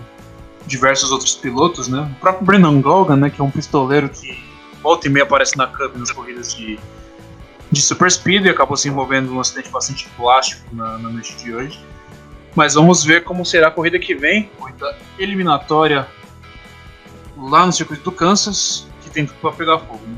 diversos 0.66 1.10
outros 1.10 1.34
pilotos, 1.34 1.88
né? 1.88 2.08
O 2.16 2.20
próprio 2.20 2.46
Brennan 2.46 2.80
Gogan, 2.80 3.16
né, 3.16 3.30
que 3.30 3.40
é 3.40 3.44
um 3.44 3.50
pistoleiro 3.50 4.08
que 4.08 4.38
volta 4.82 5.08
e 5.08 5.10
meia 5.10 5.24
aparece 5.24 5.56
na 5.56 5.66
Cup 5.66 5.96
nas 5.96 6.10
corridas 6.10 6.54
de, 6.54 6.78
de 7.70 7.82
Super 7.82 8.10
Speed 8.10 8.46
e 8.46 8.48
acabou 8.48 8.76
se 8.76 8.88
envolvendo 8.88 9.30
num 9.30 9.40
acidente 9.40 9.68
bastante 9.70 10.08
plástico 10.16 10.62
na, 10.72 10.98
na 10.98 11.08
noite 11.08 11.36
de 11.36 11.52
hoje. 11.52 11.80
Mas 12.54 12.74
vamos 12.74 13.02
ver 13.02 13.24
como 13.24 13.44
será 13.44 13.68
a 13.68 13.70
corrida 13.70 13.98
que 13.98 14.14
vem, 14.14 14.48
corrida 14.56 14.96
eliminatória 15.18 16.06
lá 17.48 17.66
no 17.66 17.72
circuito 17.72 18.02
do 18.02 18.12
Kansas, 18.12 18.86
que 19.02 19.10
tem 19.10 19.26
tudo 19.26 19.38
para 19.40 19.52
pegar 19.52 19.78
fogo. 19.78 20.00
Né? 20.06 20.16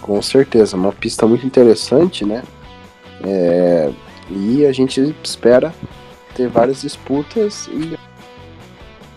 Com 0.00 0.20
certeza, 0.22 0.76
uma 0.76 0.92
pista 0.92 1.26
muito 1.26 1.46
interessante, 1.46 2.24
né? 2.24 2.42
É, 3.22 3.92
e 4.30 4.64
a 4.64 4.72
gente 4.72 5.14
espera 5.22 5.74
ter 6.34 6.48
várias 6.48 6.82
disputas 6.82 7.68
e 7.68 7.98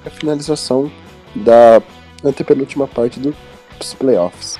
a 0.06 0.10
finalização 0.10 0.92
da 1.36 1.82
antepenúltima 2.24 2.88
parte 2.88 3.20
dos 3.20 3.94
playoffs. 3.98 4.60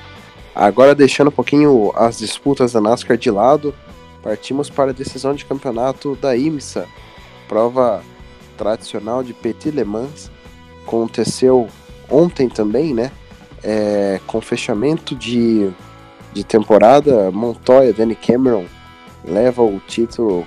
Agora 0.54 0.94
deixando 0.94 1.28
um 1.28 1.32
pouquinho 1.32 1.92
as 1.94 2.18
disputas 2.18 2.72
da 2.72 2.80
NASCAR 2.80 3.16
de 3.16 3.30
lado, 3.30 3.74
partimos 4.22 4.70
para 4.70 4.90
a 4.90 4.94
decisão 4.94 5.34
de 5.34 5.44
campeonato 5.44 6.16
da 6.16 6.36
IMSA, 6.36 6.86
prova 7.48 8.02
tradicional 8.56 9.22
de 9.22 9.34
Petit 9.34 9.70
Le 9.70 9.84
Mans, 9.84 10.30
aconteceu 10.86 11.68
ontem 12.10 12.48
também, 12.48 12.94
né? 12.94 13.10
É, 13.62 14.20
com 14.26 14.40
fechamento 14.40 15.14
de, 15.14 15.70
de 16.32 16.44
temporada, 16.44 17.30
Montoya, 17.30 17.92
Danny 17.92 18.14
Cameron 18.14 18.66
leva 19.24 19.62
o 19.62 19.80
título 19.80 20.46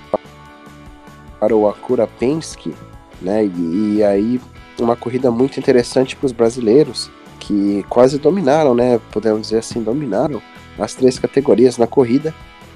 para 1.40 1.54
o 1.54 1.68
Acura 1.68 2.06
Penske, 2.06 2.74
né? 3.20 3.44
E, 3.44 3.96
e 3.96 4.04
aí 4.04 4.40
uma 4.78 4.94
corrida 4.94 5.30
muito 5.30 5.58
interessante 5.58 6.14
para 6.14 6.26
os 6.26 6.32
brasileiros 6.32 7.10
que 7.40 7.84
quase 7.88 8.18
dominaram, 8.18 8.74
né? 8.74 9.00
Podemos 9.10 9.42
dizer 9.42 9.58
assim, 9.58 9.82
dominaram 9.82 10.40
as 10.78 10.94
três 10.94 11.18
categorias 11.18 11.76
na 11.76 11.88
corrida, 11.88 12.32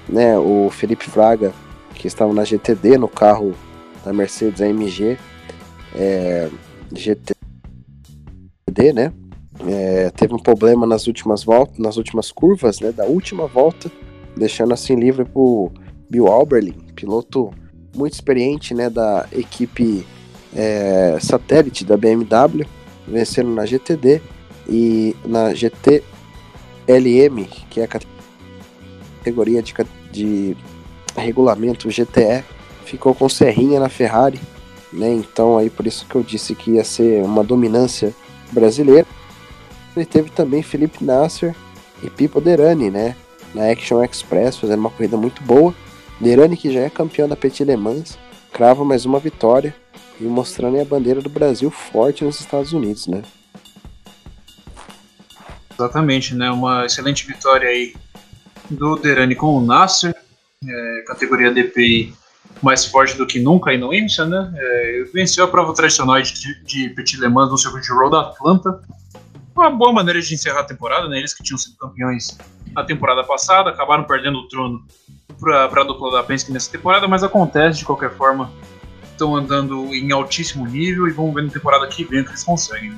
né? 0.09 0.37
O 0.37 0.69
Felipe 0.69 1.09
Fraga 1.09 1.53
que 1.95 2.07
estava 2.07 2.33
na 2.33 2.43
GTD 2.43 2.97
no 2.97 3.07
carro 3.07 3.53
da 4.03 4.11
Mercedes 4.11 4.61
AMG 4.61 5.17
é, 5.95 6.49
GTD, 8.73 8.93
né? 8.93 9.13
É, 9.67 10.09
teve 10.09 10.33
um 10.33 10.39
problema 10.39 10.87
nas 10.87 11.05
últimas 11.05 11.43
voltas, 11.43 11.77
nas 11.77 11.95
últimas 11.95 12.31
curvas, 12.31 12.79
né? 12.79 12.91
Da 12.91 13.05
última 13.05 13.45
volta, 13.47 13.91
deixando 14.35 14.73
assim 14.73 14.95
livre 14.95 15.23
para 15.23 15.41
Bill 16.09 16.27
Alberlin, 16.27 16.75
piloto 16.95 17.51
muito 17.95 18.13
experiente 18.13 18.73
né, 18.73 18.89
da 18.89 19.27
equipe 19.31 20.03
é, 20.55 21.17
satélite 21.21 21.85
da 21.85 21.95
BMW, 21.95 22.65
vencendo 23.07 23.51
na 23.51 23.65
GTD 23.65 24.19
e 24.67 25.15
na 25.23 25.53
GTLM, 25.53 26.03
que 27.69 27.79
é 27.79 27.83
a 27.83 27.87
categoria 29.19 29.61
de, 29.61 29.73
de 30.11 30.57
regulamento 31.15 31.87
GTE, 31.87 32.43
ficou 32.83 33.13
com 33.13 33.29
Serrinha 33.29 33.79
na 33.79 33.89
Ferrari, 33.89 34.39
né? 34.91 35.13
Então 35.13 35.57
aí 35.57 35.69
por 35.69 35.85
isso 35.85 36.05
que 36.07 36.15
eu 36.15 36.23
disse 36.23 36.55
que 36.55 36.71
ia 36.71 36.83
ser 36.83 37.23
uma 37.23 37.43
dominância 37.43 38.13
brasileira. 38.53 39.07
Ele 39.95 40.05
teve 40.05 40.29
também 40.29 40.63
Felipe 40.63 41.03
Nasser 41.03 41.55
e 42.01 42.09
Pipo 42.09 42.39
Derani, 42.39 42.89
né? 42.89 43.15
Na 43.53 43.69
Action 43.69 44.03
Express, 44.03 44.57
fazendo 44.57 44.79
uma 44.79 44.89
corrida 44.89 45.17
muito 45.17 45.43
boa. 45.43 45.73
Derani, 46.19 46.55
que 46.57 46.71
já 46.71 46.81
é 46.81 46.89
campeão 46.89 47.27
da 47.27 47.35
Petit 47.35 47.63
Le 47.63 47.75
Mans, 47.75 48.17
crava 48.51 48.83
mais 48.85 49.05
uma 49.05 49.19
vitória 49.19 49.75
e 50.19 50.23
mostrando 50.23 50.79
a 50.79 50.85
bandeira 50.85 51.21
do 51.21 51.29
Brasil 51.29 51.69
forte 51.69 52.23
nos 52.23 52.39
Estados 52.39 52.71
Unidos, 52.73 53.07
né? 53.07 53.21
Exatamente, 55.73 56.35
né? 56.35 56.49
Uma 56.51 56.85
excelente 56.85 57.25
vitória 57.25 57.67
aí 57.67 57.95
do 58.69 58.95
Derani 58.95 59.35
com 59.35 59.57
o 59.57 59.61
Nasser, 59.61 60.15
é, 60.65 61.03
categoria 61.05 61.51
DPI 61.51 62.13
mais 62.63 62.85
forte 62.85 63.17
do 63.17 63.27
que 63.27 63.39
nunca 63.39 63.71
aí 63.71 63.77
no 63.77 63.93
IMSA, 63.93 64.25
né? 64.25 64.53
É, 64.55 65.03
venceu 65.13 65.43
a 65.43 65.47
prova 65.47 65.73
tradicional 65.73 66.21
de, 66.21 66.63
de 66.63 66.89
Petit 66.89 67.19
Le 67.19 67.27
Mans 67.27 67.51
no 67.51 67.57
circuito 67.57 67.85
de 67.85 67.93
Road 67.93 68.15
Atlanta. 68.15 68.81
Uma 69.55 69.69
boa 69.69 69.91
maneira 69.91 70.19
de 70.21 70.33
encerrar 70.33 70.61
a 70.61 70.63
temporada, 70.63 71.07
né? 71.09 71.19
Eles 71.19 71.33
que 71.33 71.43
tinham 71.43 71.57
sido 71.57 71.75
campeões 71.77 72.37
na 72.73 72.83
temporada 72.83 73.23
passada, 73.23 73.69
acabaram 73.69 74.05
perdendo 74.05 74.39
o 74.39 74.47
trono 74.47 74.83
para 75.39 75.81
a 75.81 75.83
dupla 75.83 76.11
da 76.11 76.23
Penske 76.23 76.51
nessa 76.51 76.71
temporada, 76.71 77.07
mas 77.07 77.23
acontece 77.23 77.79
de 77.79 77.85
qualquer 77.85 78.11
forma. 78.11 78.49
Estão 79.11 79.35
andando 79.35 79.93
em 79.93 80.11
altíssimo 80.11 80.65
nível 80.65 81.07
e 81.07 81.11
vamos 81.11 81.35
ver 81.35 81.43
na 81.43 81.51
temporada 81.51 81.85
que 81.87 82.03
vem 82.03 82.21
o 82.21 82.23
que 82.23 82.31
eles 82.31 82.43
conseguem. 82.43 82.91
Né? 82.91 82.97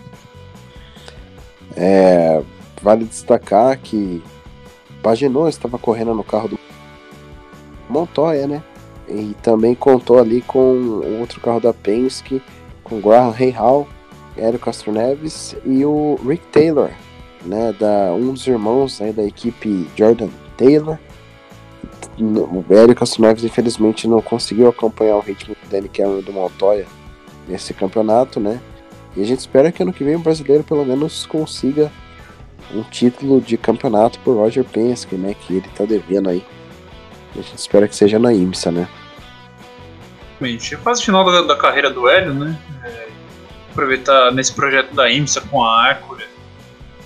É, 1.76 2.44
vale 2.82 3.04
destacar 3.04 3.78
que 3.78 4.24
Paginou 5.04 5.50
estava 5.50 5.78
correndo 5.78 6.14
no 6.14 6.24
carro 6.24 6.48
do 6.48 6.60
Montoya, 7.90 8.48
né? 8.48 8.64
E 9.08 9.36
também 9.42 9.76
contou 9.76 10.20
ali 10.20 10.42
com 10.42 11.02
outro 11.20 11.40
carro 11.40 11.60
da 11.60 11.74
Penske, 11.74 12.42
com 12.84 13.00
Graham 13.00 13.34
Hall, 13.56 13.88
Hélio 14.36 14.60
Castro 14.60 14.92
Neves 14.92 15.56
e 15.66 15.86
o 15.86 16.20
Rick 16.28 16.46
Taylor, 16.48 16.90
né? 17.46 17.74
Da, 17.80 18.14
um 18.14 18.34
dos 18.34 18.46
irmãos 18.48 19.00
né, 19.00 19.12
da 19.12 19.24
equipe 19.24 19.88
Jordan 19.96 20.30
Taylor 20.58 20.98
o 22.18 22.74
Hélio 22.74 22.96
Castro 22.96 23.22
Neves 23.22 23.44
infelizmente 23.44 24.08
não 24.08 24.22
conseguiu 24.22 24.70
acompanhar 24.70 25.16
o 25.16 25.20
ritmo 25.20 25.56
do 25.56 25.70
Danny 25.70 25.90
Cameron 25.90 26.22
do 26.22 26.32
Montoya 26.32 26.86
nesse 27.48 27.74
campeonato, 27.74 28.40
né? 28.40 28.60
E 29.16 29.22
a 29.22 29.26
gente 29.26 29.40
espera 29.40 29.72
que 29.72 29.84
ano 29.84 29.94
que 29.94 30.04
vem 30.04 30.16
o 30.16 30.20
brasileiro 30.20 30.64
pelo 30.64 30.86
menos 30.86 31.26
consiga 31.26 31.92
um 32.74 32.82
título 32.84 33.40
de 33.42 33.58
campeonato 33.58 34.20
por 34.20 34.36
Roger 34.36 34.64
Penske, 34.64 35.16
né? 35.16 35.34
Que 35.34 35.58
ele 35.58 35.68
tá 35.76 35.86
devendo 35.86 36.30
aí. 36.30 36.44
A 37.38 37.42
gente 37.42 37.58
espera 37.58 37.88
que 37.88 37.96
seja 37.96 38.18
na 38.18 38.34
IMSA, 38.34 38.72
né? 38.72 38.88
Realmente, 40.40 40.74
é 40.74 40.78
quase 40.78 41.04
final 41.04 41.26
da, 41.26 41.42
da, 41.42 41.56
carreira 41.56 41.90
do 41.90 42.08
Hélio, 42.08 42.34
né? 42.34 42.58
É, 42.84 43.08
aproveitar 43.72 44.32
nesse 44.32 44.54
projeto 44.54 44.94
da 44.94 45.10
IMSA 45.10 45.42
com 45.42 45.64
a 45.64 45.90
Acura, 45.92 46.26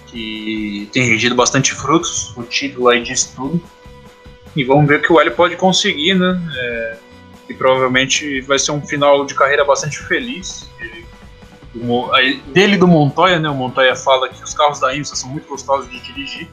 que 0.07 0.89
tem 0.91 1.03
rendido 1.03 1.35
bastante 1.35 1.73
frutos, 1.73 2.35
o 2.35 2.43
título 2.43 2.89
aí 2.89 3.01
diz 3.01 3.25
tudo. 3.25 3.61
E 4.55 4.63
vamos 4.63 4.87
ver 4.87 4.99
o 4.99 5.01
que 5.01 5.13
o 5.13 5.19
L 5.19 5.31
pode 5.31 5.55
conseguir, 5.55 6.15
né? 6.15 6.39
É, 6.55 6.97
e 7.49 7.53
provavelmente 7.53 8.41
vai 8.41 8.59
ser 8.59 8.71
um 8.71 8.81
final 8.81 9.25
de 9.25 9.33
carreira 9.33 9.63
bastante 9.65 9.99
feliz. 9.99 10.69
Ele, 10.79 11.05
o, 11.75 12.09
dele 12.51 12.77
do 12.77 12.87
Montoya, 12.87 13.39
né? 13.39 13.49
O 13.49 13.55
Montoya 13.55 13.95
fala 13.95 14.29
que 14.29 14.43
os 14.43 14.53
carros 14.53 14.79
da 14.79 14.95
IMSA 14.95 15.15
são 15.15 15.29
muito 15.29 15.47
gostosos 15.47 15.89
de 15.89 15.99
dirigir. 15.99 16.49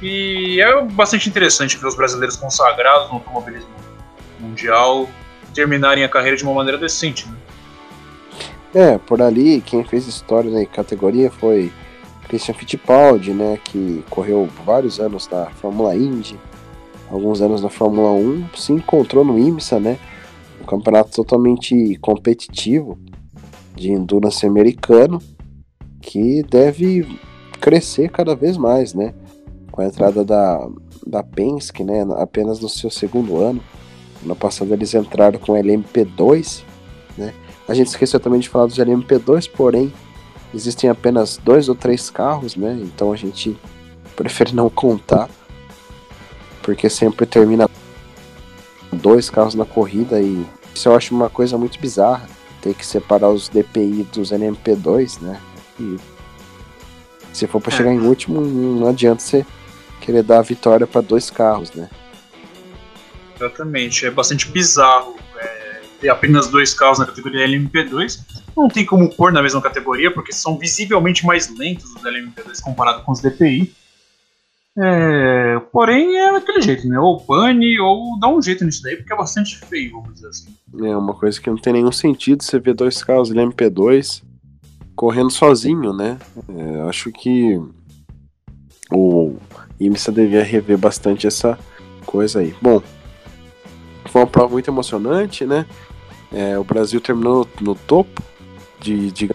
E 0.00 0.60
é 0.60 0.82
bastante 0.82 1.28
interessante 1.28 1.76
ver 1.76 1.86
os 1.86 1.96
brasileiros 1.96 2.36
consagrados 2.36 3.08
no 3.08 3.14
automobilismo 3.16 3.68
mundial 4.38 5.08
terminarem 5.54 6.04
a 6.04 6.08
carreira 6.08 6.36
de 6.36 6.44
uma 6.44 6.54
maneira 6.54 6.78
decente, 6.78 7.28
né? 7.28 7.36
É, 8.74 8.98
por 8.98 9.20
ali 9.22 9.60
quem 9.62 9.82
fez 9.82 10.06
história 10.06 10.50
na 10.50 10.64
categoria 10.66 11.30
foi 11.30 11.72
Christian 12.28 12.54
Fittipaldi, 12.54 13.32
né, 13.32 13.58
que 13.64 14.04
correu 14.10 14.46
vários 14.64 15.00
anos 15.00 15.26
na 15.28 15.46
Fórmula 15.46 15.96
Indy, 15.96 16.38
alguns 17.10 17.40
anos 17.40 17.62
na 17.62 17.70
Fórmula 17.70 18.10
1, 18.10 18.50
se 18.54 18.72
encontrou 18.72 19.24
no 19.24 19.38
IMSA, 19.38 19.80
né? 19.80 19.98
Um 20.60 20.64
campeonato 20.64 21.10
totalmente 21.10 21.96
competitivo 21.96 22.98
de 23.74 23.90
endurance 23.90 24.44
americano 24.44 25.22
que 26.02 26.42
deve 26.42 27.18
crescer 27.60 28.10
cada 28.10 28.36
vez 28.36 28.58
mais, 28.58 28.92
né? 28.92 29.14
Com 29.78 29.82
a 29.82 29.86
entrada 29.86 30.24
da, 30.24 30.68
da 31.06 31.22
Penske, 31.22 31.84
né? 31.84 32.04
Apenas 32.18 32.58
no 32.58 32.68
seu 32.68 32.90
segundo 32.90 33.36
ano. 33.36 33.62
No 34.24 34.34
passado 34.34 34.74
eles 34.74 34.92
entraram 34.92 35.38
com 35.38 35.52
LMP2, 35.52 36.64
né? 37.16 37.32
A 37.68 37.74
gente 37.74 37.86
esqueceu 37.86 38.18
também 38.18 38.40
de 38.40 38.48
falar 38.48 38.66
dos 38.66 38.76
LMP2, 38.76 39.48
porém 39.52 39.92
existem 40.52 40.90
apenas 40.90 41.36
dois 41.36 41.68
ou 41.68 41.76
três 41.76 42.10
carros, 42.10 42.56
né? 42.56 42.76
Então 42.82 43.12
a 43.12 43.16
gente 43.16 43.56
prefere 44.16 44.52
não 44.52 44.68
contar 44.68 45.30
porque 46.60 46.90
sempre 46.90 47.24
termina 47.24 47.70
dois 48.92 49.30
carros 49.30 49.54
na 49.54 49.64
corrida 49.64 50.20
e 50.20 50.44
isso 50.74 50.88
eu 50.88 50.96
acho 50.96 51.14
uma 51.14 51.30
coisa 51.30 51.56
muito 51.56 51.78
bizarra. 51.78 52.28
Ter 52.60 52.74
que 52.74 52.84
separar 52.84 53.30
os 53.30 53.48
DPI 53.48 54.08
dos 54.12 54.32
LMP2, 54.32 55.22
né? 55.22 55.40
E 55.78 55.96
se 57.32 57.46
for 57.46 57.60
para 57.60 57.72
é. 57.72 57.76
chegar 57.76 57.92
em 57.92 58.00
último, 58.00 58.40
não 58.40 58.88
adianta 58.88 59.22
você 59.22 59.46
querer 60.08 60.22
dar 60.22 60.38
a 60.38 60.42
vitória 60.42 60.86
para 60.86 61.02
dois 61.02 61.28
carros, 61.28 61.70
né? 61.72 61.90
Exatamente, 63.36 64.06
é 64.06 64.10
bastante 64.10 64.48
bizarro 64.48 65.16
é, 65.38 65.80
ter 66.00 66.08
apenas 66.08 66.48
dois 66.48 66.72
carros 66.72 66.98
na 66.98 67.04
categoria 67.04 67.46
LMP2. 67.46 68.20
Não 68.56 68.68
tem 68.68 68.86
como 68.86 69.14
pôr 69.14 69.30
na 69.30 69.42
mesma 69.42 69.60
categoria, 69.60 70.10
porque 70.10 70.32
são 70.32 70.56
visivelmente 70.56 71.26
mais 71.26 71.54
lentos 71.54 71.94
os 71.94 72.02
LMP2 72.02 72.58
comparado 72.62 73.02
com 73.02 73.12
os 73.12 73.20
DPI. 73.20 73.70
É, 74.78 75.60
porém, 75.70 76.16
é 76.16 76.30
aquele 76.36 76.62
jeito, 76.62 76.88
né? 76.88 76.98
Ou 76.98 77.20
pane 77.20 77.78
ou 77.78 78.18
dá 78.18 78.28
um 78.28 78.40
jeito 78.40 78.64
nisso 78.64 78.82
daí, 78.82 78.96
porque 78.96 79.12
é 79.12 79.16
bastante 79.16 79.58
feio, 79.58 79.92
vamos 79.92 80.14
dizer 80.14 80.28
assim. 80.28 80.54
É 80.84 80.96
uma 80.96 81.12
coisa 81.12 81.38
que 81.38 81.50
não 81.50 81.58
tem 81.58 81.74
nenhum 81.74 81.92
sentido 81.92 82.42
você 82.42 82.58
ver 82.58 82.74
dois 82.74 83.04
carros 83.04 83.28
de 83.28 83.34
MP2 83.34 84.22
correndo 84.96 85.30
sozinho, 85.30 85.92
né? 85.92 86.18
É, 86.48 86.88
acho 86.88 87.12
que 87.12 87.60
o 88.90 89.36
IMSA 89.80 90.12
devia 90.12 90.42
rever 90.42 90.78
bastante 90.78 91.26
essa 91.26 91.58
coisa 92.04 92.40
aí. 92.40 92.54
Bom, 92.60 92.82
foi 94.06 94.22
uma 94.22 94.26
prova 94.26 94.52
muito 94.52 94.70
emocionante, 94.70 95.44
né? 95.44 95.66
É, 96.32 96.58
o 96.58 96.64
Brasil 96.64 97.00
terminou 97.00 97.46
no, 97.60 97.74
topo 97.74 98.22
de, 98.80 99.10
de, 99.10 99.30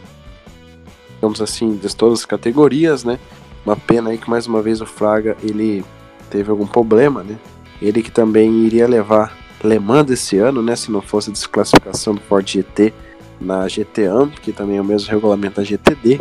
digamos 1.16 1.42
assim, 1.42 1.76
de 1.76 1.96
todas 1.96 2.20
as 2.20 2.26
categorias, 2.26 3.04
né? 3.04 3.20
Uma 3.66 3.76
pena 3.76 4.10
aí 4.10 4.18
que 4.18 4.30
mais 4.30 4.46
uma 4.46 4.62
vez 4.62 4.82
o 4.82 4.86
Fraga 4.86 5.38
ele 5.42 5.84
teve 6.30 6.50
algum 6.52 6.68
problema, 6.68 7.24
né? 7.24 7.38
Ele 7.82 8.02
que 8.02 8.12
também 8.12 8.66
iria 8.66 8.88
levar 8.88 9.38
Le 9.64 9.80
Mans 9.80 10.12
esse 10.12 10.38
ano, 10.38 10.62
né? 10.62 10.76
Se 10.76 10.92
não 10.92 11.02
fosse 11.02 11.30
a 11.30 11.34
desclassificação 11.34 12.16
do 12.16 12.22
Ford 12.22 12.48
GT 12.48 12.94
na 13.40 13.68
GT 13.68 14.04
que 14.42 14.52
também 14.52 14.78
é 14.78 14.82
o 14.82 14.86
mesmo 14.86 15.10
regulamento 15.10 15.58
da 15.58 15.64
GTD. 15.64 16.20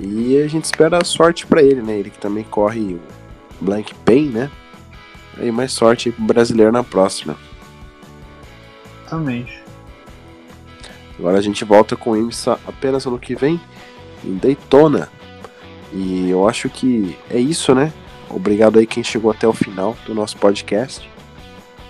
E 0.00 0.38
a 0.38 0.48
gente 0.48 0.64
espera 0.64 1.04
sorte 1.04 1.46
para 1.46 1.62
ele, 1.62 1.82
né? 1.82 1.98
Ele 1.98 2.10
que 2.10 2.18
também 2.18 2.44
corre 2.44 2.98
Blank 3.60 3.94
Pain, 4.04 4.28
né? 4.28 4.50
E 5.40 5.50
mais 5.50 5.72
sorte 5.72 6.10
pro 6.10 6.24
brasileiro 6.24 6.72
na 6.72 6.84
próxima. 6.84 7.36
Exatamente. 9.00 9.62
Agora 11.18 11.38
a 11.38 11.42
gente 11.42 11.64
volta 11.64 11.96
com 11.96 12.10
o 12.10 12.16
IMSA 12.16 12.58
apenas 12.66 13.06
ano 13.06 13.18
que 13.18 13.34
vem 13.34 13.60
em 14.24 14.36
Daytona. 14.36 15.08
E 15.92 16.28
eu 16.28 16.48
acho 16.48 16.68
que 16.68 17.16
é 17.30 17.38
isso, 17.38 17.74
né? 17.74 17.92
Obrigado 18.28 18.78
aí 18.78 18.86
quem 18.86 19.04
chegou 19.04 19.30
até 19.30 19.46
o 19.46 19.52
final 19.52 19.96
do 20.06 20.14
nosso 20.14 20.36
podcast. 20.36 21.08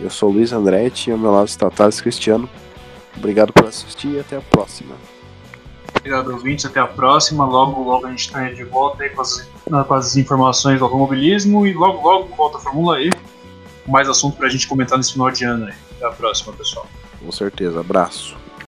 Eu 0.01 0.11
sou 0.11 0.31
o 0.31 0.33
Luiz 0.33 0.53
Andretti 0.53 1.09
e 1.09 1.12
ao 1.12 1.19
meu 1.19 1.31
lado 1.31 1.49
está 1.49 1.71
Thales 1.71 2.01
Cristiano. 2.01 2.49
Obrigado 3.17 3.53
por 3.53 3.67
assistir 3.67 4.09
e 4.09 4.21
até 4.21 4.37
a 4.37 4.41
próxima. 4.41 4.95
Obrigado, 5.97 6.32
ouvintes. 6.32 6.64
Até 6.64 6.80
a 6.80 6.86
próxima. 6.86 7.45
Logo, 7.45 7.82
logo 7.82 8.07
a 8.07 8.11
gente 8.11 8.26
está 8.26 8.49
de 8.51 8.64
volta 8.64 9.09
com 9.11 9.22
as, 9.22 9.49
com 9.86 9.95
as 9.95 10.16
informações 10.16 10.78
do 10.78 10.84
automobilismo 10.84 11.66
e 11.66 11.72
logo, 11.72 12.07
logo 12.07 12.34
volta 12.34 12.59
a 12.59 12.61
Fórmula 12.61 13.01
E. 13.01 13.11
Mais 13.86 14.09
assunto 14.09 14.36
para 14.36 14.47
a 14.47 14.51
gente 14.51 14.66
comentar 14.66 14.99
nesse 14.99 15.12
final 15.12 15.30
de 15.30 15.45
ano 15.45 15.66
aí. 15.66 15.74
Até 15.97 16.07
a 16.07 16.11
próxima, 16.11 16.53
pessoal. 16.53 16.86
Com 17.20 17.32
certeza. 17.32 17.80
Abraço. 17.80 18.43